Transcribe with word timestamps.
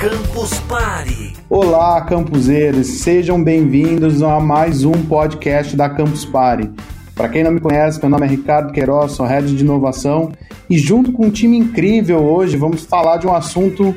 Campus 0.00 0.60
Party. 0.60 1.32
Olá, 1.50 2.00
campuseiros, 2.02 2.86
sejam 2.86 3.42
bem-vindos 3.42 4.22
a 4.22 4.38
mais 4.38 4.84
um 4.84 4.92
podcast 4.92 5.76
da 5.76 5.90
Campus 5.90 6.24
Party. 6.24 6.70
Para 7.16 7.28
quem 7.28 7.42
não 7.42 7.50
me 7.50 7.58
conhece, 7.58 7.98
meu 8.00 8.08
nome 8.08 8.24
é 8.24 8.28
Ricardo 8.28 8.72
Queiroz, 8.72 9.10
sou 9.10 9.26
head 9.26 9.52
de 9.52 9.64
inovação 9.64 10.30
e 10.70 10.78
junto 10.78 11.10
com 11.10 11.26
um 11.26 11.30
time 11.30 11.58
incrível 11.58 12.20
hoje 12.20 12.56
vamos 12.56 12.84
falar 12.84 13.16
de 13.16 13.26
um 13.26 13.34
assunto, 13.34 13.92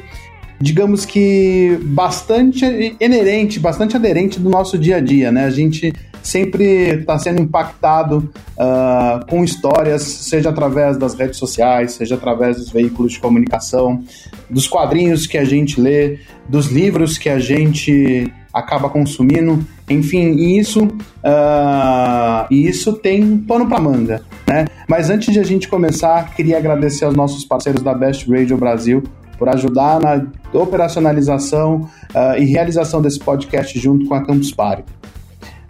digamos 0.60 1.06
que 1.06 1.78
bastante 1.84 2.96
inerente, 3.00 3.60
bastante 3.60 3.96
aderente 3.96 4.40
do 4.40 4.50
nosso 4.50 4.80
dia 4.80 4.96
a 4.96 5.00
dia, 5.00 5.32
né? 5.32 5.46
A 5.46 5.52
gente 5.52 5.94
sempre 6.22 7.00
está 7.00 7.18
sendo 7.18 7.42
impactado 7.42 8.32
uh, 8.58 9.26
com 9.28 9.44
histórias, 9.44 10.04
seja 10.04 10.50
através 10.50 10.98
das 10.98 11.14
redes 11.14 11.38
sociais, 11.38 11.94
seja 11.94 12.16
através 12.16 12.58
dos 12.58 12.70
veículos 12.70 13.14
de 13.14 13.20
comunicação, 13.20 14.04
dos 14.50 14.68
quadrinhos 14.68 15.26
que 15.26 15.38
a 15.38 15.46
gente 15.46 15.80
lê, 15.80 16.20
dos 16.48 16.68
livros 16.68 17.18
que 17.18 17.30
a 17.30 17.40
gente 17.40 18.32
acaba 18.54 18.90
consumindo, 18.90 19.66
enfim, 19.90 20.34
e 20.34 20.60
isso, 20.60 20.86
uh, 20.86 22.48
isso 22.50 22.94
tem 22.94 23.38
pano 23.38 23.68
para 23.68 23.80
manga, 23.80 24.22
né? 24.46 24.66
Mas 24.88 25.10
antes 25.10 25.34
de 25.34 25.40
a 25.40 25.44
gente 25.44 25.70
começar, 25.70 26.34
queria 26.36 26.58
agradecer 26.58 27.06
aos 27.06 27.16
nossos 27.16 27.46
parceiros 27.46 27.82
da 27.82 27.94
Best 27.94 28.30
Radio 28.30 28.58
Brasil 28.58 29.04
por 29.38 29.50
ajudar 29.50 30.00
na 30.00 30.28
operacionalização 30.54 31.90
uh, 32.14 32.38
e 32.38 32.46
realização 32.46 33.02
desse 33.02 33.20
podcast 33.20 33.80
junto 33.80 34.06
com 34.06 34.14
a 34.14 34.22
Campus 34.22 34.52
Party. 34.52 34.84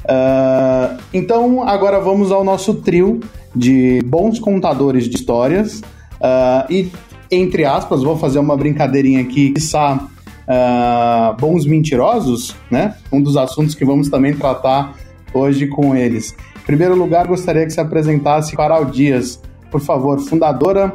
Uh, 0.04 0.98
então, 1.14 1.68
agora 1.68 2.00
vamos 2.00 2.32
ao 2.32 2.44
nosso 2.44 2.76
trio 2.76 3.20
de 3.56 4.02
bons 4.06 4.40
contadores 4.40 5.08
de 5.08 5.16
histórias. 5.16 5.80
Uh, 5.80 6.72
e, 6.72 6.92
entre 7.30 7.66
aspas, 7.66 8.04
vou 8.04 8.18
fazer 8.18 8.40
uma 8.40 8.58
brincadeirinha 8.58 9.22
aqui, 9.22 9.52
quiçá, 9.52 9.96
uh, 9.96 11.40
bons 11.40 11.66
mentirosos, 11.66 12.56
né? 12.70 12.96
Um 13.12 13.22
dos 13.22 13.38
assuntos 13.38 13.76
que 13.76 13.86
vamos 13.86 14.10
também 14.10 14.34
tratar 14.34 14.96
hoje 15.34 15.68
com 15.68 15.96
eles. 15.96 16.36
Em 16.62 16.66
primeiro 16.66 16.96
lugar, 16.96 17.28
gostaria 17.28 17.66
que 17.66 17.72
se 17.72 17.80
apresentasse 17.80 18.56
Carol 18.56 18.86
Dias, 18.86 19.42
por 19.70 19.82
favor, 19.82 20.20
fundadora 20.20 20.94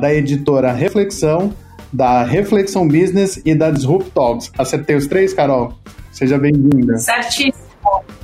da 0.00 0.14
editora 0.14 0.72
Reflexão, 0.72 1.52
da 1.92 2.22
Reflexão 2.22 2.86
Business 2.86 3.42
e 3.44 3.52
da 3.52 3.70
Disrupt 3.70 4.10
Talks. 4.12 4.52
Acertei 4.56 4.94
os 4.94 5.08
três, 5.08 5.34
Carol? 5.34 5.74
Seja 6.12 6.38
bem-vinda. 6.38 6.96
Certíssimo. 6.98 7.59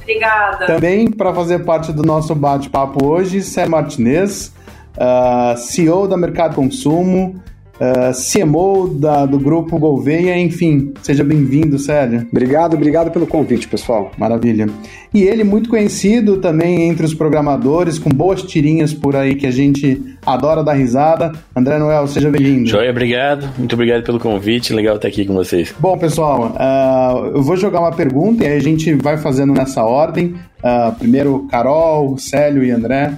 Obrigada. 0.07 0.67
Também 0.67 1.11
para 1.11 1.35
fazer 1.35 1.65
parte 1.65 1.93
do 1.93 2.05
nosso 2.05 2.33
bate-papo 2.33 3.05
hoje, 3.05 3.43
Sérgio 3.43 3.73
Martinez, 3.73 4.53
uh, 4.97 5.01
ah, 5.01 5.55
CEO 5.57 6.07
da 6.07 6.17
Mercado 6.17 6.55
Consumo, 6.55 7.43
uh, 7.81 8.13
CMO 8.13 8.89
da, 8.89 9.27
do 9.27 9.39
grupo 9.39 9.79
Gouveia, 9.79 10.39
enfim, 10.39 10.93
seja 11.03 11.23
bem-vindo, 11.23 11.79
Sérgio. 11.79 12.27
Obrigado, 12.31 12.75
obrigado 12.75 13.11
pelo 13.11 13.27
convite, 13.27 13.69
pessoal. 13.69 14.11
Maravilha. 14.19 14.67
E 15.13 15.23
ele 15.23 15.45
muito 15.45 15.69
conhecido 15.69 16.39
também 16.39 16.89
entre 16.89 17.07
os 17.07 17.15
programadores, 17.15 17.99
com 17.99 18.11
boas 18.11 18.43
tirinhas 18.43 18.93
por 18.93 19.17
aí 19.17 19.35
que 19.35 19.47
a 19.47 19.51
gente 19.51 20.03
adora 20.25 20.63
dar 20.63 20.75
risada. 20.75 21.33
André 21.55 21.79
Noel, 21.79 22.07
seja 22.07 22.31
bem-vindo. 22.31 22.69
Joia, 22.69 22.91
obrigado. 22.91 23.49
Muito 23.59 23.75
obrigado 23.75 24.03
pelo 24.03 24.19
convite. 24.19 24.73
Legal 24.73 24.97
estar 24.97 25.09
aqui 25.09 25.25
com 25.25 25.35
vocês. 25.35 25.75
Bom, 25.79 25.97
pessoal, 25.97 26.55
uh, 26.55 27.37
eu 27.37 27.43
vou 27.43 27.57
jogar 27.57 27.81
uma 27.81 27.93
pergunta 27.93 28.45
e 28.45 28.47
aí 28.47 28.57
a 28.57 28.63
gente 28.63 28.93
vai 28.95 29.17
fazendo 29.17 29.53
nessa 29.53 29.85
ordem. 29.85 30.35
Uh, 30.59 30.95
primeiro, 30.99 31.47
Carol, 31.51 32.19
Célio 32.19 32.65
e 32.65 32.71
André. 32.71 33.15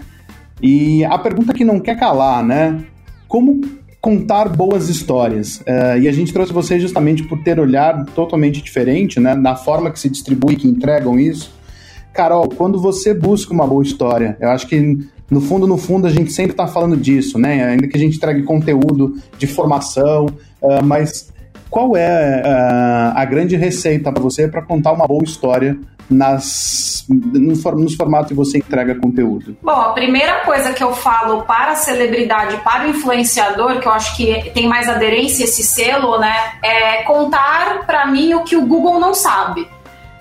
E 0.63 1.05
a 1.05 1.19
pergunta 1.19 1.55
que 1.55 1.65
não 1.65 1.79
quer 1.79 1.99
calar, 1.99 2.45
né? 2.45 2.79
Como 3.29 3.61
contar 4.09 4.49
boas 4.49 4.89
histórias. 4.89 5.59
Uh, 5.59 5.99
e 6.01 6.09
a 6.09 6.13
gente 6.13 6.33
trouxe 6.33 6.51
vocês 6.51 6.81
justamente 6.81 7.23
por 7.25 7.43
ter 7.43 7.61
olhar 7.61 8.07
totalmente 8.15 8.63
diferente, 8.63 9.21
né? 9.21 9.35
Na 9.35 9.55
forma 9.55 9.91
que 9.91 10.01
se 10.01 10.09
distribui, 10.09 10.57
que 10.57 10.67
entregam 10.67 11.21
isso. 11.21 11.53
Carol, 12.15 12.49
quando 12.49 12.81
você 12.81 13.13
busca 13.13 13.53
uma 13.53 13.67
boa 13.67 13.83
história, 13.83 14.35
eu 14.41 14.49
acho 14.49 14.67
que 14.67 14.99
no 15.31 15.43
fundo, 15.43 15.67
no 15.67 15.77
fundo, 15.77 16.07
a 16.07 16.11
gente 16.11 16.33
sempre 16.33 16.53
está 16.53 16.67
falando 16.67 16.97
disso, 16.97 17.39
né? 17.39 17.67
Ainda 17.67 17.87
que 17.87 17.99
a 17.99 18.01
gente 18.01 18.19
traga 18.19 18.43
conteúdo 18.45 19.19
de 19.37 19.47
formação, 19.47 20.25
uh, 20.63 20.83
mas 20.83 21.31
qual 21.69 21.95
é 21.95 22.43
uh, 22.43 23.13
a 23.15 23.25
grande 23.27 23.57
receita 23.57 24.11
para 24.11 24.23
você 24.23 24.49
para 24.49 24.63
contar 24.63 24.93
uma 24.93 25.07
boa 25.07 25.23
história 25.23 25.79
nas, 26.11 27.05
nos 27.09 27.63
formatos 27.95 28.29
que 28.29 28.35
você 28.35 28.59
entrega 28.59 28.95
conteúdo? 28.95 29.57
Bom, 29.63 29.71
a 29.71 29.93
primeira 29.93 30.41
coisa 30.41 30.73
que 30.73 30.83
eu 30.83 30.95
falo 30.95 31.43
para 31.43 31.73
a 31.73 31.77
celebridade, 31.77 32.57
para 32.59 32.87
o 32.87 32.91
influenciador, 32.91 33.79
que 33.81 33.87
eu 33.87 33.93
acho 33.93 34.17
que 34.17 34.51
tem 34.55 34.67
mais 34.67 34.89
aderência 34.89 35.45
esse 35.45 35.63
selo, 35.63 36.19
né, 36.19 36.35
é 36.63 37.03
contar 37.03 37.87
para 37.87 38.07
mim 38.07 38.35
o 38.35 38.45
que 38.45 38.57
o 38.57 38.67
Google 38.67 38.99
não 38.99 39.13
sabe. 39.13 39.69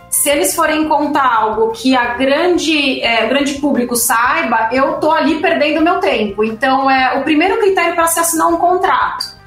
Se 0.09 0.29
eles 0.29 0.55
forem 0.55 0.87
contar 0.87 1.35
algo 1.35 1.71
que 1.71 1.95
a 1.95 2.15
grande, 2.15 3.01
é, 3.01 3.25
o 3.25 3.29
grande 3.29 3.55
público 3.55 3.95
saiba, 3.95 4.69
eu 4.71 4.93
tô 4.95 5.11
ali 5.11 5.41
perdendo 5.41 5.81
meu 5.81 5.99
tempo. 5.99 6.43
Então, 6.43 6.89
é 6.89 7.19
o 7.19 7.23
primeiro 7.23 7.59
critério 7.59 7.93
para 7.93 8.07
se 8.07 8.19
assinar 8.19 8.47
um 8.47 8.57
contrato. 8.57 9.37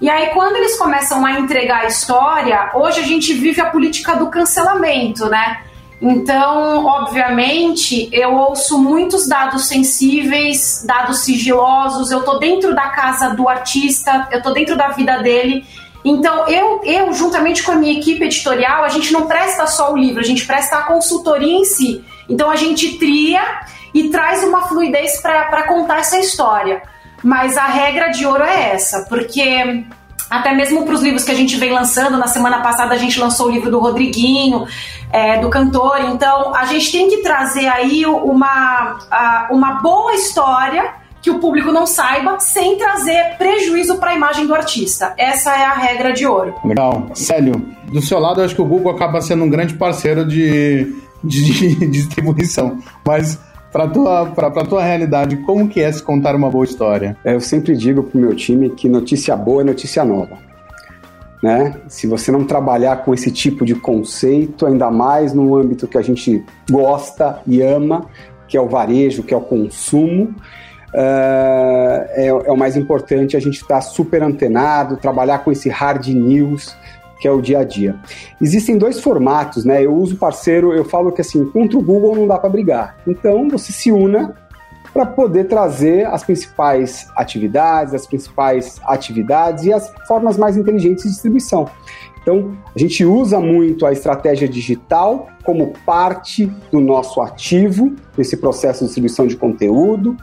E 0.00 0.10
aí, 0.10 0.28
quando 0.28 0.56
eles 0.56 0.76
começam 0.76 1.24
a 1.24 1.40
entregar 1.40 1.82
a 1.82 1.86
história, 1.86 2.70
hoje 2.74 3.00
a 3.00 3.04
gente 3.04 3.32
vive 3.32 3.60
a 3.60 3.66
política 3.66 4.16
do 4.16 4.28
cancelamento, 4.28 5.26
né? 5.26 5.60
Então, 6.00 6.86
obviamente, 6.86 8.08
eu 8.12 8.32
ouço 8.34 8.78
muitos 8.78 9.26
dados 9.26 9.66
sensíveis, 9.66 10.84
dados 10.86 11.20
sigilosos, 11.20 12.12
eu 12.12 12.22
tô 12.22 12.38
dentro 12.38 12.74
da 12.74 12.88
casa 12.90 13.30
do 13.30 13.48
artista, 13.48 14.28
eu 14.30 14.40
tô 14.40 14.52
dentro 14.52 14.76
da 14.76 14.88
vida 14.88 15.18
dele. 15.18 15.66
Então, 16.04 16.46
eu, 16.46 16.80
eu, 16.84 17.12
juntamente 17.12 17.64
com 17.64 17.72
a 17.72 17.74
minha 17.74 17.98
equipe 17.98 18.24
editorial, 18.24 18.84
a 18.84 18.88
gente 18.88 19.12
não 19.12 19.26
presta 19.26 19.66
só 19.66 19.92
o 19.92 19.96
livro, 19.96 20.20
a 20.20 20.24
gente 20.24 20.46
presta 20.46 20.78
a 20.78 20.82
consultoria 20.82 21.58
em 21.58 21.64
si. 21.64 22.04
Então, 22.28 22.48
a 22.48 22.56
gente 22.56 22.96
tria 22.98 23.42
e 23.92 24.08
traz 24.08 24.44
uma 24.44 24.68
fluidez 24.68 25.20
para 25.20 25.66
contar 25.66 25.98
essa 25.98 26.18
história. 26.18 26.80
Mas 27.24 27.56
a 27.56 27.66
regra 27.66 28.10
de 28.10 28.24
ouro 28.24 28.44
é 28.44 28.74
essa, 28.74 29.04
porque 29.08 29.84
até 30.30 30.54
mesmo 30.54 30.84
para 30.84 30.94
os 30.94 31.02
livros 31.02 31.24
que 31.24 31.30
a 31.30 31.34
gente 31.34 31.56
vem 31.56 31.72
lançando. 31.72 32.18
Na 32.18 32.26
semana 32.26 32.60
passada 32.60 32.94
a 32.94 32.98
gente 32.98 33.18
lançou 33.18 33.46
o 33.46 33.50
livro 33.50 33.70
do 33.70 33.78
Rodriguinho, 33.78 34.66
é, 35.12 35.38
do 35.38 35.48
cantor. 35.48 36.00
Então 36.12 36.54
a 36.54 36.64
gente 36.66 36.92
tem 36.92 37.08
que 37.08 37.18
trazer 37.18 37.66
aí 37.66 38.04
uma, 38.06 38.98
uma 39.50 39.74
boa 39.74 40.14
história 40.14 40.94
que 41.20 41.30
o 41.30 41.40
público 41.40 41.72
não 41.72 41.86
saiba, 41.86 42.38
sem 42.38 42.78
trazer 42.78 43.36
prejuízo 43.36 43.98
para 43.98 44.10
a 44.10 44.14
imagem 44.14 44.46
do 44.46 44.54
artista. 44.54 45.14
Essa 45.18 45.50
é 45.50 45.64
a 45.64 45.74
regra 45.74 46.12
de 46.12 46.24
ouro. 46.26 46.54
Legal. 46.64 47.10
Célio, 47.14 47.66
do 47.92 48.00
seu 48.00 48.18
lado, 48.18 48.40
eu 48.40 48.44
acho 48.44 48.54
que 48.54 48.62
o 48.62 48.66
Google 48.66 48.92
acaba 48.92 49.20
sendo 49.20 49.44
um 49.44 49.50
grande 49.50 49.74
parceiro 49.74 50.24
de, 50.24 50.94
de, 51.24 51.74
de 51.74 51.86
distribuição. 51.88 52.78
Mas 53.04 53.38
para 53.72 53.86
tua, 53.86 54.26
pra 54.26 54.50
tua 54.50 54.82
realidade, 54.82 55.36
como 55.38 55.68
que 55.68 55.80
é 55.80 55.90
se 55.92 56.02
contar 56.02 56.34
uma 56.34 56.50
boa 56.50 56.64
história? 56.64 57.16
É, 57.24 57.34
eu 57.34 57.40
sempre 57.40 57.76
digo 57.76 58.02
pro 58.02 58.18
meu 58.18 58.34
time 58.34 58.70
que 58.70 58.88
notícia 58.88 59.36
boa 59.36 59.62
é 59.62 59.64
notícia 59.64 60.04
nova. 60.04 60.38
Né? 61.42 61.74
Se 61.86 62.06
você 62.06 62.32
não 62.32 62.44
trabalhar 62.44 63.04
com 63.04 63.14
esse 63.14 63.30
tipo 63.30 63.64
de 63.64 63.74
conceito, 63.74 64.66
ainda 64.66 64.90
mais 64.90 65.32
no 65.32 65.56
âmbito 65.56 65.86
que 65.86 65.96
a 65.96 66.02
gente 66.02 66.44
gosta 66.68 67.40
e 67.46 67.62
ama, 67.62 68.06
que 68.48 68.56
é 68.56 68.60
o 68.60 68.68
varejo, 68.68 69.22
que 69.22 69.32
é 69.32 69.36
o 69.36 69.40
consumo, 69.40 70.24
uh, 70.24 70.34
é, 70.94 72.26
é, 72.26 72.32
o 72.32 72.56
mais 72.56 72.76
importante 72.76 73.36
a 73.36 73.40
gente 73.40 73.56
estar 73.56 73.76
tá 73.76 73.80
super 73.80 74.22
antenado, 74.22 74.96
trabalhar 74.96 75.38
com 75.40 75.52
esse 75.52 75.68
hard 75.68 76.06
news, 76.08 76.74
que 77.20 77.26
é 77.26 77.30
o 77.30 77.40
dia 77.40 77.60
a 77.60 77.64
dia. 77.64 77.96
Existem 78.40 78.78
dois 78.78 79.00
formatos, 79.00 79.64
né? 79.64 79.84
Eu 79.84 79.94
uso 79.94 80.16
parceiro, 80.16 80.72
eu 80.72 80.84
falo 80.84 81.12
que 81.12 81.20
assim, 81.20 81.44
contra 81.46 81.78
o 81.78 81.82
Google 81.82 82.14
não 82.14 82.26
dá 82.26 82.38
para 82.38 82.48
brigar. 82.48 82.96
Então 83.06 83.48
você 83.48 83.72
se 83.72 83.90
una 83.90 84.34
para 84.92 85.04
poder 85.06 85.44
trazer 85.44 86.06
as 86.06 86.24
principais 86.24 87.08
atividades, 87.16 87.94
as 87.94 88.06
principais 88.06 88.80
atividades 88.84 89.64
e 89.64 89.72
as 89.72 89.92
formas 90.06 90.36
mais 90.36 90.56
inteligentes 90.56 91.04
de 91.04 91.10
distribuição. 91.10 91.68
Então, 92.22 92.58
a 92.74 92.78
gente 92.78 93.04
usa 93.04 93.40
muito 93.40 93.86
a 93.86 93.92
estratégia 93.92 94.48
digital 94.48 95.28
como 95.44 95.72
parte 95.86 96.46
do 96.70 96.80
nosso 96.80 97.20
ativo 97.22 97.94
nesse 98.16 98.36
processo 98.36 98.80
de 98.80 98.86
distribuição 98.86 99.26
de 99.26 99.36
conteúdo. 99.36 100.16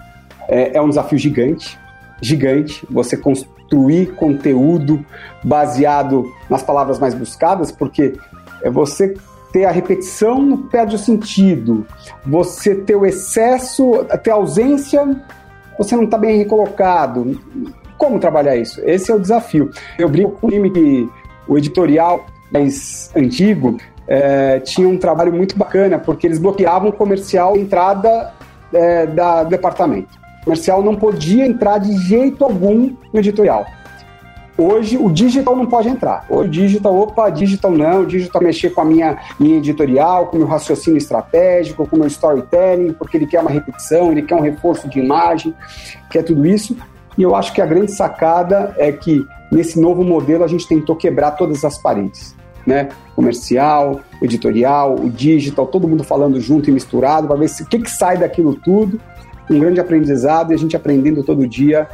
É, 0.48 0.78
é 0.78 0.82
um 0.82 0.90
desafio 0.90 1.18
gigante, 1.18 1.80
gigante. 2.22 2.86
Você 2.92 3.18
construir 3.66 4.14
conteúdo 4.16 5.04
baseado 5.44 6.32
nas 6.50 6.64
palavras 6.64 7.00
mais 7.00 7.14
buscadas, 7.14 7.72
porque 7.72 8.14
é 8.62 8.70
você 8.70 9.16
ter 9.52 9.66
a 9.66 9.72
repetição 9.72 10.58
perde 10.70 10.96
o 10.96 11.00
sentido, 11.00 11.86
você 12.26 12.76
ter 12.76 12.96
o 12.96 13.06
excesso, 13.06 14.06
ter 14.24 14.32
a 14.32 14.36
ausência, 14.36 15.22
você 15.78 15.96
não 15.96 16.04
está 16.04 16.18
bem 16.18 16.38
recolocado. 16.38 17.40
Como 17.98 18.20
trabalhar 18.20 18.56
isso? 18.56 18.82
Esse 18.86 19.12
é 19.12 19.16
o 19.16 19.20
desafio. 19.20 19.72
Eu 19.98 20.10
brinco 20.10 20.32
com 20.32 20.48
o 20.48 20.52
time 20.52 20.70
que 20.70 21.10
o 21.48 21.58
editorial 21.58 22.26
mais 22.52 23.10
antigo 23.16 23.78
é, 24.08 24.60
tinha 24.60 24.88
um 24.88 24.98
trabalho 24.98 25.34
muito 25.34 25.58
bacana, 25.58 25.98
porque 25.98 26.28
eles 26.28 26.38
bloqueavam 26.38 26.90
o 26.90 26.94
comercial 26.94 27.56
entrada 27.56 28.34
é, 28.74 29.08
da, 29.08 29.44
do 29.44 29.50
departamento 29.50 30.25
comercial 30.46 30.82
não 30.82 30.96
podia 30.96 31.46
entrar 31.46 31.80
de 31.80 31.98
jeito 32.08 32.46
algum 32.46 32.96
no 33.12 33.20
editorial. 33.20 33.66
Hoje 34.58 34.98
o 34.98 35.12
digital 35.12 35.54
não 35.54 35.66
pode 35.66 35.90
entrar. 35.90 36.26
Hoje 36.30 36.48
o 36.48 36.52
digital, 36.52 36.98
opa, 36.98 37.30
digital 37.30 37.72
não, 37.72 38.06
digital 38.06 38.42
mexer 38.42 38.70
com 38.70 38.82
a 38.82 38.86
minha 38.86 39.18
linha 39.38 39.58
editorial, 39.58 40.28
com 40.28 40.38
o 40.38 40.40
meu 40.40 40.48
raciocínio 40.48 40.98
estratégico, 40.98 41.86
com 41.86 41.98
o 41.98 42.00
meu 42.00 42.08
storytelling, 42.08 42.94
porque 42.94 43.18
ele 43.18 43.28
quer 43.28 43.42
uma 43.42 43.52
repetição, 43.52 44.14
ele 44.14 44.22
quer 44.22 44.36
um 44.36 44.42
reforço 44.42 44.88
de 44.88 45.00
imagem, 45.00 45.54
quer 46.10 46.24
tudo 46.24 46.46
isso. 46.46 46.78
E 47.18 47.24
eu 47.24 47.36
acho 47.36 47.52
que 47.52 47.62
a 47.62 47.66
grande 47.66 47.92
sacada 47.92 48.74
é 48.78 48.94
que 48.94 49.26
nesse 49.52 49.80
novo 49.80 50.04
modelo 50.06 50.44
a 50.44 50.48
gente 50.48 50.68
tentou 50.68 50.96
quebrar 50.96 51.32
todas 51.32 51.66
as 51.66 51.78
paredes. 51.78 52.34
Né? 52.66 52.90
Comercial, 53.14 54.00
editorial, 54.22 54.96
o 54.96 55.10
digital, 55.10 55.68
todo 55.68 55.88
mundo 55.88 56.04
falando 56.04 56.40
junto 56.40 56.70
e 56.70 56.74
misturado, 56.74 57.28
para 57.28 57.36
ver 57.36 57.50
se, 57.50 57.64
o 57.64 57.66
que, 57.66 57.80
que 57.80 57.92
sai 57.92 58.18
daquilo 58.18 58.56
tudo. 58.56 59.00
Um 59.50 59.60
grande 59.60 59.80
aprendizado 59.80 60.52
e 60.52 60.56
a 60.56 60.58
gente 60.58 60.76
aprendendo 60.76 61.24
todo 61.24 61.48
dia 61.48 61.88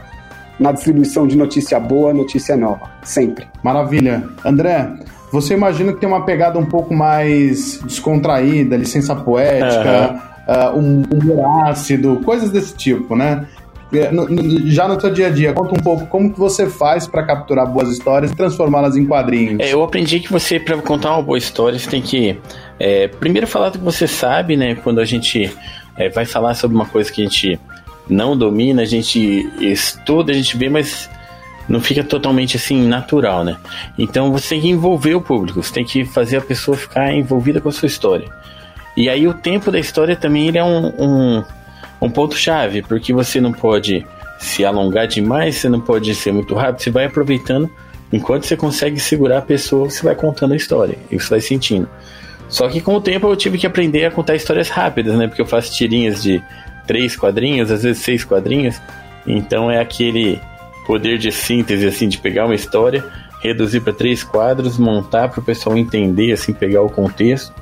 na 0.59 0.71
distribuição 0.71 1.25
de 1.25 1.36
notícia 1.36 1.80
boa, 1.80 2.13
notícia 2.13 2.56
nova, 2.56 2.89
sempre. 3.03 3.48
Maravilha. 3.63 4.24
André, 4.45 4.94
você 5.31 5.53
imagina 5.53 5.94
que 5.94 6.00
tem 6.00 6.07
uma 6.07 6.24
pegada 6.24 6.59
um 6.59 6.65
pouco 6.65 6.94
mais 6.94 7.81
descontraída, 7.83 8.75
licença 8.77 9.15
poética, 9.15 10.19
uhum. 10.48 10.77
uh, 10.77 10.80
um 10.80 11.03
humor 11.12 11.69
ácido, 11.69 12.21
coisas 12.24 12.51
desse 12.51 12.75
tipo, 12.75 13.15
né? 13.15 13.48
É, 13.94 14.09
já 14.68 14.88
no 14.88 14.98
teu 14.98 15.12
dia 15.12 15.27
a 15.27 15.30
dia, 15.30 15.51
conta 15.51 15.74
um 15.77 15.83
pouco 15.83 16.06
como 16.07 16.31
que 16.31 16.39
você 16.39 16.69
faz 16.69 17.06
para 17.06 17.25
capturar 17.25 17.68
boas 17.68 17.89
histórias 17.89 18.31
e 18.31 18.36
transformá-las 18.36 18.95
em 18.95 19.06
quadrinhos. 19.06 19.59
É, 19.59 19.74
eu 19.74 19.83
aprendi 19.83 20.21
que 20.21 20.31
você, 20.31 20.59
para 20.59 20.77
contar 20.77 21.13
uma 21.13 21.21
boa 21.21 21.38
história, 21.38 21.77
você 21.77 21.89
tem 21.89 22.01
que 22.01 22.39
é, 22.81 23.07
primeiro 23.07 23.45
falar 23.48 23.69
do 23.69 23.80
que 23.80 23.86
você 23.86 24.07
sabe, 24.07 24.57
né? 24.57 24.75
Quando 24.75 25.00
a 25.00 25.06
gente 25.06 25.51
é, 25.95 26.10
vai 26.10 26.25
falar 26.25 26.54
sobre 26.56 26.75
uma 26.75 26.86
coisa 26.86 27.12
que 27.12 27.22
a 27.22 27.25
gente 27.25 27.60
não 28.10 28.36
domina, 28.38 28.81
a 28.81 28.86
gente 28.86 29.50
estuda, 29.60 30.31
a 30.31 30.36
gente 30.36 30.57
vê, 30.57 30.69
mas 30.69 31.10
não 31.69 31.80
fica 31.80 32.04
totalmente 32.04 32.57
assim 32.57 32.88
natural, 32.88 33.44
né? 33.44 33.57
Então 33.98 34.31
você 34.31 34.50
tem 34.56 34.62
que 34.62 34.69
envolver 34.69 35.16
o 35.16 35.22
público, 35.22 35.62
você 35.62 35.74
tem 35.74 35.86
que 35.86 36.04
fazer 36.06 36.38
a 36.38 36.42
pessoa 36.42 36.75
ficar 36.75 37.13
envolvida 37.13 37.62
com 37.62 37.69
a 37.69 37.72
sua 37.72 37.86
história. 37.86 38.28
E 38.98 39.10
aí 39.10 39.27
o 39.27 39.34
tempo 39.34 39.72
da 39.72 39.80
história 39.80 40.16
também 40.16 40.48
ele 40.48 40.57
é 40.57 40.63
um, 40.63 40.88
um 40.88 41.44
um 42.01 42.10
ponto-chave, 42.10 42.81
porque 42.81 43.13
você 43.13 43.39
não 43.39 43.54
pode 43.54 44.06
se 44.39 44.66
alongar 44.66 45.07
demais, 45.07 45.57
você 45.57 45.69
não 45.69 45.80
pode 45.80 46.13
ser 46.16 46.34
muito 46.34 46.56
rápido, 46.56 46.81
você 46.81 46.89
vai 46.89 47.06
aproveitando 47.06 47.69
enquanto 48.12 48.45
você 48.45 48.57
consegue 48.57 49.00
segurar 49.00 49.38
a 49.38 49.42
pessoa, 49.42 49.89
você 49.89 50.01
vai 50.01 50.16
contando 50.16 50.54
a 50.54 50.57
história 50.57 50.98
e 51.12 51.19
você 51.19 51.30
vai 51.30 51.42
sentindo. 51.42 51.88
Só 52.51 52.68
que 52.68 52.81
com 52.81 52.95
o 52.95 53.01
tempo 53.01 53.27
eu 53.27 53.36
tive 53.36 53.57
que 53.57 53.65
aprender 53.65 54.06
a 54.06 54.12
contar 54.12 54.36
histórias 54.36 54.68
rápidas, 54.68 55.15
né? 55.15 55.25
Porque 55.25 55.42
eu 55.42 55.45
faço 55.45 55.74
tirinhas 55.74 56.21
de 56.21 56.44
três 56.86 57.15
quadrinhos, 57.15 57.71
às 57.71 57.83
vezes 57.83 58.03
seis 58.03 58.25
quadrinhos. 58.25 58.80
Então 59.25 59.71
é 59.71 59.80
aquele 59.80 60.38
poder 60.86 61.18
de 61.18 61.31
síntese, 61.31 61.88
assim, 61.88 62.09
de 62.09 62.18
pegar 62.18 62.45
uma 62.45 62.53
história, 62.53 63.06
reduzir 63.42 63.80
para 63.80 63.94
três 63.94 64.21
quadros, 64.21 64.77
montar 64.77 65.30
para 65.30 65.39
o 65.39 65.44
pessoal 65.44 65.77
entender, 65.77 66.33
assim, 66.33 66.51
pegar 66.51 66.81
o 66.81 66.89
contexto. 66.89 67.53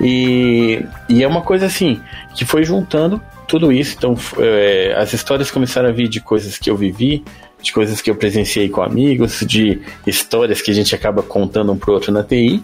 E, 0.00 0.84
e 1.08 1.22
é 1.22 1.28
uma 1.28 1.42
coisa 1.42 1.66
assim 1.66 2.00
que 2.34 2.44
foi 2.44 2.64
juntando 2.64 3.22
tudo 3.46 3.70
isso. 3.70 3.94
Então, 3.96 4.16
é, 4.38 4.94
as 4.98 5.12
histórias 5.12 5.48
começaram 5.48 5.88
a 5.88 5.92
vir 5.92 6.08
de 6.08 6.20
coisas 6.20 6.58
que 6.58 6.68
eu 6.68 6.76
vivi, 6.76 7.22
de 7.62 7.72
coisas 7.72 8.02
que 8.02 8.10
eu 8.10 8.16
presenciei 8.16 8.68
com 8.68 8.82
amigos, 8.82 9.44
de 9.46 9.80
histórias 10.04 10.60
que 10.60 10.72
a 10.72 10.74
gente 10.74 10.92
acaba 10.92 11.22
contando 11.22 11.70
um 11.70 11.78
pro 11.78 11.92
outro 11.92 12.10
na 12.10 12.24
TI. 12.24 12.60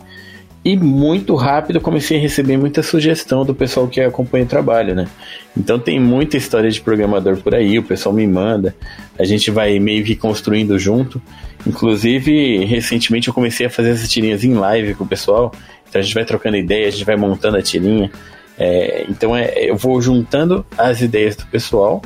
E 0.63 0.77
muito 0.77 1.35
rápido 1.37 1.81
comecei 1.81 2.19
a 2.19 2.21
receber 2.21 2.59
muita 2.59 2.83
sugestão 2.83 3.47
do 3.47 3.55
pessoal 3.55 3.89
que 3.89 3.99
acompanha 3.99 4.45
o 4.45 4.49
trabalho, 4.49 4.95
né? 4.95 5.09
Então 5.57 5.79
tem 5.79 5.99
muita 5.99 6.37
história 6.37 6.71
de 6.71 6.81
programador 6.83 7.39
por 7.39 7.55
aí, 7.55 7.79
o 7.79 7.83
pessoal 7.83 8.15
me 8.15 8.27
manda, 8.27 8.75
a 9.19 9.25
gente 9.25 9.51
vai 9.51 9.79
meio 9.79 10.05
que 10.05 10.15
construindo 10.15 10.79
junto. 10.79 11.21
Inclusive, 11.67 12.65
recentemente 12.67 13.29
eu 13.29 13.35
comecei 13.35 13.67
a 13.67 13.71
fazer 13.71 13.91
essas 13.91 14.09
tirinhas 14.09 14.45
em 14.45 14.53
live 14.53 14.95
com 14.95 15.05
o 15.05 15.09
pessoal, 15.09 15.51
então 15.89 15.99
a 15.99 16.03
gente 16.03 16.15
vai 16.15 16.27
trocando 16.27 16.57
ideia, 16.59 16.89
a 16.89 16.91
gente 16.91 17.05
vai 17.07 17.17
montando 17.17 17.57
a 17.57 17.63
tirinha. 17.63 18.11
É, 18.59 19.07
então 19.09 19.35
é, 19.35 19.71
eu 19.71 19.77
vou 19.77 19.99
juntando 20.03 20.67
as 20.77 21.01
ideias 21.01 21.37
do 21.37 21.47
pessoal 21.47 22.03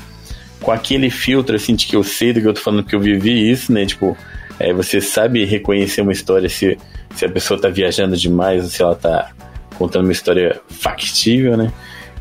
com 0.61 0.71
aquele 0.71 1.11
filtro 1.11 1.57
assim 1.57 1.75
de 1.75 1.87
que 1.87 1.97
eu 1.97 2.05
sei 2.05 2.33
do 2.33 2.41
que 2.41 2.47
eu 2.47 2.55
tô 2.55 2.61
falando 2.61 2.85
que 2.85 2.95
eu 2.95 3.01
vivi 3.01 3.51
isso, 3.51 3.73
né? 3.73 3.85
Tipo, 3.85 4.17
é, 4.61 4.73
você 4.73 5.01
sabe 5.01 5.45
reconhecer 5.45 6.03
uma 6.03 6.13
história 6.13 6.49
se, 6.49 6.79
se 7.15 7.25
a 7.25 7.29
pessoa 7.29 7.61
tá 7.61 7.69
viajando 7.69 8.17
demais 8.17 8.65
se 8.73 8.83
ela 8.83 8.95
tá 8.95 9.31
contando 9.77 10.05
uma 10.05 10.13
história 10.13 10.61
factível, 10.69 11.57
né? 11.57 11.73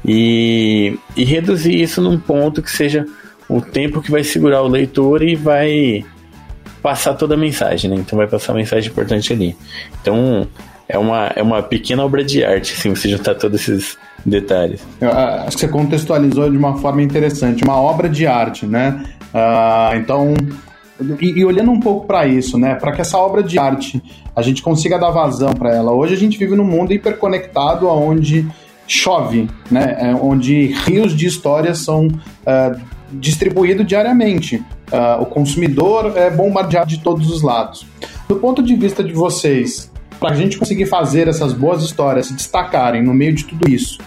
E, 0.06 0.98
e 1.16 1.24
reduzir 1.24 1.82
isso 1.82 2.02
num 2.02 2.20
ponto 2.20 2.62
que 2.62 2.72
seja 2.72 3.06
o 3.48 3.62
tempo 3.62 4.02
que 4.02 4.12
vai 4.12 4.24
segurar 4.24 4.62
o 4.62 4.68
leitor 4.68 5.22
e 5.22 5.36
vai 5.36 6.06
passar 6.82 7.14
toda 7.14 7.36
a 7.36 7.38
mensagem, 7.38 7.90
né? 7.90 7.96
Então 7.98 8.18
vai 8.18 8.28
passar 8.28 8.54
a 8.54 8.56
mensagem 8.56 8.92
importante 8.92 9.32
ali. 9.32 9.56
Então 10.02 10.48
é 10.88 10.98
uma, 10.98 11.32
é 11.36 11.42
uma 11.42 11.64
pequena 11.64 12.04
obra 12.04 12.24
de 12.24 12.44
arte, 12.44 12.74
assim, 12.74 12.94
você 12.94 13.10
juntar 13.10 13.36
todos 13.36 13.62
esses 13.62 13.98
detalhes. 14.26 14.82
Eu, 15.00 15.10
ah, 15.10 15.46
acho 15.48 15.58
que 15.58 15.62
você 15.62 15.68
contextualizou 15.68 16.50
de 16.50 16.58
uma 16.58 16.78
forma 16.78 17.02
interessante, 17.02 17.64
uma 17.64 17.80
obra 17.80 18.10
de 18.10 18.28
arte, 18.28 18.66
né? 18.66 19.04
Uh, 19.34 19.96
então, 19.98 20.34
e, 21.22 21.40
e, 21.40 21.46
olhando 21.46 21.72
um 21.72 21.80
pouco 21.80 22.06
para 22.06 22.28
isso, 22.28 22.58
né? 22.58 22.76
Para 22.76 22.92
que 22.92 23.02
essa 23.02 23.18
obra 23.18 23.42
de 23.42 23.58
arte 23.58 24.02
a 24.36 24.42
gente 24.42 24.62
consiga 24.62 24.98
dar 24.98 25.10
vazão 25.10 25.54
para 25.54 25.74
ela. 25.76 25.92
Hoje 25.92 26.14
a 26.14 26.18
gente 26.18 26.38
vive 26.38 26.56
num 26.56 26.64
mundo 26.64 26.94
hiperconectado, 26.94 27.88
onde 27.88 28.48
chove, 28.88 29.50
né? 29.72 29.98
É, 30.00 30.16
onde 30.16 30.68
rios 30.86 31.16
de 31.16 31.26
histórias 31.26 31.80
são 31.80 32.08
uh, 32.08 32.80
distribuídos 33.12 33.86
diariamente. 33.86 34.58
Uh, 34.92 35.22
o 35.22 35.26
consumidor 35.26 36.14
é 36.16 36.30
bombardeado 36.30 36.90
de 36.90 37.00
todos 37.00 37.30
os 37.32 37.42
lados. 37.42 37.86
Do 38.28 38.36
ponto 38.36 38.62
de 38.62 38.76
vista 38.76 39.04
de 39.04 39.14
vocês, 39.14 39.92
para 40.20 40.32
a 40.32 40.36
gente 40.36 40.58
conseguir 40.58 40.86
fazer 40.86 41.28
essas 41.28 41.54
boas 41.54 41.84
histórias 41.84 42.28
se 42.28 42.34
destacarem 42.34 43.02
no 43.02 43.14
meio 43.14 43.34
de 43.34 43.46
tudo 43.46 43.70
isso. 43.70 44.00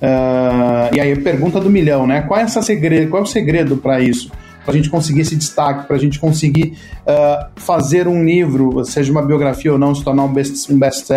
Uh, 0.00 0.94
e 0.94 1.00
aí, 1.00 1.16
pergunta 1.16 1.58
do 1.58 1.70
milhão, 1.70 2.06
né? 2.06 2.22
Qual 2.22 2.38
é, 2.38 2.42
essa 2.42 2.60
segredo, 2.60 3.10
qual 3.10 3.22
é 3.22 3.24
o 3.24 3.28
segredo 3.28 3.76
para 3.76 4.00
isso? 4.00 4.30
Para 4.64 4.72
a 4.72 4.76
gente 4.76 4.88
conseguir 4.88 5.20
esse 5.20 5.36
destaque, 5.36 5.86
para 5.86 5.96
a 5.96 5.98
gente 5.98 6.18
conseguir 6.18 6.78
uh, 7.06 7.46
fazer 7.56 8.08
um 8.08 8.24
livro, 8.24 8.84
seja 8.84 9.12
uma 9.12 9.22
biografia 9.22 9.72
ou 9.72 9.78
não, 9.78 9.94
se 9.94 10.02
tornar 10.02 10.24
um 10.24 10.32
best-seller, 10.32 10.76
um 10.76 10.78
best 10.78 11.12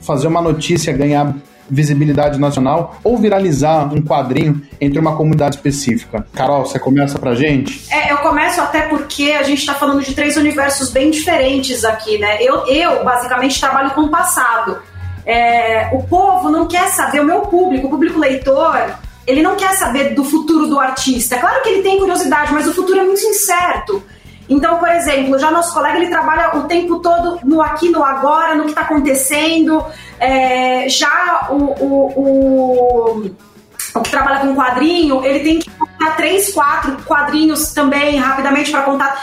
fazer 0.00 0.26
uma 0.28 0.40
notícia 0.40 0.92
ganhar 0.92 1.34
visibilidade 1.68 2.38
nacional 2.38 2.98
ou 3.02 3.18
viralizar 3.18 3.92
um 3.92 4.00
quadrinho 4.00 4.62
entre 4.80 4.98
uma 4.98 5.16
comunidade 5.16 5.56
específica. 5.56 6.26
Carol, 6.32 6.64
você 6.64 6.78
começa 6.78 7.18
pra 7.18 7.34
gente? 7.34 7.92
É, 7.92 8.12
eu 8.12 8.18
começo 8.18 8.60
até 8.60 8.82
porque 8.82 9.32
a 9.32 9.42
gente 9.42 9.64
tá 9.66 9.74
falando 9.74 10.02
de 10.02 10.14
três 10.14 10.36
universos 10.36 10.90
bem 10.90 11.10
diferentes 11.10 11.84
aqui, 11.84 12.18
né? 12.18 12.38
Eu, 12.40 12.66
eu 12.66 13.04
basicamente 13.04 13.60
trabalho 13.60 13.90
com 13.90 14.02
o 14.02 14.08
passado. 14.08 14.78
É, 15.24 15.90
o 15.92 16.04
povo 16.04 16.48
não 16.50 16.68
quer 16.68 16.88
saber, 16.88 17.20
o 17.20 17.24
meu 17.24 17.40
público, 17.42 17.88
o 17.88 17.90
público 17.90 18.18
leitor, 18.18 18.94
ele 19.26 19.42
não 19.42 19.56
quer 19.56 19.74
saber 19.74 20.14
do 20.14 20.24
futuro 20.24 20.68
do 20.68 20.78
artista. 20.78 21.34
É 21.34 21.38
claro 21.38 21.62
que 21.62 21.68
ele 21.68 21.82
tem 21.82 21.98
curiosidade, 21.98 22.52
mas 22.52 22.66
o 22.66 22.72
futuro 22.72 23.00
é 23.00 23.02
muito 23.02 23.22
incerto. 23.22 24.02
Então, 24.48 24.78
por 24.78 24.88
exemplo, 24.88 25.38
já 25.38 25.50
nosso 25.50 25.74
colega 25.74 25.98
ele 25.98 26.06
trabalha 26.06 26.56
o 26.56 26.62
tempo 26.64 27.00
todo 27.00 27.40
no 27.44 27.60
aqui, 27.60 27.88
no 27.88 28.04
agora, 28.04 28.54
no 28.54 28.64
que 28.64 28.70
está 28.70 28.82
acontecendo. 28.82 29.84
É, 30.20 30.88
já 30.88 31.48
o, 31.50 31.54
o, 31.54 32.12
o, 32.16 33.32
o, 33.96 34.00
que 34.02 34.10
trabalha 34.10 34.40
com 34.40 34.54
quadrinho, 34.54 35.24
ele 35.24 35.40
tem 35.40 35.58
que 35.58 35.68
contar 35.70 36.16
três, 36.16 36.52
quatro 36.52 36.96
quadrinhos 37.04 37.72
também 37.72 38.18
rapidamente 38.18 38.70
para 38.70 38.82
contar. 38.82 39.20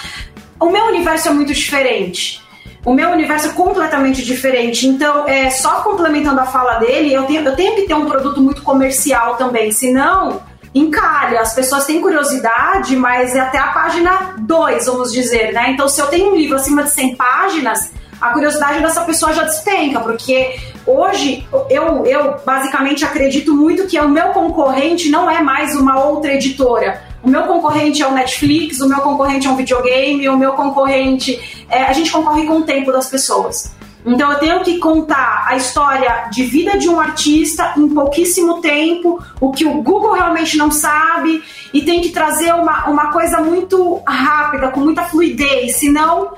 O 0.59 0.69
meu 0.69 0.85
universo 0.87 1.29
é 1.29 1.31
muito 1.31 1.53
diferente. 1.53 2.42
O 2.85 2.93
meu 2.93 3.11
universo 3.11 3.47
é 3.47 3.51
completamente 3.51 4.23
diferente. 4.23 4.87
Então, 4.87 5.27
é, 5.27 5.49
só 5.49 5.81
complementando 5.81 6.39
a 6.41 6.45
fala 6.45 6.79
dele, 6.79 7.13
eu 7.13 7.23
tenho, 7.23 7.41
eu 7.41 7.55
tenho 7.55 7.75
que 7.75 7.83
ter 7.83 7.93
um 7.93 8.05
produto 8.05 8.41
muito 8.41 8.61
comercial 8.61 9.35
também. 9.35 9.71
Senão, 9.71 10.41
encalha. 10.75 11.39
As 11.39 11.53
pessoas 11.53 11.85
têm 11.85 12.01
curiosidade, 12.01 12.95
mas 12.95 13.35
é 13.35 13.39
até 13.39 13.57
a 13.57 13.67
página 13.67 14.35
2, 14.39 14.85
vamos 14.87 15.13
dizer, 15.13 15.53
né? 15.53 15.71
Então, 15.71 15.87
se 15.87 16.01
eu 16.01 16.07
tenho 16.07 16.31
um 16.31 16.35
livro 16.35 16.55
acima 16.55 16.83
de 16.83 16.89
100 16.89 17.15
páginas, 17.15 17.91
a 18.19 18.29
curiosidade 18.29 18.81
dessa 18.81 19.01
pessoa 19.01 19.33
já 19.33 19.43
despenca, 19.43 19.99
porque 19.99 20.57
hoje 20.87 21.47
eu, 21.69 22.05
eu 22.05 22.37
basicamente 22.45 23.03
acredito 23.03 23.53
muito 23.53 23.85
que 23.85 23.99
o 23.99 24.07
meu 24.07 24.29
concorrente 24.29 25.09
não 25.09 25.29
é 25.29 25.41
mais 25.41 25.75
uma 25.75 26.01
outra 26.03 26.33
editora. 26.33 27.02
O 27.23 27.29
meu 27.29 27.43
concorrente 27.43 28.03
é 28.03 28.07
o 28.07 28.11
Netflix, 28.11 28.81
o 28.81 28.87
meu 28.87 28.99
concorrente 28.99 29.47
é 29.47 29.49
um 29.49 29.55
videogame, 29.55 30.27
o 30.27 30.37
meu 30.37 30.51
concorrente. 30.53 31.65
É, 31.69 31.83
a 31.83 31.93
gente 31.93 32.11
concorre 32.11 32.45
com 32.45 32.57
o 32.57 32.63
tempo 32.63 32.91
das 32.91 33.09
pessoas. 33.09 33.73
Então 34.05 34.29
eu 34.29 34.39
tenho 34.39 34.59
que 34.61 34.77
contar 34.79 35.45
a 35.47 35.55
história 35.55 36.27
de 36.29 36.43
vida 36.43 36.77
de 36.77 36.89
um 36.89 36.99
artista 36.99 37.73
em 37.77 37.87
pouquíssimo 37.87 38.59
tempo, 38.59 39.23
o 39.39 39.51
que 39.51 39.65
o 39.65 39.81
Google 39.81 40.11
realmente 40.11 40.57
não 40.57 40.69
sabe, 40.69 41.41
e 41.73 41.81
tem 41.81 42.01
que 42.01 42.09
trazer 42.09 42.53
uma, 42.53 42.89
uma 42.89 43.13
coisa 43.13 43.39
muito 43.39 44.01
rápida, 44.05 44.67
com 44.71 44.81
muita 44.81 45.03
fluidez, 45.03 45.77
senão 45.77 46.33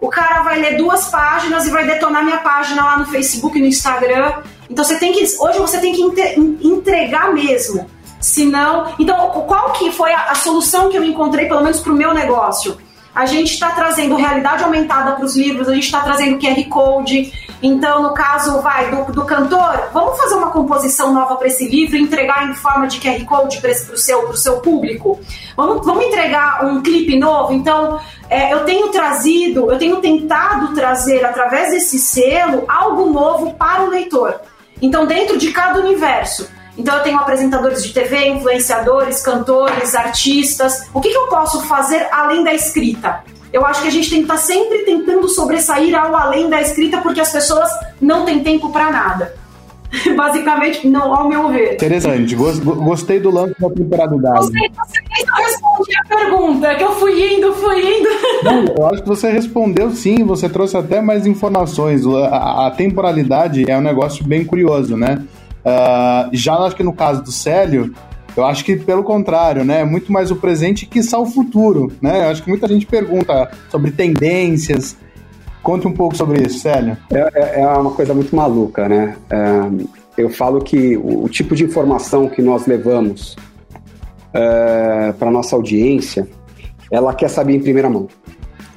o 0.00 0.08
cara 0.08 0.42
vai 0.42 0.58
ler 0.58 0.78
duas 0.78 1.08
páginas 1.08 1.66
e 1.66 1.70
vai 1.70 1.84
detonar 1.84 2.24
minha 2.24 2.38
página 2.38 2.82
lá 2.82 2.98
no 2.98 3.04
Facebook 3.04 3.58
e 3.58 3.60
no 3.60 3.66
Instagram. 3.66 4.32
Então 4.70 4.82
você 4.82 4.96
tem 4.96 5.12
que. 5.12 5.22
Hoje 5.38 5.58
você 5.58 5.78
tem 5.78 5.92
que 5.92 6.00
entregar 6.62 7.34
mesmo. 7.34 7.86
Senão. 8.20 8.92
Então, 8.98 9.16
qual 9.30 9.72
que 9.72 9.90
foi 9.90 10.12
a, 10.12 10.30
a 10.30 10.34
solução 10.34 10.90
que 10.90 10.96
eu 10.96 11.04
encontrei, 11.04 11.46
pelo 11.46 11.62
menos 11.62 11.80
para 11.80 11.92
o 11.92 11.96
meu 11.96 12.12
negócio? 12.12 12.76
a 13.14 13.26
gente 13.26 13.52
está 13.52 13.70
trazendo 13.70 14.14
realidade 14.14 14.62
aumentada 14.62 15.12
para 15.12 15.24
os 15.24 15.36
livros, 15.36 15.68
a 15.68 15.74
gente 15.74 15.84
está 15.84 16.00
trazendo 16.00 16.38
QR 16.38 16.64
Code. 16.68 17.32
Então, 17.62 18.02
no 18.02 18.14
caso, 18.14 18.60
vai 18.62 18.90
do, 18.90 19.12
do 19.12 19.24
cantor, 19.24 19.90
vamos 19.92 20.18
fazer 20.18 20.36
uma 20.36 20.50
composição 20.50 21.12
nova 21.12 21.36
para 21.36 21.48
esse 21.48 21.68
livro 21.68 21.96
e 21.96 22.00
entregar 22.00 22.48
em 22.48 22.54
forma 22.54 22.86
de 22.86 22.98
QR 23.00 23.22
Code 23.24 23.60
para 23.60 23.70
o 23.70 23.96
seu, 23.96 24.34
seu 24.36 24.60
público. 24.60 25.20
Vamos, 25.56 25.84
vamos 25.84 26.06
entregar 26.06 26.64
um 26.64 26.80
clipe 26.82 27.18
novo. 27.18 27.52
Então, 27.52 28.00
é, 28.30 28.52
eu 28.52 28.64
tenho 28.64 28.88
trazido, 28.88 29.70
eu 29.70 29.78
tenho 29.78 29.96
tentado 29.96 30.72
trazer 30.74 31.24
através 31.24 31.70
desse 31.70 31.98
selo 31.98 32.64
algo 32.68 33.10
novo 33.10 33.54
para 33.54 33.82
o 33.82 33.90
leitor. 33.90 34.40
Então, 34.80 35.04
dentro 35.04 35.36
de 35.36 35.52
cada 35.52 35.80
universo. 35.80 36.48
Então, 36.80 36.96
eu 36.96 37.02
tenho 37.02 37.18
apresentadores 37.18 37.84
de 37.84 37.92
TV, 37.92 38.28
influenciadores, 38.28 39.20
cantores, 39.20 39.94
artistas. 39.94 40.88
O 40.94 41.00
que, 41.00 41.10
que 41.10 41.16
eu 41.16 41.26
posso 41.26 41.60
fazer 41.66 42.08
além 42.10 42.42
da 42.42 42.54
escrita? 42.54 43.22
Eu 43.52 43.66
acho 43.66 43.82
que 43.82 43.88
a 43.88 43.90
gente 43.90 44.08
tem 44.08 44.20
que 44.20 44.24
estar 44.24 44.38
sempre 44.38 44.78
tentando 44.78 45.28
sobressair 45.28 45.94
ao 45.94 46.16
além 46.16 46.48
da 46.48 46.58
escrita, 46.62 46.98
porque 47.02 47.20
as 47.20 47.30
pessoas 47.30 47.68
não 48.00 48.24
têm 48.24 48.42
tempo 48.42 48.72
para 48.72 48.90
nada. 48.90 49.34
Basicamente, 50.16 50.86
não, 50.88 51.12
ao 51.14 51.28
meu 51.28 51.48
ver. 51.50 51.74
Interessante. 51.74 52.34
Gostei 52.34 53.20
do 53.20 53.30
lance 53.30 53.54
da 53.58 53.68
temporalidade. 53.68 54.46
Você, 54.46 54.52
você 54.52 55.00
nem 55.10 55.44
respondi 55.44 55.92
a 55.98 56.16
pergunta, 56.16 56.74
que 56.76 56.84
eu 56.84 56.92
fui 56.92 57.34
indo, 57.34 57.52
fui 57.52 57.98
indo. 57.98 58.08
Não, 58.42 58.64
eu 58.78 58.86
acho 58.86 59.02
que 59.02 59.08
você 59.08 59.30
respondeu 59.30 59.90
sim, 59.90 60.24
você 60.24 60.48
trouxe 60.48 60.76
até 60.76 61.02
mais 61.02 61.26
informações. 61.26 62.06
A, 62.06 62.68
a 62.68 62.70
temporalidade 62.70 63.70
é 63.70 63.76
um 63.76 63.82
negócio 63.82 64.24
bem 64.24 64.44
curioso, 64.44 64.96
né? 64.96 65.22
Uh, 65.64 66.30
já 66.32 66.54
acho 66.54 66.76
que 66.76 66.82
no 66.82 66.92
caso 66.92 67.22
do 67.22 67.30
Célio, 67.30 67.94
eu 68.36 68.44
acho 68.44 68.64
que 68.64 68.76
pelo 68.76 69.02
contrário, 69.02 69.64
né? 69.64 69.80
É 69.80 69.84
muito 69.84 70.12
mais 70.12 70.30
o 70.30 70.36
presente 70.36 70.86
que 70.86 71.02
só 71.02 71.22
o 71.22 71.26
futuro, 71.26 71.92
né? 72.00 72.24
Eu 72.24 72.30
acho 72.30 72.42
que 72.42 72.48
muita 72.48 72.68
gente 72.68 72.86
pergunta 72.86 73.50
sobre 73.70 73.90
tendências. 73.90 74.96
Conte 75.62 75.86
um 75.86 75.92
pouco 75.92 76.16
sobre 76.16 76.46
isso, 76.46 76.60
Célio. 76.60 76.96
É, 77.10 77.58
é, 77.58 77.60
é 77.60 77.66
uma 77.66 77.90
coisa 77.90 78.14
muito 78.14 78.34
maluca, 78.34 78.88
né? 78.88 79.16
É, 79.28 80.22
eu 80.22 80.30
falo 80.30 80.60
que 80.60 80.96
o, 80.96 81.24
o, 81.24 81.28
tipo 81.28 81.54
de 81.54 81.64
informação 81.64 82.28
que 82.28 82.40
nós 82.40 82.66
levamos 82.66 83.36
é, 84.32 85.12
para 85.18 85.30
nossa 85.30 85.56
audiência, 85.56 86.28
ela 86.90 87.14
quer 87.14 87.28
saber 87.28 87.54
em 87.54 87.60
primeira 87.60 87.90
mão. 87.90 88.08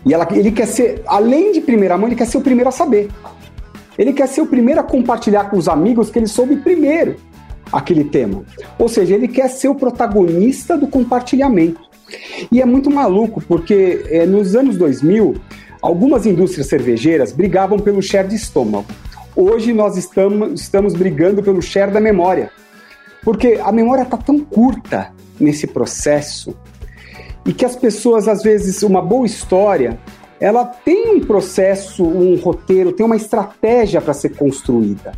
E 0.05 0.13
ela, 0.13 0.27
ele 0.31 0.51
quer 0.51 0.67
ser, 0.67 1.01
além 1.07 1.53
de 1.53 1.61
primeira 1.61 1.97
mão, 1.97 2.07
ele 2.07 2.15
quer 2.15 2.27
ser 2.27 2.37
o 2.37 2.41
primeiro 2.41 2.67
a 2.67 2.71
saber. 2.71 3.09
Ele 3.97 4.13
quer 4.13 4.27
ser 4.27 4.41
o 4.41 4.47
primeiro 4.47 4.79
a 4.79 4.83
compartilhar 4.83 5.45
com 5.45 5.57
os 5.57 5.67
amigos 5.67 6.09
que 6.09 6.19
ele 6.19 6.27
soube 6.27 6.55
primeiro 6.57 7.15
aquele 7.71 8.03
tema. 8.03 8.43
Ou 8.77 8.87
seja, 8.87 9.15
ele 9.15 9.27
quer 9.27 9.49
ser 9.49 9.67
o 9.67 9.75
protagonista 9.75 10.77
do 10.77 10.87
compartilhamento. 10.87 11.81
E 12.51 12.61
é 12.61 12.65
muito 12.65 12.91
maluco, 12.91 13.41
porque 13.47 14.05
é, 14.09 14.25
nos 14.25 14.55
anos 14.55 14.77
2000, 14.77 15.35
algumas 15.81 16.25
indústrias 16.25 16.67
cervejeiras 16.67 17.31
brigavam 17.31 17.79
pelo 17.79 18.01
share 18.01 18.27
de 18.27 18.35
estômago. 18.35 18.85
Hoje 19.35 19.73
nós 19.73 19.97
estamos, 19.97 20.61
estamos 20.61 20.93
brigando 20.93 21.41
pelo 21.41 21.61
share 21.61 21.91
da 21.91 21.99
memória. 21.99 22.51
Porque 23.23 23.59
a 23.63 23.71
memória 23.71 24.03
está 24.03 24.17
tão 24.17 24.39
curta 24.39 25.11
nesse 25.39 25.65
processo 25.65 26.55
e 27.45 27.53
que 27.53 27.65
as 27.65 27.75
pessoas, 27.75 28.27
às 28.27 28.43
vezes, 28.43 28.83
uma 28.83 29.01
boa 29.01 29.25
história 29.25 29.97
ela 30.43 30.65
tem 30.65 31.15
um 31.15 31.21
processo, 31.21 32.03
um 32.03 32.35
roteiro, 32.35 32.91
tem 32.91 33.05
uma 33.05 33.15
estratégia 33.15 34.01
para 34.01 34.13
ser 34.13 34.35
construída. 34.35 35.13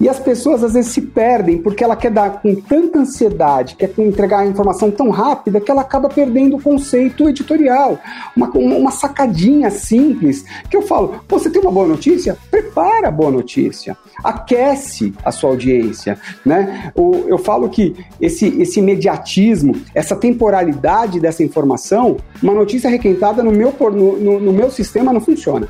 E 0.00 0.08
as 0.08 0.18
pessoas 0.18 0.62
às 0.62 0.74
vezes 0.74 0.92
se 0.92 1.02
perdem 1.02 1.58
porque 1.58 1.82
ela 1.82 1.96
quer 1.96 2.10
dar 2.10 2.40
com 2.40 2.54
tanta 2.54 3.00
ansiedade, 3.00 3.74
quer 3.76 3.92
entregar 3.98 4.40
a 4.40 4.46
informação 4.46 4.90
tão 4.90 5.10
rápida 5.10 5.60
que 5.60 5.70
ela 5.70 5.80
acaba 5.80 6.08
perdendo 6.08 6.56
o 6.56 6.62
conceito 6.62 7.28
editorial. 7.28 7.98
Uma, 8.36 8.48
uma 8.50 8.90
sacadinha 8.90 9.70
simples 9.70 10.44
que 10.70 10.76
eu 10.76 10.82
falo: 10.82 11.20
você 11.28 11.50
tem 11.50 11.60
uma 11.60 11.72
boa 11.72 11.88
notícia? 11.88 12.36
Prepara 12.50 13.08
a 13.08 13.12
boa 13.12 13.30
notícia. 13.30 13.96
Aquece 14.22 15.12
a 15.24 15.32
sua 15.32 15.50
audiência. 15.50 16.18
Né? 16.44 16.92
eu 16.96 17.38
falo 17.38 17.68
que 17.68 17.94
esse, 18.20 18.46
esse 18.60 18.80
imediatismo, 18.80 19.74
essa 19.94 20.16
temporalidade 20.16 21.20
dessa 21.20 21.42
informação, 21.42 22.16
uma 22.42 22.54
notícia 22.54 22.88
requentada 22.88 23.42
no 23.42 23.50
meu, 23.50 23.74
no, 23.80 24.40
no 24.40 24.52
meu 24.52 24.70
sistema 24.70 25.12
não 25.12 25.20
funciona 25.20 25.68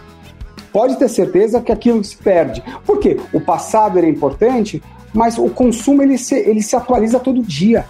pode 0.73 0.97
ter 0.99 1.09
certeza 1.09 1.61
que 1.61 1.73
aquilo 1.73 2.03
se 2.03 2.17
perde. 2.17 2.63
Por 2.85 2.99
quê? 2.99 3.19
O 3.33 3.41
passado 3.41 3.99
era 3.99 4.09
importante, 4.09 4.83
mas 5.13 5.39
o 5.39 5.49
consumo 5.49 6.03
ele 6.03 6.19
se, 6.19 6.35
ele 6.35 6.63
se 6.63 6.77
atualiza 6.77 7.19
todo 7.19 7.43
dia. 7.43 7.85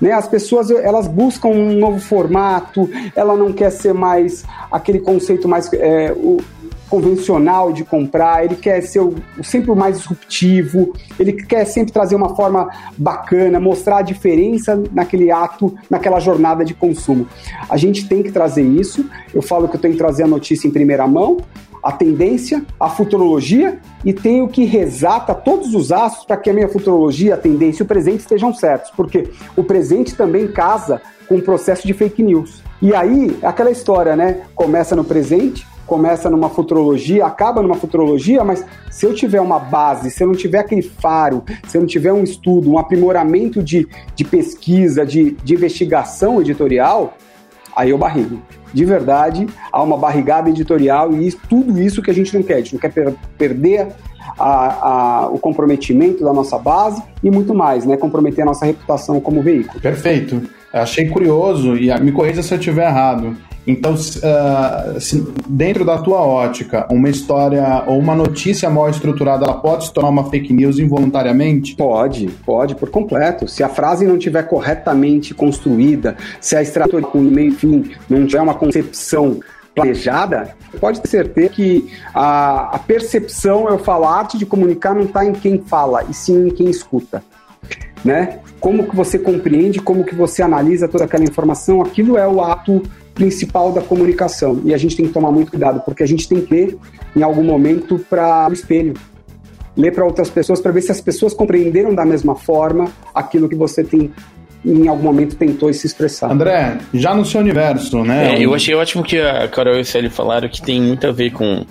Né? 0.00 0.12
As 0.12 0.26
pessoas 0.26 0.70
elas 0.70 1.06
buscam 1.06 1.48
um 1.48 1.72
novo 1.78 2.00
formato, 2.00 2.88
ela 3.14 3.36
não 3.36 3.52
quer 3.52 3.70
ser 3.70 3.94
mais 3.94 4.44
aquele 4.70 5.00
conceito 5.00 5.48
mais 5.48 5.72
é, 5.72 6.12
o, 6.12 6.38
convencional 6.88 7.72
de 7.72 7.84
comprar, 7.84 8.44
ele 8.44 8.56
quer 8.56 8.80
ser 8.82 9.00
o, 9.00 9.14
sempre 9.42 9.70
o 9.70 9.76
mais 9.76 9.98
disruptivo, 9.98 10.92
ele 11.18 11.32
quer 11.32 11.64
sempre 11.64 11.92
trazer 11.92 12.14
uma 12.14 12.36
forma 12.36 12.68
bacana, 12.96 13.58
mostrar 13.58 13.98
a 13.98 14.02
diferença 14.02 14.80
naquele 14.92 15.30
ato, 15.30 15.74
naquela 15.90 16.20
jornada 16.20 16.64
de 16.64 16.74
consumo. 16.74 17.26
A 17.68 17.76
gente 17.76 18.06
tem 18.06 18.22
que 18.22 18.30
trazer 18.30 18.62
isso. 18.62 19.08
Eu 19.34 19.42
falo 19.42 19.68
que 19.68 19.76
eu 19.76 19.80
tenho 19.80 19.94
que 19.94 19.98
trazer 19.98 20.22
a 20.22 20.28
notícia 20.28 20.68
em 20.68 20.70
primeira 20.70 21.06
mão, 21.06 21.38
a 21.84 21.92
tendência, 21.92 22.64
a 22.80 22.88
futurologia 22.88 23.78
e 24.02 24.12
tenho 24.14 24.48
que 24.48 24.64
resata 24.64 25.34
todos 25.34 25.74
os 25.74 25.92
astros 25.92 26.24
para 26.24 26.38
que 26.38 26.48
a 26.48 26.52
minha 26.54 26.68
futurologia, 26.68 27.34
a 27.34 27.36
tendência 27.36 27.82
e 27.82 27.84
o 27.84 27.86
presente 27.86 28.20
estejam 28.20 28.54
certos, 28.54 28.90
porque 28.90 29.28
o 29.54 29.62
presente 29.62 30.16
também 30.16 30.48
casa 30.48 31.02
com 31.28 31.36
o 31.36 31.42
processo 31.42 31.86
de 31.86 31.92
fake 31.92 32.22
news. 32.22 32.62
E 32.80 32.94
aí, 32.94 33.38
aquela 33.42 33.70
história, 33.70 34.16
né? 34.16 34.42
Começa 34.54 34.96
no 34.96 35.04
presente, 35.04 35.66
começa 35.86 36.30
numa 36.30 36.48
futurologia, 36.48 37.26
acaba 37.26 37.60
numa 37.60 37.74
futurologia, 37.74 38.42
mas 38.42 38.64
se 38.90 39.04
eu 39.04 39.14
tiver 39.14 39.40
uma 39.42 39.58
base, 39.58 40.10
se 40.10 40.22
eu 40.22 40.28
não 40.28 40.34
tiver 40.34 40.60
aquele 40.60 40.82
faro, 40.82 41.44
se 41.68 41.76
eu 41.76 41.82
não 41.82 41.88
tiver 41.88 42.12
um 42.14 42.22
estudo, 42.22 42.70
um 42.70 42.78
aprimoramento 42.78 43.62
de, 43.62 43.86
de 44.14 44.24
pesquisa, 44.24 45.04
de, 45.04 45.32
de 45.32 45.54
investigação 45.54 46.40
editorial, 46.40 47.14
aí 47.76 47.90
eu 47.90 47.98
barrigo 47.98 48.40
de 48.74 48.84
verdade, 48.84 49.46
há 49.72 49.82
uma 49.82 49.96
barrigada 49.96 50.50
editorial 50.50 51.12
e 51.14 51.28
isso, 51.28 51.38
tudo 51.48 51.80
isso 51.80 52.02
que 52.02 52.10
a 52.10 52.14
gente 52.14 52.34
não 52.34 52.42
quer. 52.42 52.54
A 52.54 52.58
gente 52.58 52.74
não 52.74 52.80
quer 52.80 52.92
per 52.92 53.14
perder 53.38 53.88
a, 54.38 54.88
a, 54.88 55.28
o 55.28 55.38
comprometimento 55.38 56.24
da 56.24 56.32
nossa 56.32 56.58
base 56.58 57.00
e 57.22 57.30
muito 57.30 57.54
mais, 57.54 57.86
né? 57.86 57.96
Comprometer 57.96 58.42
a 58.42 58.46
nossa 58.46 58.66
reputação 58.66 59.20
como 59.20 59.42
veículo. 59.42 59.80
Perfeito. 59.80 60.42
achei 60.72 61.08
curioso, 61.08 61.76
e 61.76 61.96
me 62.00 62.10
corrija 62.10 62.42
se 62.42 62.52
eu 62.52 62.58
estiver 62.58 62.88
errado. 62.88 63.36
Então, 63.66 63.94
uh, 63.94 65.00
se, 65.00 65.26
dentro 65.48 65.84
da 65.84 65.98
tua 65.98 66.20
ótica, 66.20 66.86
uma 66.90 67.08
história 67.08 67.82
ou 67.86 67.98
uma 67.98 68.14
notícia 68.14 68.68
mal 68.68 68.90
estruturada, 68.90 69.44
ela 69.44 69.54
pode 69.54 69.86
se 69.86 69.92
tornar 69.92 70.10
uma 70.10 70.28
fake 70.28 70.52
news 70.52 70.78
involuntariamente? 70.78 71.74
Pode, 71.74 72.28
pode, 72.44 72.74
por 72.74 72.90
completo. 72.90 73.48
Se 73.48 73.62
a 73.62 73.68
frase 73.68 74.06
não 74.06 74.16
estiver 74.16 74.42
corretamente 74.42 75.32
construída, 75.32 76.16
se 76.40 76.54
a 76.56 76.62
estratégia, 76.62 77.08
enfim, 77.40 77.90
não 78.08 78.26
tiver 78.26 78.42
uma 78.42 78.54
concepção 78.54 79.40
planejada, 79.74 80.54
pode 80.78 81.00
ter 81.00 81.08
certeza 81.08 81.48
que 81.48 81.90
a, 82.14 82.76
a 82.76 82.78
percepção, 82.78 83.68
eu 83.68 83.78
falo, 83.78 84.04
a 84.04 84.18
arte 84.18 84.38
de 84.38 84.46
comunicar 84.46 84.94
não 84.94 85.02
está 85.02 85.24
em 85.24 85.32
quem 85.32 85.58
fala, 85.58 86.04
e 86.08 86.14
sim 86.14 86.48
em 86.48 86.50
quem 86.50 86.68
escuta. 86.68 87.24
Né? 88.04 88.38
Como 88.60 88.84
que 88.86 88.94
você 88.94 89.18
compreende, 89.18 89.80
como 89.80 90.04
que 90.04 90.14
você 90.14 90.42
analisa 90.42 90.86
toda 90.86 91.04
aquela 91.04 91.24
informação, 91.24 91.80
aquilo 91.80 92.18
é 92.18 92.28
o 92.28 92.42
ato 92.42 92.82
principal 93.14 93.72
da 93.72 93.80
comunicação. 93.80 94.60
E 94.64 94.74
a 94.74 94.76
gente 94.76 94.96
tem 94.96 95.06
que 95.06 95.12
tomar 95.12 95.30
muito 95.30 95.50
cuidado, 95.50 95.80
porque 95.84 96.02
a 96.02 96.06
gente 96.06 96.28
tem 96.28 96.40
que 96.40 96.52
ler 96.52 96.78
em 97.14 97.22
algum 97.22 97.44
momento 97.44 97.98
para 98.10 98.48
o 98.48 98.52
espelho. 98.52 98.94
Ler 99.76 99.92
para 99.92 100.04
outras 100.04 100.30
pessoas 100.30 100.60
para 100.60 100.72
ver 100.72 100.82
se 100.82 100.92
as 100.92 101.00
pessoas 101.00 101.34
compreenderam 101.34 101.94
da 101.94 102.04
mesma 102.04 102.34
forma 102.36 102.90
aquilo 103.14 103.48
que 103.48 103.56
você 103.56 103.82
tem 103.82 104.12
em 104.64 104.88
algum 104.88 105.02
momento 105.02 105.36
tentou 105.36 105.72
se 105.72 105.86
expressar. 105.86 106.30
André, 106.32 106.78
já 106.94 107.14
no 107.14 107.24
seu 107.24 107.40
universo, 107.40 108.02
né? 108.02 108.34
É, 108.36 108.44
eu 108.44 108.54
achei 108.54 108.74
ótimo 108.74 109.02
que 109.02 109.20
a 109.20 109.46
Carol 109.46 109.76
e 109.76 109.80
o 109.82 109.84
Célio 109.84 110.10
falaram 110.10 110.48
que 110.48 110.62
tem 110.62 110.80
muito 110.80 111.06
a 111.06 111.12
ver 111.12 111.32
com 111.32 111.66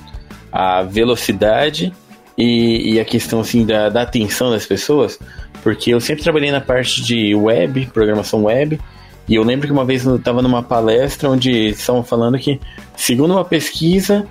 a 0.52 0.84
velocidade 0.84 1.92
e, 2.38 2.94
e 2.94 3.00
a 3.00 3.06
questão 3.06 3.40
assim 3.40 3.66
da, 3.66 3.90
da 3.90 4.04
atenção 4.04 4.52
das 4.52 4.66
pessoas, 4.66 5.18
porque 5.64 5.92
eu 5.92 6.00
sempre 6.00 6.24
trabalhei 6.24 6.52
na 6.52 6.62
parte 6.62 7.02
de 7.02 7.34
web, 7.34 7.88
programação 7.92 8.44
web, 8.44 8.80
e 9.28 9.36
eu 9.36 9.44
lembro 9.44 9.68
que 9.68 9.74
uma 9.74 9.86
vez 9.86 10.06
eu 10.06 10.18
estava 10.18 10.42
numa 10.42 10.62
palestra 10.62 11.30
onde 11.30 11.70
estavam 11.70 12.04
falando 12.04 12.38
que, 12.38 12.60
segundo 12.96 13.32
uma 13.34 13.46
pesquisa, 13.46 14.28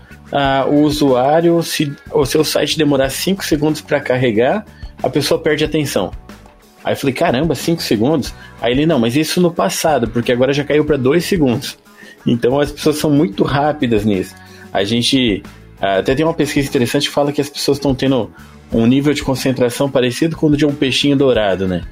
o 0.69 0.81
usuário, 0.81 1.63
se 1.63 1.93
o 2.11 2.25
seu 2.25 2.45
site 2.45 2.77
demorar 2.77 3.11
5 3.11 3.45
segundos 3.45 3.81
para 3.81 4.01
carregar, 4.01 4.65
a 5.03 5.09
pessoa 5.09 5.41
perde 5.41 5.65
atenção. 5.65 6.11
Aí 6.85 6.95
eu 6.95 6.97
falei, 6.97 7.15
caramba, 7.15 7.55
5 7.55 7.81
segundos? 7.83 8.35
Aí 8.61 8.73
ele, 8.73 8.87
não, 8.87 8.99
mas 8.99 9.17
isso 9.17 9.41
no 9.41 9.53
passado, 9.53 10.09
porque 10.09 10.33
agora 10.33 10.53
já 10.53 10.65
caiu 10.65 10.85
para 10.85 10.97
2 10.97 11.25
segundos. 11.25 11.79
Então 12.27 12.61
as 12.61 12.71
pessoas 12.71 12.99
são 12.99 13.11
muito 13.11 13.45
rápidas 13.45 14.05
nisso. 14.05 14.35
A 14.73 14.85
gente 14.85 15.43
até 15.81 16.15
tem 16.15 16.25
uma 16.25 16.35
pesquisa 16.35 16.69
interessante 16.69 17.09
que 17.09 17.15
fala 17.15 17.33
que 17.33 17.41
as 17.41 17.49
pessoas 17.49 17.79
estão 17.79 17.95
tendo 17.95 18.31
um 18.73 18.87
nível 18.87 19.13
de 19.13 19.23
concentração 19.23 19.91
parecido 19.91 20.37
com 20.37 20.47
o 20.47 20.57
de 20.57 20.65
um 20.65 20.75
peixinho 20.75 21.17
dourado, 21.17 21.67
né? 21.67 21.83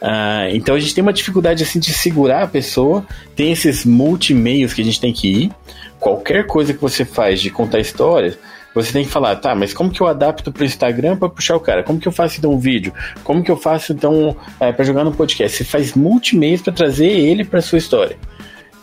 Uh, 0.00 0.52
então 0.52 0.74
a 0.74 0.78
gente 0.78 0.94
tem 0.94 1.02
uma 1.02 1.12
dificuldade 1.12 1.62
assim 1.62 1.78
de 1.78 1.92
segurar 1.92 2.42
a 2.42 2.46
pessoa. 2.46 3.06
Tem 3.34 3.52
esses 3.52 3.84
multimeios 3.84 4.74
que 4.74 4.82
a 4.82 4.84
gente 4.84 5.00
tem 5.00 5.12
que 5.12 5.28
ir. 5.28 5.52
Qualquer 5.98 6.46
coisa 6.46 6.74
que 6.74 6.80
você 6.80 7.04
faz 7.04 7.40
de 7.40 7.50
contar 7.50 7.80
histórias, 7.80 8.38
você 8.74 8.92
tem 8.92 9.04
que 9.04 9.10
falar, 9.10 9.36
tá, 9.36 9.54
mas 9.54 9.72
como 9.72 9.90
que 9.90 10.02
eu 10.02 10.06
adapto 10.06 10.52
para 10.52 10.62
o 10.62 10.66
Instagram 10.66 11.16
para 11.16 11.30
puxar 11.30 11.56
o 11.56 11.60
cara? 11.60 11.82
Como 11.82 11.98
que 11.98 12.06
eu 12.06 12.12
faço 12.12 12.36
então 12.38 12.52
um 12.52 12.58
vídeo? 12.58 12.92
Como 13.24 13.42
que 13.42 13.50
eu 13.50 13.56
faço 13.56 13.92
então 13.94 14.36
é, 14.60 14.70
para 14.70 14.84
jogar 14.84 15.02
no 15.02 15.12
podcast? 15.12 15.56
Você 15.56 15.64
faz 15.64 15.94
multimeios 15.94 16.60
para 16.60 16.74
trazer 16.74 17.08
ele 17.08 17.42
para 17.42 17.62
sua 17.62 17.78
história. 17.78 18.18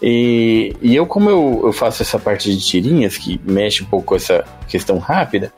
E, 0.02 0.76
e 0.82 0.96
eu, 0.96 1.06
como 1.06 1.30
eu, 1.30 1.62
eu, 1.66 1.72
faço 1.72 2.02
essa 2.02 2.20
parte 2.20 2.52
de 2.52 2.60
tirinhas, 2.60 3.18
que 3.18 3.40
mexe 3.46 3.84
um 3.84 3.86
pouco 3.86 4.08
com 4.08 4.16
essa 4.16 4.44
questão 4.68 4.98
rápida, 4.98 5.54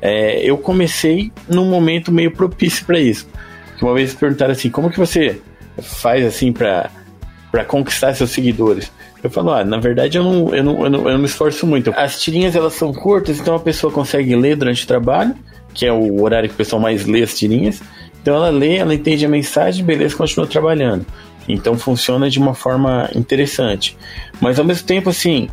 é, 0.00 0.40
eu 0.42 0.56
comecei 0.58 1.32
num 1.48 1.64
momento 1.64 2.12
meio 2.12 2.30
propício 2.30 2.84
para 2.84 3.00
isso. 3.00 3.26
Uma 3.80 3.94
vez 3.94 4.14
perguntaram 4.14 4.52
assim, 4.52 4.70
como 4.70 4.90
que 4.90 4.98
você 4.98 5.40
faz 5.80 6.24
assim 6.24 6.52
para 6.52 6.90
conquistar 7.66 8.14
seus 8.14 8.30
seguidores? 8.30 8.90
Eu 9.22 9.30
falo, 9.30 9.50
ah, 9.50 9.64
na 9.64 9.78
verdade 9.78 10.16
eu 10.16 10.24
não, 10.24 10.54
eu, 10.54 10.62
não, 10.62 10.84
eu, 10.84 10.90
não, 10.90 10.98
eu 11.00 11.12
não 11.12 11.18
me 11.18 11.26
esforço 11.26 11.66
muito. 11.66 11.92
As 11.96 12.20
tirinhas 12.20 12.54
elas 12.54 12.74
são 12.74 12.92
curtas, 12.92 13.40
então 13.40 13.54
a 13.54 13.60
pessoa 13.60 13.92
consegue 13.92 14.34
ler 14.36 14.56
durante 14.56 14.84
o 14.84 14.86
trabalho, 14.86 15.34
que 15.74 15.86
é 15.86 15.92
o 15.92 16.22
horário 16.22 16.48
que 16.48 16.54
o 16.54 16.58
pessoal 16.58 16.80
mais 16.80 17.04
lê 17.06 17.22
as 17.22 17.36
tirinhas. 17.36 17.82
Então 18.22 18.34
ela 18.34 18.50
lê, 18.50 18.76
ela 18.76 18.94
entende 18.94 19.24
a 19.24 19.28
mensagem, 19.28 19.84
beleza, 19.84 20.16
continua 20.16 20.46
trabalhando. 20.46 21.04
Então 21.48 21.78
funciona 21.78 22.28
de 22.28 22.38
uma 22.38 22.54
forma 22.54 23.10
interessante. 23.14 23.96
Mas 24.40 24.58
ao 24.58 24.64
mesmo 24.64 24.86
tempo, 24.86 25.08
assim, 25.08 25.48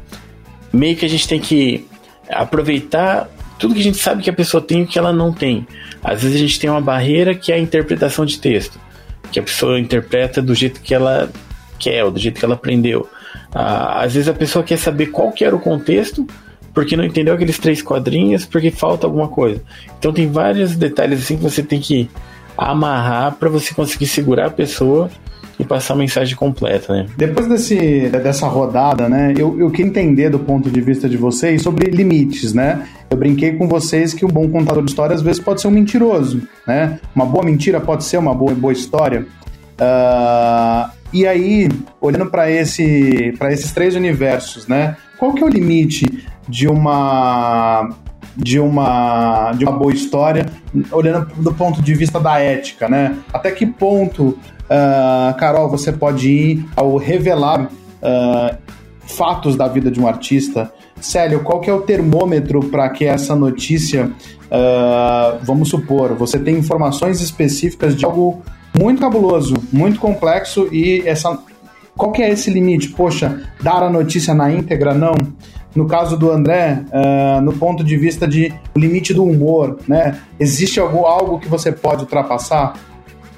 meio 0.72 0.96
que 0.96 1.06
a 1.06 1.10
gente 1.10 1.28
tem 1.28 1.40
que 1.40 1.88
aproveitar 2.30 3.30
tudo 3.58 3.74
que 3.74 3.80
a 3.80 3.84
gente 3.84 3.98
sabe 3.98 4.22
que 4.22 4.30
a 4.30 4.34
pessoa 4.34 4.62
tem 4.62 4.82
e 4.82 4.84
o 4.84 4.88
que 4.88 5.00
ela 5.00 5.14
não 5.14 5.32
tem. 5.32 5.66
Às 6.06 6.22
vezes 6.22 6.38
a 6.38 6.40
gente 6.40 6.60
tem 6.60 6.70
uma 6.70 6.80
barreira 6.80 7.34
que 7.34 7.52
é 7.52 7.56
a 7.56 7.60
interpretação 7.60 8.26
de 8.26 8.38
texto, 8.38 8.80
que 9.32 9.40
a 9.40 9.44
pessoa 9.44 9.80
interpreta 9.80 10.40
do 10.40 10.54
jeito 10.54 10.80
que 10.80 10.94
ela 10.94 11.32
quer, 11.80 12.04
ou 12.06 12.12
do 12.12 12.20
jeito 12.20 12.40
que 12.40 12.46
ela 12.46 12.54
aprendeu. 12.54 13.10
Ah, 13.52 14.04
às 14.04 14.14
vezes 14.14 14.30
a 14.30 14.34
pessoa 14.34 14.64
quer 14.64 14.78
saber 14.78 15.08
qual 15.08 15.32
que 15.32 15.44
era 15.44 15.56
o 15.56 15.60
contexto, 15.60 16.28
porque 16.76 16.96
não 16.96 17.04
entendeu 17.04 17.34
aqueles 17.34 17.58
três 17.58 17.82
quadrinhos, 17.82 18.46
porque 18.46 18.70
falta 18.70 19.08
alguma 19.08 19.28
coisa. 19.28 19.64
Então 19.98 20.14
tem 20.14 20.30
vários 20.30 20.76
detalhes 20.76 21.24
assim 21.24 21.38
que 21.38 21.44
você 21.44 21.64
tem 21.64 21.80
que 21.80 22.08
amarrar 22.56 23.34
para 23.36 23.50
você 23.50 23.74
conseguir 23.74 24.06
segurar 24.06 24.46
a 24.46 24.52
pessoa 24.52 25.10
e 25.60 25.64
passar 25.64 25.94
a 25.94 25.98
mensagem 25.98 26.36
completa, 26.36 26.94
né? 26.94 27.06
Depois 27.18 27.48
desse, 27.48 28.10
dessa 28.10 28.48
rodada, 28.48 29.08
né, 29.08 29.34
eu, 29.38 29.60
eu 29.60 29.72
queria 29.72 29.90
entender 29.90 30.30
do 30.30 30.40
ponto 30.40 30.70
de 30.70 30.82
vista 30.82 31.08
de 31.08 31.18
vocês 31.18 31.62
sobre 31.62 31.90
limites, 31.90 32.54
né? 32.54 32.88
Eu 33.10 33.18
brinquei 33.18 33.54
com 33.54 33.68
vocês 33.68 34.14
que 34.14 34.26
um 34.26 34.30
bom 34.30 34.50
contador 34.50 34.84
de 34.84 34.92
história 34.92 35.16
às 35.16 35.22
vezes 35.22 35.42
pode 35.42 35.62
ser 35.62 35.68
um 35.68 35.72
mentiroso, 35.72 36.42
né? 36.68 37.00
Uma 37.16 37.26
boa 37.26 37.44
mentira 37.44 37.80
pode 37.80 38.04
ser 38.04 38.18
uma 38.18 38.34
boa, 38.34 38.54
boa 38.54 38.74
história. 38.74 39.26
Uh, 39.80 40.90
e 41.14 41.26
aí, 41.26 41.70
olhando 42.02 42.26
para 42.26 42.50
esse, 42.52 43.34
esses 43.52 43.72
três 43.72 43.96
universos, 43.96 44.68
né? 44.68 44.98
Qual 45.18 45.34
que 45.34 45.42
é 45.42 45.46
o 45.46 45.50
limite 45.50 46.26
de 46.48 46.68
uma 46.68 47.90
de 48.36 48.60
uma 48.60 49.52
de 49.54 49.66
uma 49.66 49.78
boa 49.78 49.94
história, 49.94 50.46
olhando 50.92 51.28
do 51.36 51.54
ponto 51.54 51.82
de 51.82 51.94
vista 51.94 52.20
da 52.20 52.40
ética, 52.40 52.90
né? 52.90 53.18
Até 53.34 53.52
que 53.52 53.66
ponto 53.66 54.38
Uh, 54.66 55.36
Carol, 55.38 55.70
você 55.70 55.92
pode 55.92 56.30
ir 56.30 56.66
ao 56.76 56.98
revelar 56.98 57.66
uh, 57.66 58.58
fatos 59.02 59.56
da 59.56 59.68
vida 59.68 59.92
de 59.92 60.00
um 60.00 60.08
artista. 60.08 60.72
Célio, 61.00 61.42
qual 61.42 61.60
que 61.60 61.70
é 61.70 61.74
o 61.74 61.82
termômetro 61.82 62.62
para 62.62 62.90
que 62.90 63.06
essa 63.06 63.36
notícia, 63.36 64.06
uh, 64.06 65.38
vamos 65.44 65.70
supor, 65.70 66.16
você 66.16 66.40
tem 66.40 66.58
informações 66.58 67.22
específicas 67.22 67.96
de 67.96 68.06
algo 68.06 68.42
muito 68.78 69.02
cabuloso, 69.02 69.54
muito 69.72 70.00
complexo 70.00 70.68
e 70.72 71.04
essa 71.06 71.38
qual 71.96 72.12
que 72.12 72.22
é 72.22 72.30
esse 72.30 72.50
limite? 72.50 72.90
Poxa, 72.90 73.42
dar 73.62 73.82
a 73.82 73.90
notícia 73.90 74.34
na 74.34 74.52
íntegra, 74.52 74.94
não. 74.94 75.16
No 75.76 75.88
caso 75.88 76.16
do 76.16 76.32
André, 76.32 76.84
uh, 76.88 77.42
no 77.42 77.54
ponto 77.54 77.84
de 77.84 77.98
vista 77.98 78.26
de 78.26 78.54
limite 78.76 79.14
do 79.14 79.26
humor, 79.26 79.78
né? 79.88 80.22
Existe 80.40 80.80
algo, 80.80 81.06
algo 81.06 81.40
que 81.40 81.50
você 81.50 81.72
pode 81.72 82.04
ultrapassar? 82.04 82.76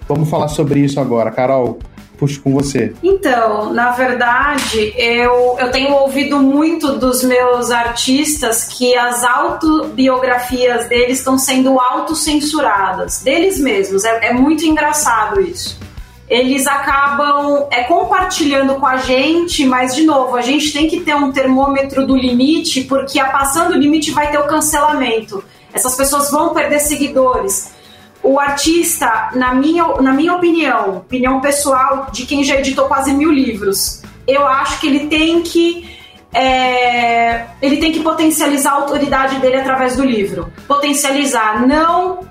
Vamos 0.07 0.29
falar 0.29 0.47
sobre 0.47 0.79
isso 0.79 0.99
agora. 0.99 1.31
Carol, 1.31 1.79
puxo 2.17 2.41
com 2.41 2.53
você. 2.53 2.93
Então, 3.01 3.73
na 3.73 3.91
verdade, 3.91 4.93
eu, 4.97 5.57
eu 5.59 5.71
tenho 5.71 5.93
ouvido 5.93 6.39
muito 6.39 6.97
dos 6.97 7.23
meus 7.23 7.71
artistas 7.71 8.65
que 8.65 8.95
as 8.95 9.23
autobiografias 9.23 10.87
deles 10.87 11.19
estão 11.19 11.37
sendo 11.37 11.79
autocensuradas, 11.79 13.21
deles 13.21 13.59
mesmos. 13.59 14.03
É, 14.03 14.27
é 14.27 14.33
muito 14.33 14.65
engraçado 14.65 15.41
isso. 15.41 15.86
Eles 16.29 16.67
acabam 16.67 17.67
é, 17.71 17.83
compartilhando 17.83 18.75
com 18.75 18.85
a 18.85 18.97
gente, 18.97 19.65
mas, 19.65 19.95
de 19.95 20.03
novo, 20.03 20.35
a 20.35 20.41
gente 20.41 20.73
tem 20.73 20.87
que 20.87 20.99
ter 20.99 21.15
um 21.15 21.31
termômetro 21.31 22.05
do 22.05 22.15
limite, 22.15 22.83
porque 22.83 23.19
a 23.19 23.29
passando 23.29 23.71
o 23.71 23.77
limite 23.77 24.11
vai 24.11 24.29
ter 24.29 24.37
o 24.37 24.45
cancelamento. 24.45 25.43
Essas 25.73 25.95
pessoas 25.95 26.29
vão 26.29 26.53
perder 26.53 26.79
seguidores 26.79 27.75
o 28.27 28.39
artista, 28.39 29.29
na 29.35 29.53
minha, 29.53 29.87
na 30.01 30.11
minha 30.11 30.35
opinião, 30.35 30.97
opinião 30.97 31.39
pessoal 31.39 32.07
de 32.11 32.25
quem 32.25 32.43
já 32.43 32.55
editou 32.55 32.85
quase 32.85 33.13
mil 33.13 33.31
livros, 33.31 34.01
eu 34.27 34.45
acho 34.45 34.81
que 34.81 34.87
ele 34.87 35.07
tem 35.07 35.41
que 35.41 35.97
é, 36.33 37.45
ele 37.61 37.77
tem 37.77 37.91
que 37.91 38.01
potencializar 38.01 38.71
a 38.71 38.75
autoridade 38.75 39.39
dele 39.39 39.55
através 39.55 39.95
do 39.95 40.03
livro. 40.03 40.51
Potencializar, 40.67 41.65
não 41.65 42.27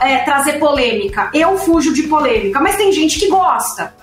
é, 0.00 0.18
trazer 0.18 0.58
polêmica. 0.58 1.30
Eu 1.34 1.56
fujo 1.58 1.92
de 1.92 2.04
polêmica, 2.04 2.60
mas 2.60 2.76
tem 2.76 2.92
gente 2.92 3.18
que 3.18 3.28
gosta. 3.28 3.94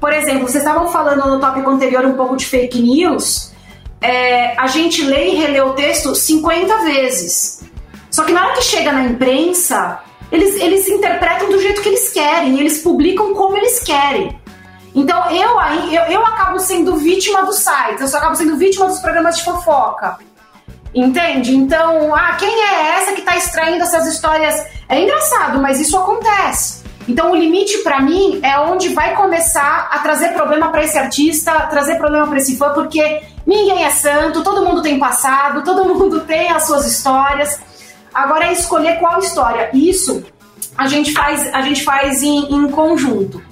Por 0.00 0.12
exemplo, 0.12 0.48
vocês 0.48 0.62
estavam 0.62 0.88
falando 0.88 1.28
no 1.28 1.40
tópico 1.40 1.68
anterior 1.70 2.04
um 2.04 2.14
pouco 2.14 2.36
de 2.36 2.46
fake 2.46 2.80
news. 2.80 3.52
É, 4.00 4.56
a 4.56 4.66
gente 4.68 5.02
lê 5.02 5.30
e 5.30 5.34
relê 5.34 5.60
o 5.60 5.72
texto 5.72 6.14
50 6.14 6.84
vezes. 6.84 7.64
Só 8.10 8.24
que 8.24 8.32
na 8.32 8.44
hora 8.44 8.54
que 8.54 8.62
chega 8.62 8.92
na 8.92 9.04
imprensa, 9.04 10.00
eles, 10.30 10.54
eles 10.56 10.88
interpretam 10.88 11.50
do 11.50 11.60
jeito 11.60 11.82
que 11.82 11.88
eles 11.88 12.12
querem, 12.12 12.58
eles 12.60 12.80
publicam 12.82 13.34
como 13.34 13.56
eles 13.56 13.80
querem. 13.80 14.38
Então 14.94 15.30
eu, 15.30 15.50
eu, 15.92 16.02
eu 16.10 16.26
acabo 16.26 16.58
sendo 16.58 16.96
vítima 16.96 17.42
dos 17.42 17.56
sites, 17.56 18.00
eu 18.00 18.08
só 18.08 18.18
acabo 18.18 18.34
sendo 18.36 18.56
vítima 18.56 18.86
dos 18.86 18.98
programas 19.00 19.36
de 19.36 19.44
fofoca. 19.44 20.18
Entende? 20.94 21.54
Então, 21.54 22.14
ah, 22.14 22.34
quem 22.38 22.48
é 22.48 22.98
essa 22.98 23.12
que 23.12 23.20
está 23.20 23.36
extraindo 23.36 23.82
essas 23.82 24.06
histórias? 24.06 24.66
É 24.88 25.00
engraçado, 25.00 25.60
mas 25.60 25.80
isso 25.80 25.96
acontece. 25.96 26.82
Então, 27.06 27.32
o 27.32 27.36
limite 27.36 27.78
para 27.78 28.00
mim 28.00 28.38
é 28.42 28.58
onde 28.58 28.90
vai 28.90 29.14
começar 29.14 29.88
a 29.90 29.98
trazer 30.00 30.34
problema 30.34 30.70
para 30.70 30.84
esse 30.84 30.98
artista, 30.98 31.52
trazer 31.68 31.96
problema 31.96 32.26
para 32.26 32.36
esse 32.36 32.56
fã, 32.56 32.70
porque 32.74 33.22
ninguém 33.46 33.84
é 33.84 33.90
santo, 33.90 34.42
todo 34.42 34.64
mundo 34.64 34.82
tem 34.82 34.98
passado, 34.98 35.64
todo 35.64 35.84
mundo 35.84 36.20
tem 36.28 36.50
as 36.50 36.66
suas 36.66 36.86
histórias. 36.86 37.58
Agora 38.12 38.48
é 38.48 38.52
escolher 38.52 38.98
qual 38.98 39.18
história. 39.20 39.70
Isso 39.72 40.22
a 40.76 40.86
gente 40.86 41.12
faz, 41.12 41.52
a 41.54 41.62
gente 41.62 41.82
faz 41.82 42.22
em, 42.22 42.54
em 42.54 42.70
conjunto. 42.70 43.42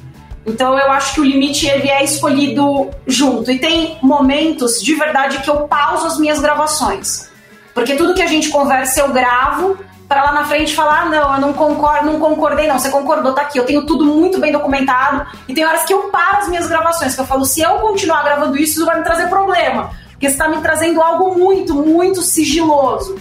Então 0.46 0.78
eu 0.78 0.90
acho 0.92 1.14
que 1.14 1.20
o 1.20 1.24
limite 1.24 1.66
ele 1.66 1.88
é 1.88 2.04
escolhido 2.04 2.90
junto. 3.06 3.50
E 3.50 3.58
tem 3.58 3.98
momentos 4.00 4.80
de 4.80 4.94
verdade 4.94 5.38
que 5.38 5.50
eu 5.50 5.66
pauso 5.66 6.06
as 6.06 6.18
minhas 6.18 6.38
gravações. 6.38 7.28
Porque 7.74 7.96
tudo 7.96 8.14
que 8.14 8.22
a 8.22 8.26
gente 8.26 8.48
conversa 8.48 9.00
eu 9.00 9.12
gravo 9.12 9.76
para 10.08 10.22
lá 10.22 10.32
na 10.32 10.44
frente 10.44 10.74
falar, 10.74 11.02
ah, 11.02 11.04
não, 11.06 11.34
eu 11.34 11.40
não 11.40 11.52
concordo, 11.52 12.06
não 12.06 12.20
concordei, 12.20 12.68
não. 12.68 12.78
Você 12.78 12.90
concordou, 12.90 13.34
tá 13.34 13.42
aqui. 13.42 13.58
Eu 13.58 13.66
tenho 13.66 13.84
tudo 13.84 14.04
muito 14.04 14.38
bem 14.38 14.52
documentado. 14.52 15.26
E 15.48 15.54
tem 15.54 15.64
horas 15.66 15.84
que 15.84 15.92
eu 15.92 16.04
paro 16.04 16.38
as 16.38 16.48
minhas 16.48 16.68
gravações, 16.68 17.14
que 17.14 17.20
eu 17.20 17.26
falo, 17.26 17.44
se 17.44 17.60
eu 17.60 17.78
continuar 17.80 18.22
gravando 18.22 18.56
isso, 18.56 18.74
isso 18.74 18.86
vai 18.86 18.98
me 18.98 19.04
trazer 19.04 19.28
problema. 19.28 19.90
Porque 20.12 20.26
está 20.26 20.48
me 20.48 20.58
trazendo 20.58 21.02
algo 21.02 21.36
muito, 21.36 21.74
muito 21.74 22.22
sigiloso. 22.22 23.16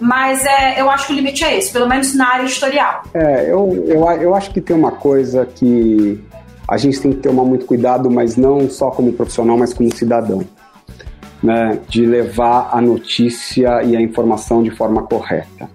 Mas 0.00 0.44
é, 0.44 0.80
eu 0.80 0.90
acho 0.90 1.06
que 1.06 1.12
o 1.12 1.16
limite 1.16 1.44
é 1.44 1.56
esse, 1.56 1.72
pelo 1.72 1.88
menos 1.88 2.14
na 2.14 2.28
área 2.28 2.42
editorial. 2.42 3.04
É, 3.14 3.44
eu, 3.48 3.84
eu, 3.86 4.10
eu 4.20 4.34
acho 4.34 4.50
que 4.50 4.60
tem 4.60 4.74
uma 4.76 4.90
coisa 4.90 5.46
que 5.46 6.20
a 6.68 6.76
gente 6.76 7.00
tem 7.00 7.12
que 7.12 7.18
ter 7.18 7.32
muito 7.32 7.66
cuidado, 7.66 8.10
mas 8.10 8.36
não 8.36 8.68
só 8.68 8.90
como 8.90 9.12
profissional, 9.12 9.56
mas 9.56 9.72
como 9.72 9.94
cidadão. 9.94 10.42
Né, 11.42 11.78
de 11.88 12.06
levar 12.06 12.70
a 12.72 12.80
notícia 12.80 13.82
e 13.82 13.94
a 13.94 14.00
informação 14.00 14.62
de 14.62 14.70
forma 14.70 15.02
correta. 15.02 15.68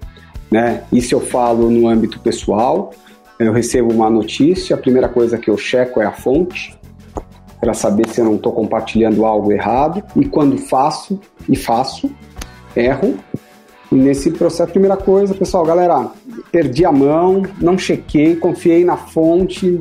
Né? 0.49 0.81
Isso 0.91 1.13
eu 1.13 1.21
falo 1.21 1.69
no 1.69 1.87
âmbito 1.87 2.19
pessoal. 2.19 2.91
Eu 3.37 3.53
recebo 3.53 3.93
uma 3.93 4.09
notícia, 4.09 4.75
a 4.75 4.79
primeira 4.79 5.07
coisa 5.07 5.37
que 5.37 5.47
eu 5.47 5.55
checo 5.59 6.01
é 6.01 6.05
a 6.05 6.11
fonte, 6.11 6.75
para 7.61 7.75
saber 7.75 8.09
se 8.09 8.19
eu 8.19 8.25
não 8.25 8.35
estou 8.35 8.51
compartilhando 8.51 9.23
algo 9.23 9.51
errado. 9.51 10.03
E 10.15 10.25
quando 10.25 10.57
faço, 10.57 11.19
e 11.47 11.55
faço, 11.55 12.09
erro, 12.75 13.19
e 13.91 13.95
nesse 13.95 14.29
processo, 14.31 14.71
primeira 14.71 14.95
coisa, 14.95 15.33
pessoal, 15.33 15.65
galera, 15.65 16.11
perdi 16.51 16.85
a 16.85 16.91
mão, 16.91 17.43
não 17.59 17.77
chequei, 17.77 18.35
confiei 18.35 18.85
na 18.85 18.95
fonte, 18.95 19.79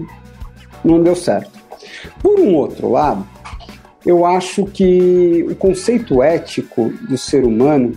não 0.88 1.02
deu 1.02 1.14
certo. 1.14 1.50
Por 2.22 2.38
um 2.40 2.54
outro 2.54 2.90
lado, 2.90 3.26
eu 4.04 4.24
acho 4.24 4.64
que 4.64 5.44
o 5.48 5.54
conceito 5.54 6.22
ético 6.22 6.90
do 7.08 7.18
ser 7.18 7.44
humano, 7.44 7.92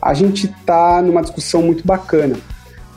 a 0.00 0.14
gente 0.14 0.46
está 0.46 1.02
numa 1.02 1.22
discussão 1.22 1.62
muito 1.62 1.86
bacana, 1.86 2.36